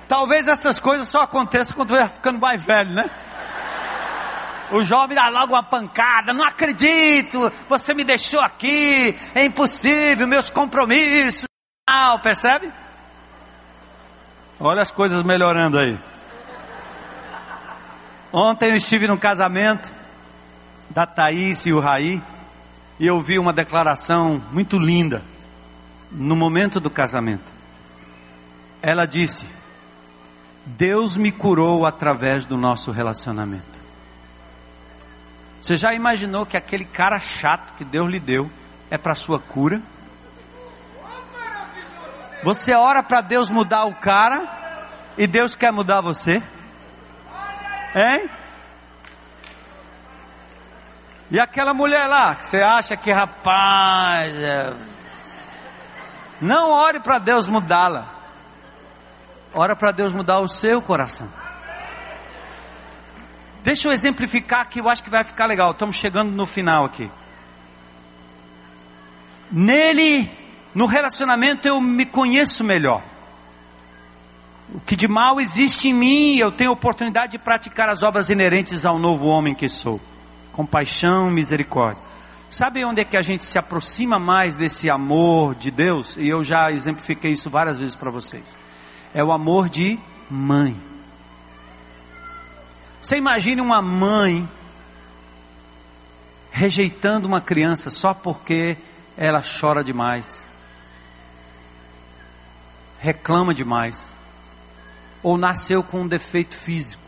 Talvez 0.07 0.47
essas 0.47 0.78
coisas 0.78 1.10
só 1.10 1.22
aconteçam 1.22 1.76
quando 1.76 1.89
vai 1.89 2.07
ficando 2.07 2.38
mais 2.38 2.64
velho, 2.64 2.91
né? 2.91 3.10
O 4.70 4.84
jovem 4.84 5.16
dá 5.16 5.30
logo 5.30 5.53
uma 5.53 5.64
pancada, 5.64 6.32
não 6.32 6.45
acredito, 6.45 7.51
você 7.68 7.91
me 7.95 8.03
deixou 8.03 8.39
aqui, 8.39 9.18
é 9.34 9.45
impossível, 9.45 10.28
meus 10.28 10.51
compromissos. 10.51 11.45
Não, 11.89 12.20
percebe? 12.20 12.72
Olha 14.60 14.82
as 14.82 14.91
coisas 14.91 15.24
melhorando 15.24 15.80
aí. 15.80 15.97
Ontem 18.32 18.72
eu 18.72 18.76
estive 18.76 19.07
num 19.07 19.18
casamento 19.18 19.89
da 20.89 21.05
Thaís 21.05 21.66
e 21.66 21.72
o 21.72 21.80
Raí 21.80 22.22
e 22.99 23.07
eu 23.07 23.22
vi 23.22 23.39
uma 23.39 23.53
declaração 23.53 24.43
muito 24.51 24.78
linda 24.78 25.24
no 26.12 26.36
momento 26.36 26.80
do 26.80 26.89
casamento. 26.89 27.49
Ela 28.82 29.05
disse: 29.05 29.47
Deus 30.66 31.16
me 31.16 31.32
curou 31.32 31.86
através 31.86 32.43
do 32.43 32.57
nosso 32.57 32.91
relacionamento. 32.91 33.80
Você 35.62 35.78
já 35.78 35.93
imaginou 35.93 36.45
que 36.45 36.57
aquele 36.57 36.86
cara 36.86 37.20
chato 37.20 37.76
que 37.78 37.86
Deus 37.86 38.10
lhe 38.10 38.20
deu 38.20 38.51
é 38.91 38.97
para 38.97 39.16
sua 39.16 39.39
cura? 39.39 39.82
Você 42.44 42.74
ora 42.74 43.04
para 43.04 43.22
Deus 43.22 43.50
mudar 43.50 43.86
o 43.86 43.96
cara 43.96 44.48
e 45.18 45.28
Deus 45.28 45.56
quer 45.56 45.72
mudar 45.72 46.02
você? 46.02 46.42
Hein? 47.96 48.30
E 51.32 51.40
aquela 51.40 51.74
mulher 51.74 52.08
lá, 52.08 52.36
que 52.36 52.46
você 52.46 52.62
acha 52.62 52.98
que 52.98 53.12
rapaz, 53.12 54.34
é... 54.36 54.74
não 56.42 56.72
ore 56.72 57.00
para 57.00 57.20
Deus 57.20 57.46
mudá-la. 57.48 58.06
Ora 59.54 59.76
para 59.76 59.92
Deus 59.92 60.14
mudar 60.14 60.40
o 60.40 60.48
seu 60.48 60.82
coração. 60.82 61.28
Deixa 63.64 63.88
eu 63.88 63.92
exemplificar 63.92 64.68
que 64.70 64.80
eu 64.80 64.90
acho 64.90 65.04
que 65.04 65.10
vai 65.10 65.24
ficar 65.24 65.46
legal. 65.46 65.72
Estamos 65.72 65.96
chegando 65.96 66.32
no 66.32 66.48
final 66.48 66.86
aqui. 66.86 67.12
Nele, 69.52 70.32
no 70.80 70.86
relacionamento, 70.86 71.67
eu 71.67 71.82
me 71.82 72.05
conheço 72.05 72.63
melhor. 72.63 73.03
O 74.73 74.80
que 74.80 74.95
de 74.95 75.09
mal 75.09 75.41
existe 75.41 75.89
em 75.89 75.93
mim, 75.93 76.38
eu 76.38 76.53
tenho 76.53 76.71
oportunidade 76.71 77.34
de 77.34 77.38
praticar 77.38 77.89
as 77.89 78.01
obras 78.01 78.30
inerentes 78.30 78.86
ao 78.86 78.97
novo 78.97 79.27
homem 79.27 79.53
que 79.53 79.67
sou. 79.67 79.99
Compaixão, 80.53 81.30
misericórdia. 81.30 82.01
Sabe 82.49 82.86
onde 82.86 83.01
é 83.01 83.03
que 83.03 83.17
a 83.17 83.21
gente 83.21 83.43
se 83.43 83.59
aproxima 83.59 84.17
mais 84.17 84.55
desse 84.55 84.89
amor 84.89 85.53
de 85.53 85.69
Deus? 85.69 86.15
E 86.15 86.30
eu 86.30 86.45
já 86.45 86.71
exemplifiquei 86.71 87.34
isso 87.34 87.49
várias 87.49 87.77
vezes 87.77 87.93
para 87.93 88.09
vocês. 88.09 88.45
É 89.13 89.21
o 89.21 89.34
amor 89.34 89.67
de 89.67 89.99
mãe. 90.32 90.73
Você 93.01 93.17
imagine 93.17 93.59
uma 93.59 93.82
mãe 93.82 94.47
rejeitando 96.49 97.25
uma 97.25 97.41
criança 97.41 97.91
só 97.91 98.13
porque 98.13 98.77
ela 99.17 99.43
chora 99.43 99.84
demais, 99.84 100.47
reclama 103.00 103.54
demais, 103.54 104.14
ou 105.24 105.38
nasceu 105.38 105.82
com 105.82 106.02
um 106.02 106.08
defeito 106.08 106.56
físico. 106.56 107.02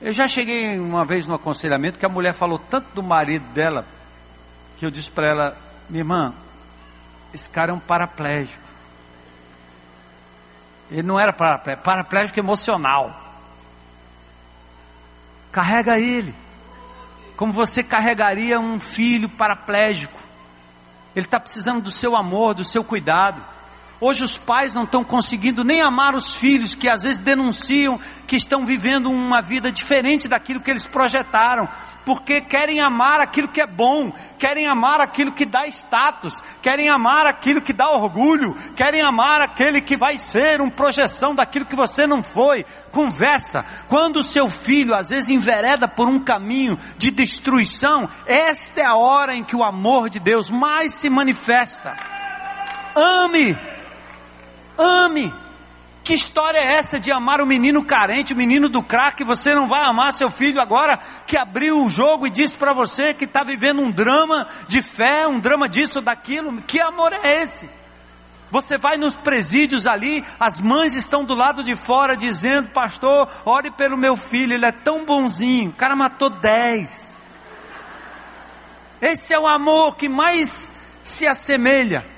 Eu 0.00 0.12
já 0.12 0.28
cheguei 0.28 0.78
uma 0.78 1.04
vez 1.04 1.26
no 1.26 1.34
aconselhamento 1.34 1.98
que 1.98 2.06
a 2.06 2.08
mulher 2.08 2.34
falou 2.34 2.58
tanto 2.58 2.88
do 2.94 3.02
marido 3.02 3.44
dela 3.52 3.86
que 4.76 4.84
eu 4.84 4.90
disse 4.90 5.10
para 5.10 5.26
ela, 5.26 5.58
minha 5.88 6.00
irmã, 6.00 6.34
esse 7.32 7.48
cara 7.48 7.70
é 7.70 7.74
um 7.74 7.78
paraplégico. 7.78 8.62
Ele 10.90 11.02
não 11.02 11.18
era 11.18 11.32
paraplégico, 11.32 11.84
paraplégico 11.84 12.38
emocional. 12.38 13.20
Carrega 15.50 15.98
ele. 15.98 16.34
Como 17.36 17.52
você 17.52 17.82
carregaria 17.82 18.60
um 18.60 18.78
filho 18.78 19.28
paraplégico. 19.28 20.20
Ele 21.16 21.26
está 21.26 21.40
precisando 21.40 21.82
do 21.82 21.90
seu 21.90 22.14
amor, 22.14 22.54
do 22.54 22.64
seu 22.64 22.84
cuidado. 22.84 23.42
Hoje 24.00 24.24
os 24.24 24.36
pais 24.36 24.74
não 24.74 24.84
estão 24.84 25.04
conseguindo 25.04 25.64
nem 25.64 25.80
amar 25.80 26.14
os 26.14 26.34
filhos, 26.34 26.74
que 26.74 26.88
às 26.88 27.02
vezes 27.02 27.20
denunciam 27.20 27.98
que 28.26 28.36
estão 28.36 28.66
vivendo 28.66 29.10
uma 29.10 29.40
vida 29.40 29.70
diferente 29.70 30.28
daquilo 30.28 30.60
que 30.60 30.70
eles 30.70 30.86
projetaram 30.86 31.68
porque 32.04 32.40
querem 32.40 32.80
amar 32.80 33.20
aquilo 33.20 33.48
que 33.48 33.60
é 33.60 33.66
bom, 33.66 34.12
querem 34.38 34.66
amar 34.66 35.00
aquilo 35.00 35.32
que 35.32 35.44
dá 35.44 35.66
status, 35.66 36.42
querem 36.60 36.88
amar 36.88 37.26
aquilo 37.26 37.62
que 37.62 37.72
dá 37.72 37.90
orgulho, 37.90 38.54
querem 38.76 39.00
amar 39.00 39.40
aquele 39.40 39.80
que 39.80 39.96
vai 39.96 40.18
ser 40.18 40.60
uma 40.60 40.70
projeção 40.70 41.34
daquilo 41.34 41.64
que 41.64 41.74
você 41.74 42.06
não 42.06 42.22
foi. 42.22 42.64
Conversa. 42.90 43.64
Quando 43.88 44.16
o 44.16 44.24
seu 44.24 44.50
filho 44.50 44.94
às 44.94 45.08
vezes 45.08 45.30
envereda 45.30 45.88
por 45.88 46.08
um 46.08 46.20
caminho 46.20 46.78
de 46.98 47.10
destruição, 47.10 48.08
esta 48.26 48.80
é 48.80 48.84
a 48.84 48.96
hora 48.96 49.34
em 49.34 49.42
que 49.42 49.56
o 49.56 49.64
amor 49.64 50.10
de 50.10 50.20
Deus 50.20 50.50
mais 50.50 50.94
se 50.94 51.08
manifesta. 51.08 51.96
Ame. 52.94 53.73
Ame. 54.78 55.32
Que 56.04 56.12
história 56.12 56.58
é 56.58 56.74
essa 56.74 57.00
de 57.00 57.10
amar 57.10 57.40
o 57.40 57.46
menino 57.46 57.82
carente, 57.82 58.34
o 58.34 58.36
menino 58.36 58.68
do 58.68 58.82
crack? 58.82 59.24
Você 59.24 59.54
não 59.54 59.66
vai 59.66 59.82
amar 59.84 60.12
seu 60.12 60.30
filho 60.30 60.60
agora 60.60 60.98
que 61.26 61.34
abriu 61.34 61.82
o 61.82 61.88
jogo 61.88 62.26
e 62.26 62.30
disse 62.30 62.58
para 62.58 62.74
você 62.74 63.14
que 63.14 63.24
está 63.24 63.42
vivendo 63.42 63.80
um 63.80 63.90
drama 63.90 64.46
de 64.68 64.82
fé, 64.82 65.26
um 65.26 65.40
drama 65.40 65.66
disso, 65.66 66.02
daquilo. 66.02 66.60
Que 66.66 66.78
amor 66.78 67.14
é 67.14 67.42
esse? 67.42 67.70
Você 68.50 68.76
vai 68.76 68.98
nos 68.98 69.14
presídios 69.14 69.86
ali, 69.86 70.22
as 70.38 70.60
mães 70.60 70.94
estão 70.94 71.24
do 71.24 71.34
lado 71.34 71.64
de 71.64 71.74
fora 71.74 72.14
dizendo: 72.14 72.68
Pastor, 72.68 73.26
ore 73.42 73.70
pelo 73.70 73.96
meu 73.96 74.14
filho, 74.14 74.52
ele 74.52 74.66
é 74.66 74.72
tão 74.72 75.06
bonzinho. 75.06 75.70
O 75.70 75.74
cara 75.74 75.96
matou 75.96 76.28
dez. 76.28 77.16
Esse 79.00 79.32
é 79.32 79.38
o 79.38 79.46
amor 79.46 79.96
que 79.96 80.08
mais 80.08 80.70
se 81.02 81.26
assemelha 81.26 82.13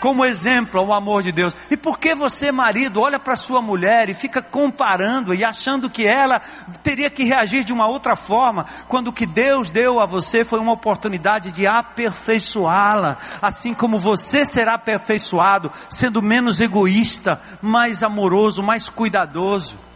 como 0.00 0.24
exemplo 0.24 0.80
ao 0.80 0.92
amor 0.92 1.22
de 1.22 1.32
Deus. 1.32 1.54
E 1.70 1.76
por 1.76 1.98
que 1.98 2.14
você, 2.14 2.50
marido, 2.52 3.00
olha 3.00 3.18
para 3.18 3.36
sua 3.36 3.60
mulher 3.60 4.08
e 4.08 4.14
fica 4.14 4.40
comparando 4.40 5.34
e 5.34 5.44
achando 5.44 5.90
que 5.90 6.06
ela 6.06 6.40
teria 6.82 7.10
que 7.10 7.24
reagir 7.24 7.64
de 7.64 7.72
uma 7.72 7.86
outra 7.86 8.16
forma, 8.16 8.66
quando 8.86 9.08
o 9.08 9.12
que 9.12 9.26
Deus 9.26 9.70
deu 9.70 10.00
a 10.00 10.06
você 10.06 10.44
foi 10.44 10.58
uma 10.58 10.72
oportunidade 10.72 11.50
de 11.52 11.66
aperfeiçoá-la, 11.66 13.18
assim 13.40 13.74
como 13.74 13.98
você 13.98 14.44
será 14.44 14.74
aperfeiçoado, 14.74 15.70
sendo 15.88 16.22
menos 16.22 16.60
egoísta, 16.60 17.40
mais 17.60 18.02
amoroso, 18.02 18.62
mais 18.62 18.88
cuidadoso. 18.88 19.87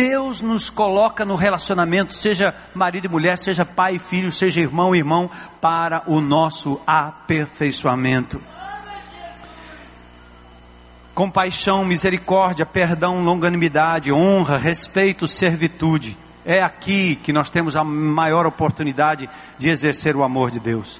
Deus 0.00 0.40
nos 0.40 0.70
coloca 0.70 1.26
no 1.26 1.34
relacionamento, 1.34 2.14
seja 2.14 2.54
marido 2.74 3.04
e 3.04 3.08
mulher, 3.08 3.36
seja 3.36 3.66
pai 3.66 3.96
e 3.96 3.98
filho, 3.98 4.32
seja 4.32 4.58
irmão 4.58 4.94
e 4.94 4.98
irmão, 4.98 5.30
para 5.60 6.02
o 6.06 6.22
nosso 6.22 6.80
aperfeiçoamento. 6.86 8.40
Compaixão, 11.14 11.84
misericórdia, 11.84 12.64
perdão, 12.64 13.22
longanimidade, 13.22 14.10
honra, 14.10 14.56
respeito, 14.56 15.26
servitude. 15.26 16.16
É 16.46 16.62
aqui 16.62 17.16
que 17.16 17.30
nós 17.30 17.50
temos 17.50 17.76
a 17.76 17.84
maior 17.84 18.46
oportunidade 18.46 19.28
de 19.58 19.68
exercer 19.68 20.16
o 20.16 20.24
amor 20.24 20.50
de 20.50 20.58
Deus 20.58 20.98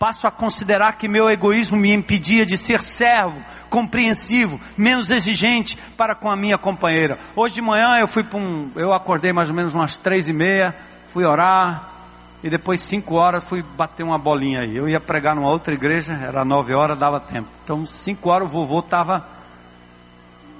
passo 0.00 0.26
a 0.26 0.30
considerar 0.30 0.94
que 0.94 1.06
meu 1.06 1.28
egoísmo 1.28 1.76
me 1.76 1.92
impedia 1.92 2.46
de 2.46 2.56
ser 2.56 2.80
servo, 2.80 3.44
compreensivo, 3.68 4.58
menos 4.74 5.10
exigente 5.10 5.76
para 5.94 6.14
com 6.14 6.30
a 6.30 6.34
minha 6.34 6.56
companheira. 6.56 7.18
Hoje 7.36 7.56
de 7.56 7.60
manhã 7.60 7.98
eu 7.98 8.08
fui 8.08 8.24
para 8.24 8.38
um, 8.38 8.72
eu 8.76 8.94
acordei 8.94 9.30
mais 9.30 9.50
ou 9.50 9.54
menos 9.54 9.74
umas 9.74 9.98
três 9.98 10.26
e 10.26 10.32
meia, 10.32 10.74
fui 11.12 11.26
orar 11.26 11.90
e 12.42 12.48
depois 12.48 12.80
cinco 12.80 13.16
horas 13.16 13.44
fui 13.44 13.62
bater 13.62 14.02
uma 14.02 14.16
bolinha 14.16 14.62
aí. 14.62 14.74
Eu 14.74 14.88
ia 14.88 14.98
pregar 14.98 15.36
numa 15.36 15.50
outra 15.50 15.74
igreja, 15.74 16.14
era 16.14 16.46
nove 16.46 16.72
horas, 16.72 16.98
dava 16.98 17.20
tempo. 17.20 17.50
Então 17.62 17.84
cinco 17.84 18.30
horas 18.30 18.48
o 18.48 18.50
vovô 18.50 18.78
estava 18.78 19.28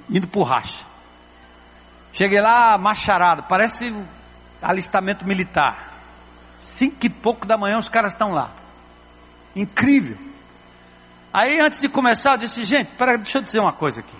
indo 0.07 0.27
por 0.27 0.43
racha. 0.43 0.83
Cheguei 2.13 2.41
lá, 2.41 2.77
macharado, 2.77 3.41
parece 3.49 3.91
alistamento 4.61 5.25
militar. 5.25 5.93
Cinco 6.61 7.07
e 7.07 7.09
pouco 7.09 7.47
da 7.47 7.57
manhã 7.57 7.79
os 7.79 7.89
caras 7.89 8.13
estão 8.13 8.33
lá. 8.33 8.60
Incrível. 9.55 10.17
Aí 11.33 11.59
antes 11.59 11.79
de 11.79 11.87
começar, 11.87 12.33
eu 12.33 12.37
disse, 12.37 12.65
gente, 12.65 12.89
pera, 12.97 13.17
deixa 13.17 13.37
eu 13.37 13.41
dizer 13.41 13.59
uma 13.59 13.71
coisa 13.71 14.01
aqui. 14.01 14.15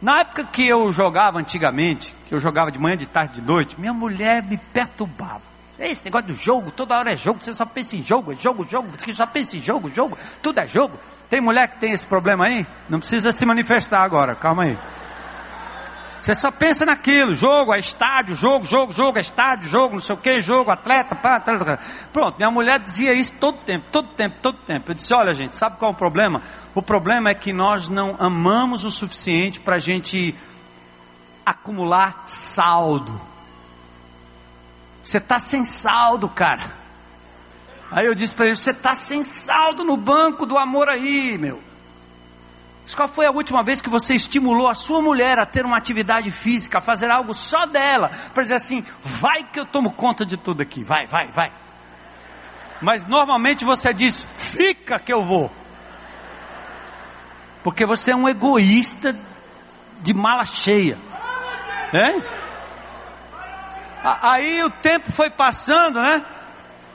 Na 0.00 0.20
época 0.20 0.44
que 0.44 0.66
eu 0.66 0.90
jogava 0.90 1.38
antigamente, 1.38 2.14
que 2.28 2.34
eu 2.34 2.40
jogava 2.40 2.72
de 2.72 2.78
manhã, 2.78 2.96
de 2.96 3.06
tarde, 3.06 3.40
de 3.40 3.42
noite, 3.42 3.78
minha 3.78 3.92
mulher 3.92 4.42
me 4.42 4.56
perturbava. 4.56 5.42
Esse 5.78 6.04
negócio 6.04 6.28
do 6.28 6.36
jogo, 6.36 6.70
toda 6.70 6.98
hora 6.98 7.12
é 7.12 7.16
jogo, 7.16 7.42
você 7.42 7.54
só 7.54 7.66
pensa 7.66 7.96
em 7.96 8.02
jogo, 8.02 8.32
é 8.32 8.36
jogo, 8.36 8.66
jogo, 8.68 8.88
você 8.88 9.12
só 9.12 9.26
pensa 9.26 9.56
em 9.56 9.62
jogo, 9.62 9.92
jogo, 9.92 10.16
tudo 10.42 10.58
é 10.60 10.66
jogo. 10.66 10.98
Tem 11.28 11.40
mulher 11.40 11.68
que 11.68 11.78
tem 11.78 11.92
esse 11.92 12.06
problema 12.06 12.46
aí? 12.46 12.66
Não 12.88 12.98
precisa 13.00 13.32
se 13.32 13.44
manifestar 13.46 14.02
agora, 14.02 14.34
calma 14.34 14.64
aí. 14.64 14.78
Você 16.22 16.36
só 16.36 16.52
pensa 16.52 16.86
naquilo, 16.86 17.34
jogo, 17.34 17.74
é 17.74 17.80
estádio, 17.80 18.36
jogo, 18.36 18.64
jogo, 18.64 18.92
jogo, 18.92 19.18
é 19.18 19.20
estádio, 19.20 19.68
jogo, 19.68 19.96
não 19.96 20.00
sei 20.00 20.14
o 20.14 20.18
que, 20.18 20.40
jogo, 20.40 20.70
atleta, 20.70 21.16
pá, 21.16 21.34
atleta. 21.34 21.80
Pronto, 22.12 22.36
minha 22.36 22.50
mulher 22.50 22.78
dizia 22.78 23.12
isso 23.12 23.34
todo 23.40 23.58
tempo, 23.58 23.86
todo 23.90 24.06
tempo, 24.10 24.36
todo 24.40 24.56
tempo. 24.58 24.92
Eu 24.92 24.94
disse, 24.94 25.12
olha 25.12 25.34
gente, 25.34 25.56
sabe 25.56 25.78
qual 25.78 25.90
é 25.90 25.94
o 25.94 25.96
problema? 25.96 26.40
O 26.76 26.80
problema 26.80 27.30
é 27.30 27.34
que 27.34 27.52
nós 27.52 27.88
não 27.88 28.14
amamos 28.20 28.84
o 28.84 28.90
suficiente 28.90 29.58
para 29.58 29.74
a 29.74 29.78
gente 29.80 30.32
acumular 31.44 32.22
saldo. 32.28 33.20
Você 35.02 35.18
está 35.18 35.40
sem 35.40 35.64
saldo, 35.64 36.28
cara. 36.28 36.70
Aí 37.90 38.06
eu 38.06 38.14
disse 38.14 38.32
para 38.32 38.46
ele, 38.46 38.54
você 38.54 38.70
está 38.70 38.94
sem 38.94 39.24
saldo 39.24 39.82
no 39.82 39.96
banco 39.96 40.46
do 40.46 40.56
amor 40.56 40.88
aí, 40.88 41.36
meu. 41.36 41.71
Qual 42.94 43.08
foi 43.08 43.26
a 43.26 43.30
última 43.30 43.62
vez 43.62 43.80
que 43.80 43.88
você 43.88 44.14
estimulou 44.14 44.68
a 44.68 44.74
sua 44.74 45.00
mulher 45.00 45.38
a 45.38 45.46
ter 45.46 45.64
uma 45.64 45.76
atividade 45.76 46.30
física, 46.30 46.78
a 46.78 46.80
fazer 46.80 47.10
algo 47.10 47.32
só 47.32 47.64
dela, 47.64 48.10
para 48.34 48.42
dizer 48.42 48.56
assim: 48.56 48.84
vai 49.04 49.44
que 49.44 49.58
eu 49.58 49.64
tomo 49.64 49.92
conta 49.92 50.26
de 50.26 50.36
tudo 50.36 50.62
aqui, 50.62 50.84
vai, 50.84 51.06
vai, 51.06 51.28
vai. 51.28 51.52
Mas 52.80 53.06
normalmente 53.06 53.64
você 53.64 53.94
diz: 53.94 54.26
fica 54.36 54.98
que 54.98 55.12
eu 55.12 55.24
vou. 55.24 55.50
Porque 57.62 57.86
você 57.86 58.10
é 58.10 58.16
um 58.16 58.28
egoísta 58.28 59.16
de 60.00 60.12
mala 60.12 60.44
cheia. 60.44 60.98
Hein? 61.94 62.22
Aí 64.02 64.62
o 64.64 64.70
tempo 64.70 65.12
foi 65.12 65.30
passando, 65.30 66.02
né? 66.02 66.24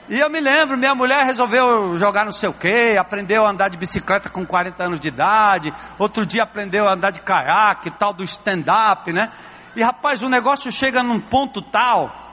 E 0.08 0.18
eu 0.18 0.30
me 0.30 0.40
lembro, 0.40 0.76
minha 0.78 0.94
mulher 0.94 1.24
resolveu 1.24 1.96
jogar 1.98 2.24
não 2.24 2.32
sei 2.32 2.48
o 2.48 2.54
que, 2.54 2.96
aprendeu 2.96 3.44
a 3.44 3.50
andar 3.50 3.68
de 3.68 3.76
bicicleta 3.76 4.30
com 4.30 4.46
40 4.46 4.82
anos 4.82 5.00
de 5.00 5.08
idade, 5.08 5.72
outro 5.98 6.24
dia 6.24 6.44
aprendeu 6.44 6.88
a 6.88 6.94
andar 6.94 7.10
de 7.10 7.20
caiaque, 7.20 7.90
tal 7.90 8.14
do 8.14 8.24
stand-up, 8.24 9.12
né? 9.12 9.30
E 9.76 9.82
rapaz, 9.82 10.22
o 10.22 10.28
negócio 10.28 10.72
chega 10.72 11.02
num 11.02 11.20
ponto 11.20 11.60
tal 11.60 12.28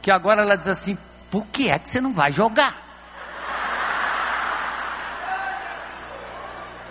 que 0.00 0.10
agora 0.10 0.42
ela 0.42 0.56
diz 0.56 0.68
assim: 0.68 0.98
por 1.30 1.46
que 1.46 1.70
é 1.70 1.78
que 1.78 1.88
você 1.88 2.00
não 2.00 2.12
vai 2.12 2.30
jogar? 2.30 2.83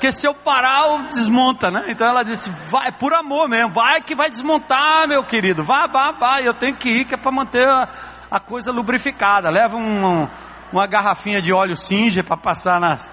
Porque 0.03 0.17
se 0.17 0.27
eu 0.27 0.33
parar, 0.33 1.07
desmonta, 1.13 1.71
né? 1.71 1.85
Então 1.87 2.05
ela 2.05 2.23
disse: 2.23 2.51
vai, 2.67 2.91
por 2.91 3.13
amor 3.13 3.47
mesmo, 3.47 3.69
vai 3.69 4.01
que 4.01 4.13
vai 4.13 4.29
desmontar, 4.29 5.07
meu 5.07 5.23
querido, 5.23 5.63
vai, 5.63 5.87
vai, 5.87 6.11
vai. 6.11 6.45
Eu 6.45 6.53
tenho 6.53 6.75
que 6.75 6.89
ir, 6.89 7.05
que 7.05 7.13
é 7.13 7.17
para 7.17 7.31
manter 7.31 7.65
a, 7.65 7.87
a, 8.29 8.37
coisa 8.37 8.69
lubrificada. 8.69 9.49
Leva 9.49 9.77
um, 9.77 10.27
uma 10.73 10.85
garrafinha 10.87 11.41
de 11.41 11.53
óleo 11.53 11.77
Singer 11.77 12.21
para 12.21 12.35
passar 12.35 12.81
nas, 12.81 13.09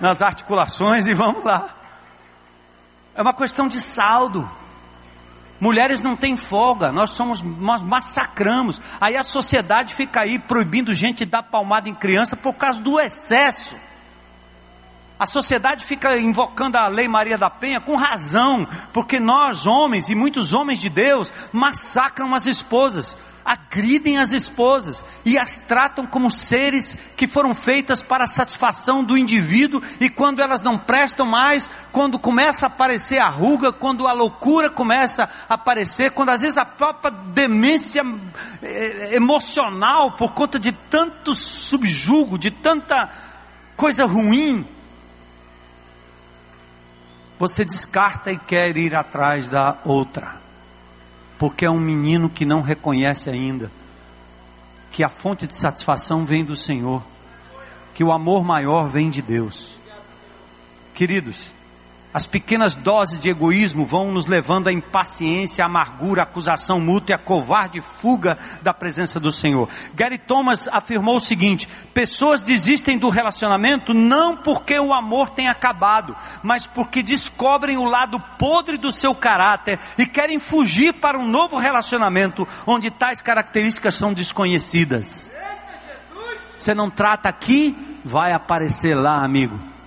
nas 0.00 0.22
articulações 0.22 1.06
e 1.06 1.12
vamos 1.12 1.44
lá. 1.44 1.68
É 3.14 3.20
uma 3.20 3.34
questão 3.34 3.68
de 3.68 3.78
saldo. 3.78 4.50
Mulheres 5.60 6.00
não 6.00 6.16
têm 6.16 6.38
folga, 6.38 6.90
nós 6.90 7.10
somos, 7.10 7.42
nós 7.42 7.82
massacramos. 7.82 8.80
Aí 8.98 9.14
a 9.14 9.22
sociedade 9.22 9.92
fica 9.92 10.22
aí 10.22 10.38
proibindo 10.38 10.94
gente 10.94 11.18
de 11.18 11.26
dar 11.26 11.42
palmada 11.42 11.86
em 11.86 11.94
criança 11.94 12.34
por 12.34 12.54
causa 12.54 12.80
do 12.80 12.98
excesso. 12.98 13.76
A 15.18 15.26
sociedade 15.26 15.84
fica 15.84 16.16
invocando 16.16 16.78
a 16.78 16.86
Lei 16.86 17.08
Maria 17.08 17.36
da 17.36 17.50
Penha 17.50 17.80
com 17.80 17.96
razão, 17.96 18.66
porque 18.92 19.18
nós, 19.18 19.66
homens 19.66 20.08
e 20.08 20.14
muitos 20.14 20.52
homens 20.52 20.78
de 20.78 20.88
Deus, 20.88 21.32
massacram 21.52 22.32
as 22.36 22.46
esposas, 22.46 23.16
agridem 23.44 24.18
as 24.18 24.30
esposas 24.30 25.04
e 25.24 25.36
as 25.36 25.58
tratam 25.58 26.06
como 26.06 26.30
seres 26.30 26.96
que 27.16 27.26
foram 27.26 27.52
feitas 27.52 28.00
para 28.00 28.24
a 28.24 28.28
satisfação 28.28 29.02
do 29.02 29.18
indivíduo, 29.18 29.82
e 29.98 30.08
quando 30.08 30.40
elas 30.40 30.62
não 30.62 30.78
prestam 30.78 31.26
mais, 31.26 31.68
quando 31.90 32.16
começa 32.16 32.66
a 32.66 32.68
aparecer 32.68 33.18
a 33.18 33.28
ruga, 33.28 33.72
quando 33.72 34.06
a 34.06 34.12
loucura 34.12 34.70
começa 34.70 35.28
a 35.48 35.54
aparecer, 35.54 36.12
quando 36.12 36.28
às 36.28 36.42
vezes 36.42 36.56
a 36.56 36.64
própria 36.64 37.10
demência 37.10 38.04
eh, 38.62 39.16
emocional, 39.16 40.12
por 40.12 40.32
conta 40.32 40.60
de 40.60 40.70
tanto 40.70 41.34
subjugo, 41.34 42.38
de 42.38 42.52
tanta 42.52 43.10
coisa 43.76 44.06
ruim, 44.06 44.64
você 47.38 47.64
descarta 47.64 48.32
e 48.32 48.38
quer 48.38 48.76
ir 48.76 48.94
atrás 48.94 49.48
da 49.48 49.78
outra, 49.84 50.36
porque 51.38 51.64
é 51.64 51.70
um 51.70 51.80
menino 51.80 52.28
que 52.28 52.44
não 52.44 52.60
reconhece 52.60 53.30
ainda 53.30 53.70
que 54.90 55.04
a 55.04 55.08
fonte 55.08 55.46
de 55.46 55.54
satisfação 55.54 56.24
vem 56.24 56.44
do 56.44 56.56
Senhor, 56.56 57.02
que 57.94 58.02
o 58.02 58.12
amor 58.12 58.42
maior 58.42 58.88
vem 58.88 59.10
de 59.10 59.22
Deus. 59.22 59.76
Queridos, 60.94 61.52
as 62.12 62.26
pequenas 62.26 62.74
doses 62.74 63.20
de 63.20 63.28
egoísmo 63.28 63.84
vão 63.84 64.10
nos 64.10 64.26
levando 64.26 64.68
à 64.68 64.72
impaciência, 64.72 65.62
à 65.62 65.66
amargura, 65.66 66.22
à 66.22 66.24
acusação 66.24 66.80
mútua 66.80 67.10
e 67.10 67.14
à 67.14 67.18
covarde 67.18 67.82
fuga 67.82 68.38
da 68.62 68.72
presença 68.72 69.20
do 69.20 69.30
Senhor. 69.30 69.68
Gary 69.94 70.16
Thomas 70.16 70.66
afirmou 70.68 71.18
o 71.18 71.20
seguinte: 71.20 71.68
pessoas 71.92 72.42
desistem 72.42 72.96
do 72.96 73.10
relacionamento 73.10 73.92
não 73.92 74.36
porque 74.36 74.78
o 74.78 74.94
amor 74.94 75.30
tem 75.30 75.48
acabado, 75.48 76.16
mas 76.42 76.66
porque 76.66 77.02
descobrem 77.02 77.76
o 77.76 77.84
lado 77.84 78.18
podre 78.38 78.78
do 78.78 78.90
seu 78.90 79.14
caráter 79.14 79.78
e 79.98 80.06
querem 80.06 80.38
fugir 80.38 80.94
para 80.94 81.18
um 81.18 81.28
novo 81.28 81.58
relacionamento 81.58 82.48
onde 82.66 82.90
tais 82.90 83.20
características 83.20 83.94
são 83.94 84.14
desconhecidas. 84.14 85.30
Você 86.58 86.74
não 86.74 86.90
trata 86.90 87.28
aqui, 87.28 87.76
vai 88.04 88.32
aparecer 88.32 88.94
lá, 88.94 89.22
amigo. 89.22 89.77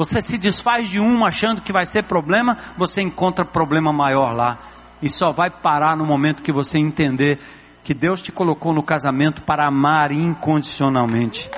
Você 0.00 0.22
se 0.22 0.38
desfaz 0.38 0.88
de 0.88 0.98
um 0.98 1.26
achando 1.26 1.60
que 1.60 1.74
vai 1.74 1.84
ser 1.84 2.04
problema, 2.04 2.56
você 2.74 3.02
encontra 3.02 3.44
problema 3.44 3.92
maior 3.92 4.34
lá. 4.34 4.56
E 5.02 5.10
só 5.10 5.30
vai 5.30 5.50
parar 5.50 5.94
no 5.94 6.06
momento 6.06 6.42
que 6.42 6.50
você 6.50 6.78
entender 6.78 7.38
que 7.84 7.92
Deus 7.92 8.22
te 8.22 8.32
colocou 8.32 8.72
no 8.72 8.82
casamento 8.82 9.42
para 9.42 9.66
amar 9.66 10.10
incondicionalmente. 10.10 11.50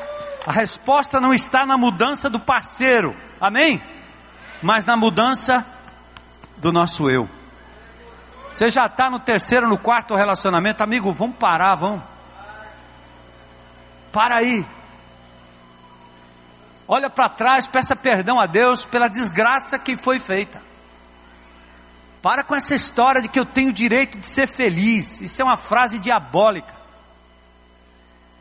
A 0.45 0.51
resposta 0.51 1.20
não 1.20 1.32
está 1.32 1.64
na 1.64 1.78
mudança 1.78 2.28
do 2.28 2.40
parceiro, 2.40 3.14
amém? 3.40 3.80
Mas 4.61 4.84
na 4.84 4.97
mudança 4.97 5.64
do 6.57 6.72
nosso 6.72 7.09
eu. 7.09 7.28
Você 8.51 8.70
já 8.70 8.86
está 8.86 9.09
no 9.09 9.20
terceiro, 9.20 9.68
no 9.68 9.78
quarto 9.78 10.16
relacionamento, 10.16 10.82
amigo, 10.82 11.12
vamos 11.12 11.36
parar, 11.36 11.76
vamos. 11.76 12.03
Para 14.11 14.38
aí. 14.38 14.66
Olha 16.87 17.09
para 17.09 17.28
trás, 17.28 17.66
peça 17.66 17.95
perdão 17.95 18.41
a 18.41 18.47
Deus 18.47 18.85
pela 18.85 19.09
desgraça 19.09 19.78
que 19.78 19.97
foi 19.97 20.18
feita. 20.18 20.61
Para 22.20 22.45
com 22.45 22.55
essa 22.55 22.74
história 22.74 23.20
de 23.20 23.28
que 23.28 23.39
eu 23.39 23.45
tenho 23.45 23.72
direito 23.72 24.18
de 24.18 24.26
ser 24.26 24.49
feliz. 24.49 25.20
Isso 25.20 25.43
é 25.43 25.45
uma 25.45 25.57
frase 25.57 25.99
diabólica. 25.99 26.72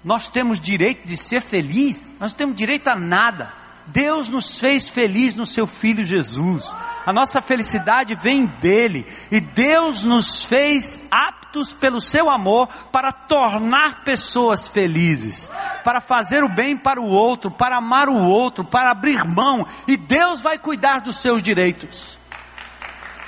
Nós 0.03 0.29
temos 0.29 0.59
direito 0.59 1.07
de 1.07 1.15
ser 1.17 1.41
feliz? 1.41 2.07
Nós 2.19 2.31
não 2.31 2.37
temos 2.37 2.55
direito 2.55 2.87
a 2.87 2.95
nada. 2.95 3.60
Deus 3.91 4.29
nos 4.29 4.57
fez 4.57 4.87
feliz 4.89 5.35
no 5.35 5.45
seu 5.45 5.67
Filho 5.67 6.05
Jesus. 6.05 6.63
A 7.05 7.11
nossa 7.11 7.41
felicidade 7.41 8.15
vem 8.15 8.45
dele. 8.45 9.05
E 9.29 9.39
Deus 9.39 10.03
nos 10.03 10.45
fez 10.45 10.97
aptos 11.09 11.73
pelo 11.73 11.99
seu 11.99 12.29
amor 12.29 12.67
para 12.91 13.11
tornar 13.11 14.03
pessoas 14.03 14.67
felizes, 14.67 15.51
para 15.83 15.99
fazer 15.99 16.43
o 16.43 16.49
bem 16.49 16.77
para 16.77 17.01
o 17.01 17.05
outro, 17.05 17.51
para 17.51 17.77
amar 17.77 18.07
o 18.07 18.17
outro, 18.17 18.63
para 18.63 18.91
abrir 18.91 19.23
mão. 19.25 19.67
E 19.87 19.97
Deus 19.97 20.41
vai 20.41 20.57
cuidar 20.57 21.01
dos 21.01 21.17
seus 21.17 21.43
direitos. 21.43 22.17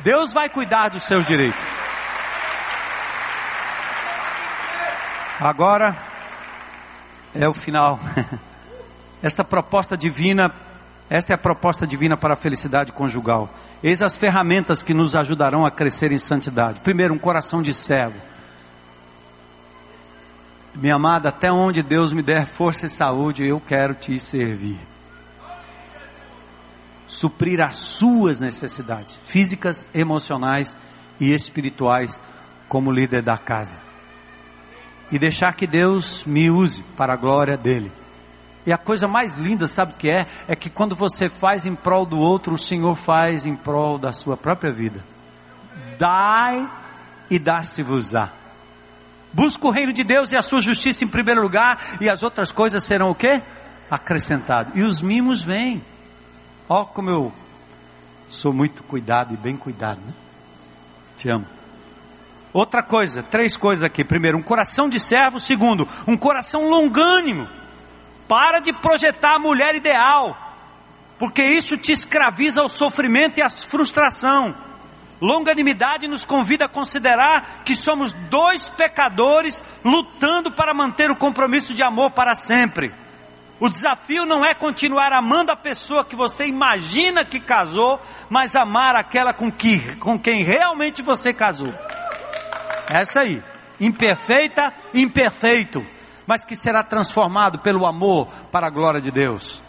Deus 0.01 0.31
vai 0.31 0.49
cuidar 0.49 0.89
dos 0.89 1.03
seus 1.03 1.25
direitos. 1.25 1.59
Agora 5.39 5.97
é 7.35 7.47
o 7.49 7.53
final. 7.53 7.99
Esta 9.23 9.43
proposta 9.43 9.97
divina, 9.97 10.53
esta 11.09 11.33
é 11.33 11.35
a 11.35 11.37
proposta 11.37 11.87
divina 11.87 12.15
para 12.15 12.35
a 12.35 12.37
felicidade 12.37 12.91
conjugal. 12.91 13.49
Eis 13.81 14.03
as 14.03 14.15
ferramentas 14.15 14.83
que 14.83 14.93
nos 14.93 15.15
ajudarão 15.15 15.65
a 15.65 15.71
crescer 15.71 16.11
em 16.11 16.19
santidade. 16.19 16.79
Primeiro, 16.81 17.15
um 17.15 17.17
coração 17.17 17.63
de 17.63 17.73
servo. 17.73 18.19
Minha 20.75 20.95
amada, 20.95 21.29
até 21.29 21.51
onde 21.51 21.81
Deus 21.81 22.13
me 22.13 22.21
der 22.21 22.45
força 22.45 22.85
e 22.85 22.89
saúde, 22.89 23.45
eu 23.45 23.59
quero 23.59 23.95
te 23.95 24.19
servir 24.19 24.79
suprir 27.13 27.61
as 27.61 27.75
suas 27.75 28.39
necessidades 28.39 29.19
físicas, 29.23 29.85
emocionais 29.93 30.75
e 31.19 31.31
espirituais 31.31 32.19
como 32.67 32.91
líder 32.91 33.21
da 33.21 33.37
casa. 33.37 33.77
E 35.11 35.19
deixar 35.19 35.53
que 35.53 35.67
Deus 35.67 36.23
me 36.25 36.49
use 36.49 36.81
para 36.97 37.13
a 37.13 37.15
glória 37.15 37.55
dele. 37.55 37.91
E 38.65 38.71
a 38.71 38.77
coisa 38.77 39.07
mais 39.07 39.35
linda, 39.35 39.67
sabe 39.67 39.91
o 39.91 39.95
que 39.95 40.09
é? 40.09 40.27
É 40.47 40.55
que 40.55 40.69
quando 40.69 40.95
você 40.95 41.27
faz 41.27 41.65
em 41.65 41.75
prol 41.75 42.05
do 42.05 42.17
outro, 42.17 42.53
o 42.53 42.57
Senhor 42.57 42.95
faz 42.95 43.45
em 43.45 43.55
prol 43.55 43.97
da 43.97 44.13
sua 44.13 44.37
própria 44.37 44.71
vida. 44.71 45.03
Dai 45.99 46.67
e 47.29 47.37
dar-se-vos-á. 47.37 48.29
Busca 49.33 49.67
o 49.67 49.71
reino 49.71 49.91
de 49.91 50.03
Deus 50.03 50.31
e 50.31 50.37
a 50.37 50.41
sua 50.41 50.61
justiça 50.61 51.03
em 51.03 51.07
primeiro 51.07 51.41
lugar, 51.41 51.97
e 51.99 52.09
as 52.09 52.23
outras 52.23 52.51
coisas 52.51 52.83
serão 52.83 53.09
o 53.09 53.15
quê? 53.15 53.41
Acrescentadas. 53.89 54.73
E 54.75 54.81
os 54.81 55.01
mimos 55.01 55.43
vêm. 55.43 55.81
Ó, 56.69 56.85
como 56.85 57.09
eu 57.09 57.33
sou 58.29 58.53
muito 58.53 58.83
cuidado 58.83 59.33
e 59.33 59.37
bem 59.37 59.57
cuidado, 59.57 59.99
né? 60.05 60.13
Te 61.17 61.29
amo. 61.29 61.45
Outra 62.53 62.83
coisa, 62.83 63.23
três 63.23 63.57
coisas 63.57 63.83
aqui. 63.83 64.03
Primeiro, 64.03 64.37
um 64.37 64.43
coração 64.43 64.87
de 64.87 64.99
servo. 64.99 65.39
Segundo, 65.39 65.87
um 66.07 66.15
coração 66.15 66.69
longânimo. 66.69 67.47
Para 68.27 68.59
de 68.59 68.71
projetar 68.73 69.35
a 69.35 69.39
mulher 69.39 69.75
ideal, 69.75 70.37
porque 71.19 71.43
isso 71.43 71.77
te 71.77 71.91
escraviza 71.91 72.61
ao 72.61 72.69
sofrimento 72.69 73.37
e 73.37 73.41
à 73.41 73.49
frustração. 73.49 74.55
Longanimidade 75.21 76.07
nos 76.07 76.25
convida 76.25 76.65
a 76.65 76.69
considerar 76.69 77.61
que 77.63 77.77
somos 77.77 78.11
dois 78.11 78.69
pecadores 78.69 79.63
lutando 79.83 80.51
para 80.51 80.73
manter 80.73 81.09
o 81.09 81.15
compromisso 81.15 81.73
de 81.73 81.81
amor 81.81 82.11
para 82.11 82.35
sempre. 82.35 82.91
O 83.57 83.69
desafio 83.69 84.25
não 84.25 84.43
é 84.43 84.53
continuar 84.53 85.13
amando 85.13 85.49
a 85.49 85.55
pessoa 85.55 86.03
que 86.03 86.17
você 86.17 86.45
imagina 86.45 87.23
que 87.23 87.39
casou, 87.39 88.01
mas 88.29 88.55
amar 88.57 88.95
aquela 88.97 89.31
com, 89.31 89.49
que, 89.49 89.95
com 89.95 90.19
quem 90.19 90.43
realmente 90.43 91.01
você 91.01 91.33
casou. 91.33 91.73
Essa 92.89 93.21
aí. 93.21 93.41
Imperfeita, 93.79 94.73
imperfeito, 94.93 95.85
mas 96.27 96.43
que 96.43 96.55
será 96.55 96.83
transformado 96.83 97.59
pelo 97.59 97.85
amor 97.85 98.27
para 98.51 98.67
a 98.67 98.69
glória 98.69 99.01
de 99.01 99.11
Deus. 99.11 99.61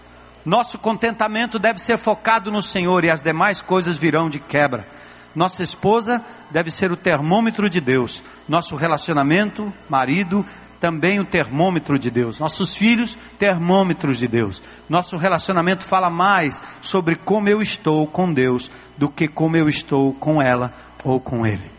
Nosso 0.44 0.78
contentamento 0.78 1.58
deve 1.58 1.78
ser 1.78 1.96
focado 1.96 2.52
no 2.52 2.62
Senhor 2.62 3.04
e 3.04 3.10
as 3.10 3.22
demais 3.22 3.62
coisas 3.62 3.96
virão 3.96 4.28
de 4.28 4.38
quebra. 4.38 4.86
Nossa 5.34 5.62
esposa 5.62 6.24
deve 6.50 6.70
ser 6.70 6.92
o 6.92 6.96
termômetro 6.96 7.68
de 7.68 7.80
Deus. 7.80 8.22
Nosso 8.48 8.76
relacionamento, 8.76 9.72
marido, 9.88 10.44
também 10.78 11.18
o 11.18 11.24
termômetro 11.24 11.98
de 11.98 12.10
Deus. 12.10 12.38
Nossos 12.38 12.76
filhos, 12.76 13.16
termômetros 13.38 14.18
de 14.18 14.28
Deus. 14.28 14.62
Nosso 14.86 15.16
relacionamento 15.16 15.82
fala 15.82 16.10
mais 16.10 16.62
sobre 16.82 17.16
como 17.16 17.48
eu 17.48 17.62
estou 17.62 18.06
com 18.06 18.32
Deus 18.32 18.70
do 18.98 19.08
que 19.08 19.26
como 19.26 19.56
eu 19.56 19.66
estou 19.66 20.12
com 20.12 20.42
ela 20.42 20.72
ou 21.02 21.18
com 21.18 21.46
ele. 21.46 21.70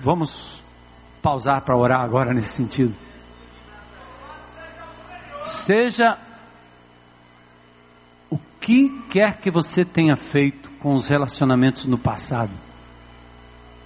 Vamos 0.00 0.57
pausar 1.22 1.60
para 1.62 1.76
orar 1.76 2.00
agora 2.00 2.32
nesse 2.32 2.52
sentido. 2.52 2.94
Seja 5.44 6.18
o 8.30 8.38
que 8.60 8.90
quer 9.10 9.38
que 9.38 9.50
você 9.50 9.84
tenha 9.84 10.16
feito 10.16 10.70
com 10.80 10.94
os 10.94 11.08
relacionamentos 11.08 11.84
no 11.86 11.98
passado, 11.98 12.52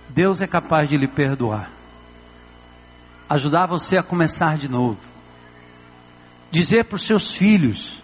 Deus 0.09 0.41
é 0.41 0.47
capaz 0.47 0.89
de 0.89 0.97
lhe 0.97 1.09
perdoar 1.09 1.70
ajudar 3.33 3.64
você 3.64 3.97
a 3.97 4.03
começar 4.03 4.59
de 4.59 4.68
novo. 4.68 4.99
Dizer 6.51 6.85
para 6.85 6.97
os 6.97 7.03
seus 7.03 7.35
filhos, 7.35 8.03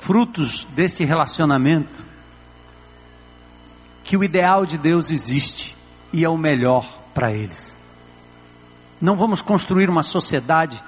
frutos 0.00 0.66
deste 0.74 1.04
relacionamento, 1.04 2.02
que 4.02 4.16
o 4.16 4.24
ideal 4.24 4.64
de 4.64 4.78
Deus 4.78 5.10
existe 5.10 5.76
e 6.10 6.24
é 6.24 6.28
o 6.30 6.38
melhor 6.38 6.98
para 7.12 7.30
eles. 7.30 7.76
Não 9.00 9.16
vamos 9.16 9.40
construir 9.40 9.88
uma 9.88 10.02
sociedade 10.02 10.82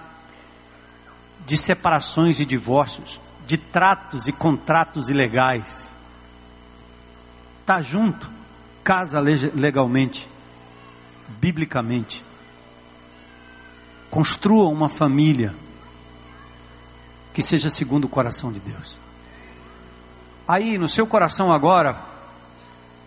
de 1.46 1.56
separações 1.56 2.40
e 2.40 2.44
divórcios, 2.44 3.20
de 3.46 3.56
tratos 3.56 4.28
e 4.28 4.32
contratos 4.32 5.08
ilegais. 5.08 5.92
Tá 7.64 7.80
junto, 7.80 8.28
casa 8.82 9.20
legalmente, 9.20 10.28
biblicamente. 11.40 12.24
Construa 14.10 14.68
uma 14.68 14.88
família 14.88 15.54
que 17.32 17.42
seja 17.42 17.70
segundo 17.70 18.04
o 18.04 18.08
coração 18.08 18.52
de 18.52 18.58
Deus. 18.58 18.96
Aí, 20.46 20.76
no 20.76 20.88
seu 20.88 21.06
coração 21.06 21.52
agora, 21.52 21.96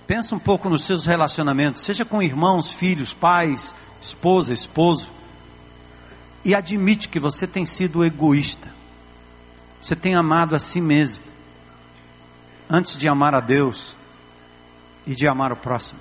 pensa 0.07 0.33
um 0.33 0.39
pouco 0.39 0.69
nos 0.69 0.85
seus 0.85 1.05
relacionamentos, 1.05 1.81
seja 1.81 2.05
com 2.05 2.21
irmãos, 2.21 2.71
filhos, 2.71 3.13
pais, 3.13 3.75
esposa, 4.03 4.51
esposo, 4.51 5.09
e 6.43 6.53
admite 6.53 7.07
que 7.07 7.19
você 7.19 7.47
tem 7.47 7.65
sido 7.65 8.03
egoísta. 8.03 8.67
Você 9.81 9.95
tem 9.95 10.13
amado 10.13 10.55
a 10.55 10.59
si 10.59 10.81
mesmo 10.81 11.23
antes 12.69 12.97
de 12.97 13.07
amar 13.07 13.33
a 13.33 13.39
Deus 13.39 13.95
e 15.07 15.15
de 15.15 15.27
amar 15.27 15.51
o 15.51 15.55
próximo. 15.55 15.99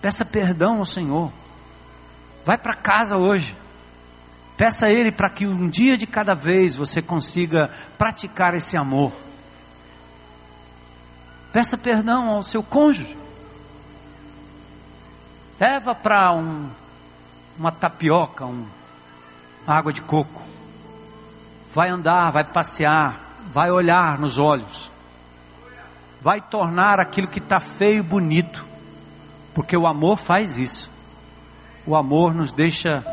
Peça 0.00 0.24
perdão 0.24 0.78
ao 0.78 0.86
Senhor. 0.86 1.32
Vai 2.44 2.58
para 2.58 2.74
casa 2.74 3.16
hoje. 3.16 3.56
Peça 4.56 4.86
a 4.86 4.92
Ele 4.92 5.12
para 5.12 5.30
que 5.30 5.46
um 5.46 5.68
dia 5.68 5.96
de 5.96 6.06
cada 6.06 6.34
vez 6.34 6.74
você 6.74 7.00
consiga 7.00 7.70
praticar 7.96 8.54
esse 8.54 8.76
amor. 8.76 9.12
Peça 11.52 11.78
perdão 11.78 12.30
ao 12.30 12.42
seu 12.42 12.62
cônjuge. 12.62 13.21
Leva 15.62 15.94
para 15.94 16.32
um, 16.32 16.68
uma 17.56 17.70
tapioca, 17.70 18.44
um, 18.44 18.66
uma 19.64 19.76
água 19.76 19.92
de 19.92 20.02
coco. 20.02 20.42
Vai 21.72 21.88
andar, 21.88 22.32
vai 22.32 22.42
passear, 22.42 23.20
vai 23.54 23.70
olhar 23.70 24.18
nos 24.18 24.38
olhos. 24.38 24.90
Vai 26.20 26.40
tornar 26.40 26.98
aquilo 26.98 27.28
que 27.28 27.38
está 27.38 27.60
feio 27.60 28.02
bonito. 28.02 28.64
Porque 29.54 29.76
o 29.76 29.86
amor 29.86 30.18
faz 30.18 30.58
isso. 30.58 30.90
O 31.86 31.94
amor 31.94 32.34
nos 32.34 32.52
deixa 32.52 33.04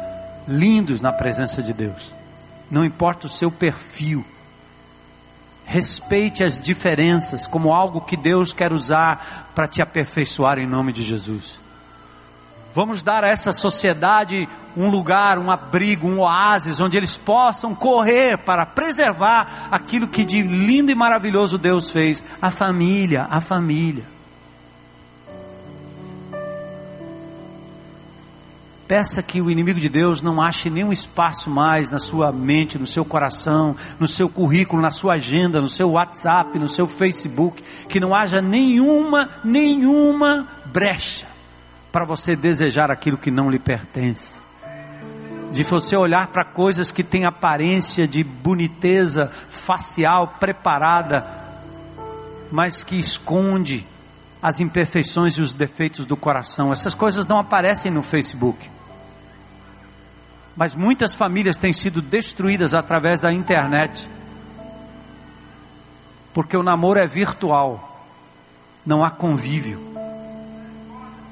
lindos 0.48 1.02
na 1.02 1.14
presença 1.14 1.62
de 1.62 1.72
Deus. 1.72 2.12
Não 2.72 2.84
importa 2.84 3.28
o 3.28 3.30
seu 3.30 3.52
perfil. 3.52 4.26
Respeite 5.66 6.44
as 6.44 6.60
diferenças 6.60 7.46
como 7.46 7.72
algo 7.72 8.02
que 8.02 8.18
Deus 8.18 8.54
quer 8.54 8.74
usar 8.74 9.52
para 9.54 9.68
te 9.68 9.84
aperfeiçoar 9.84 10.58
em 10.58 10.66
nome 10.66 10.92
de 10.92 11.04
Jesus. 11.04 11.69
Vamos 12.74 13.02
dar 13.02 13.24
a 13.24 13.30
essa 13.30 13.52
sociedade 13.52 14.48
um 14.78 14.90
lugar, 14.90 15.40
um 15.40 15.50
abrigo, 15.50 16.08
um 16.08 16.20
oásis 16.20 16.80
onde 16.80 16.96
eles 16.96 17.18
possam 17.18 17.74
correr 17.74 18.38
para 18.38 18.66
preservar 18.66 19.68
aquilo 19.72 20.08
que 20.08 20.24
de 20.24 20.42
lindo 20.42 20.92
e 20.92 20.96
maravilhoso 20.96 21.58
Deus 21.58 21.90
fez, 21.90 22.24
a 22.42 22.52
família, 22.52 23.28
a 23.30 23.42
família. 23.42 24.04
Peça 28.88 29.22
que 29.22 29.40
o 29.40 29.52
inimigo 29.52 29.80
de 29.80 29.90
Deus 29.90 30.20
não 30.22 30.42
ache 30.42 30.70
nenhum 30.70 30.92
espaço 30.92 31.50
mais 31.50 31.92
na 31.92 32.00
sua 32.00 32.32
mente, 32.32 32.78
no 32.78 32.88
seu 32.88 33.06
coração, 33.06 33.76
no 34.00 34.08
seu 34.08 34.28
currículo, 34.28 34.82
na 34.82 34.90
sua 34.90 35.14
agenda, 35.14 35.62
no 35.62 35.70
seu 35.70 35.92
WhatsApp, 35.92 36.58
no 36.58 36.68
seu 36.68 36.88
Facebook, 36.88 37.64
que 37.88 38.00
não 38.00 38.16
haja 38.16 38.42
nenhuma, 38.42 39.30
nenhuma 39.44 40.48
brecha 40.66 41.39
para 41.92 42.06
você 42.06 42.36
desejar 42.36 42.92
aquilo 42.92 43.18
que 43.18 43.32
não 43.32 43.50
lhe 43.50 43.60
pertence. 43.60 44.40
De 45.52 45.64
você 45.64 45.96
olhar 45.96 46.28
para 46.28 46.44
coisas 46.44 46.92
que 46.92 47.04
têm 47.04 47.26
aparência 47.26 48.08
de 48.08 48.24
boniteza 48.24 49.32
facial 49.50 50.36
preparada, 50.40 51.26
mas 52.52 52.84
que 52.84 52.98
esconde 52.98 53.86
as 54.42 54.60
imperfeições 54.60 55.34
e 55.34 55.42
os 55.42 55.54
defeitos 55.54 56.06
do 56.06 56.16
coração. 56.16 56.72
Essas 56.72 56.94
coisas 56.94 57.26
não 57.26 57.40
aparecem 57.40 57.92
no 57.92 58.04
Facebook 58.04 58.70
mas 60.60 60.76
muitas 60.76 61.16
famílias 61.16 61.56
têm 61.56 61.72
sido 61.72 62.02
destruídas 62.02 62.74
através 62.74 63.22
da 63.22 63.32
internet. 63.32 64.10
Porque 66.34 66.58
o 66.58 66.62
namoro 66.62 67.00
é 67.00 67.08
virtual, 67.08 68.04
não 68.86 69.02
há 69.02 69.10
convívio. 69.10 69.89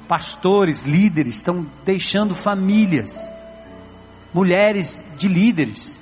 Pastores, 0.08 0.82
líderes 0.82 1.36
estão 1.36 1.66
deixando 1.84 2.34
famílias, 2.34 3.30
mulheres 4.32 5.02
de 5.18 5.28
líderes, 5.28 6.00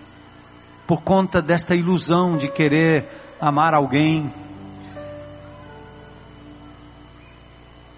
por 0.87 1.03
conta 1.03 1.43
desta 1.43 1.75
ilusão 1.75 2.37
de 2.37 2.49
querer 2.49 3.05
amar 3.41 3.75
alguém 3.75 4.33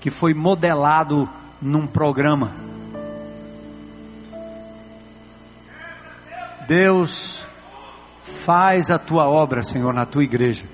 que 0.00 0.10
foi 0.10 0.32
modelado 0.32 1.28
num 1.60 1.86
programa. 1.86 2.52
Deus, 6.66 7.42
faz 8.44 8.90
a 8.90 8.98
tua 8.98 9.28
obra, 9.28 9.62
Senhor, 9.62 9.92
na 9.92 10.06
tua 10.06 10.24
igreja. 10.24 10.64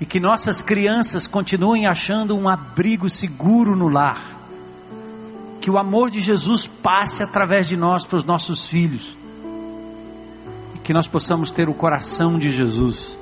E 0.00 0.06
que 0.06 0.18
nossas 0.18 0.62
crianças 0.62 1.26
continuem 1.26 1.86
achando 1.86 2.34
um 2.34 2.48
abrigo 2.48 3.10
seguro 3.10 3.76
no 3.76 3.88
lar. 3.88 4.39
Que 5.60 5.70
o 5.70 5.78
amor 5.78 6.10
de 6.10 6.20
Jesus 6.20 6.66
passe 6.66 7.22
através 7.22 7.68
de 7.68 7.76
nós 7.76 8.04
para 8.04 8.16
os 8.16 8.24
nossos 8.24 8.66
filhos. 8.66 9.16
E 10.74 10.78
que 10.78 10.92
nós 10.92 11.06
possamos 11.06 11.52
ter 11.52 11.68
o 11.68 11.74
coração 11.74 12.38
de 12.38 12.50
Jesus. 12.50 13.16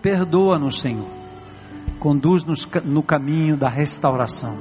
Perdoa-nos, 0.00 0.80
Senhor. 0.80 1.08
Conduz-nos 1.98 2.66
no 2.84 3.02
caminho 3.02 3.56
da 3.56 3.68
restauração. 3.68 4.56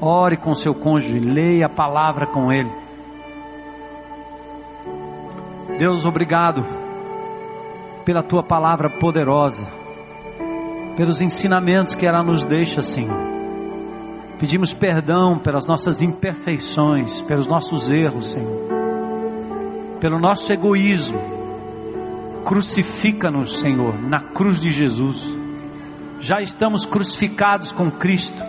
Ore 0.00 0.36
com 0.36 0.54
seu 0.54 0.74
cônjuge, 0.74 1.18
leia 1.18 1.66
a 1.66 1.70
palavra 1.70 2.26
com 2.26 2.52
ele 2.52 2.86
Deus, 5.78 6.06
obrigado 6.06 6.64
pela 8.02 8.22
tua 8.22 8.42
palavra 8.42 8.88
poderosa, 8.88 9.66
pelos 10.96 11.20
ensinamentos 11.20 11.94
que 11.94 12.06
ela 12.06 12.22
nos 12.22 12.44
deixa, 12.44 12.80
Senhor. 12.80 13.35
Pedimos 14.38 14.74
perdão 14.74 15.38
pelas 15.38 15.64
nossas 15.64 16.02
imperfeições, 16.02 17.22
pelos 17.22 17.46
nossos 17.46 17.90
erros, 17.90 18.32
Senhor, 18.32 18.68
pelo 19.98 20.18
nosso 20.18 20.52
egoísmo. 20.52 21.18
Crucifica-nos, 22.44 23.60
Senhor, 23.60 23.94
na 24.02 24.20
cruz 24.20 24.60
de 24.60 24.70
Jesus. 24.70 25.34
Já 26.20 26.42
estamos 26.42 26.84
crucificados 26.84 27.72
com 27.72 27.90
Cristo 27.90 28.42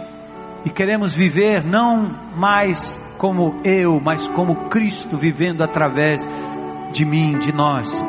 e 0.66 0.70
queremos 0.70 1.14
viver 1.14 1.64
não 1.64 2.12
mais 2.36 3.00
como 3.18 3.60
eu, 3.64 4.00
mas 4.04 4.28
como 4.28 4.68
Cristo 4.70 5.16
vivendo 5.16 5.62
através 5.62 6.28
de 6.92 7.06
mim, 7.06 7.40
de 7.40 7.54
nós. 7.54 8.04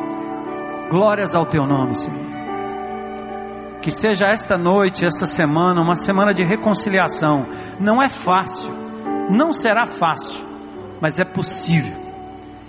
Glórias 0.89 1.33
ao 1.33 1.45
teu 1.45 1.65
nome, 1.65 1.95
Senhor. 1.95 2.28
Que 3.81 3.91
seja 3.91 4.27
esta 4.27 4.57
noite, 4.57 5.05
esta 5.05 5.25
semana, 5.25 5.81
uma 5.81 5.95
semana 5.95 6.33
de 6.33 6.43
reconciliação. 6.43 7.45
Não 7.79 8.01
é 8.01 8.09
fácil, 8.09 8.71
não 9.29 9.53
será 9.53 9.85
fácil, 9.85 10.43
mas 11.01 11.19
é 11.19 11.25
possível. 11.25 11.98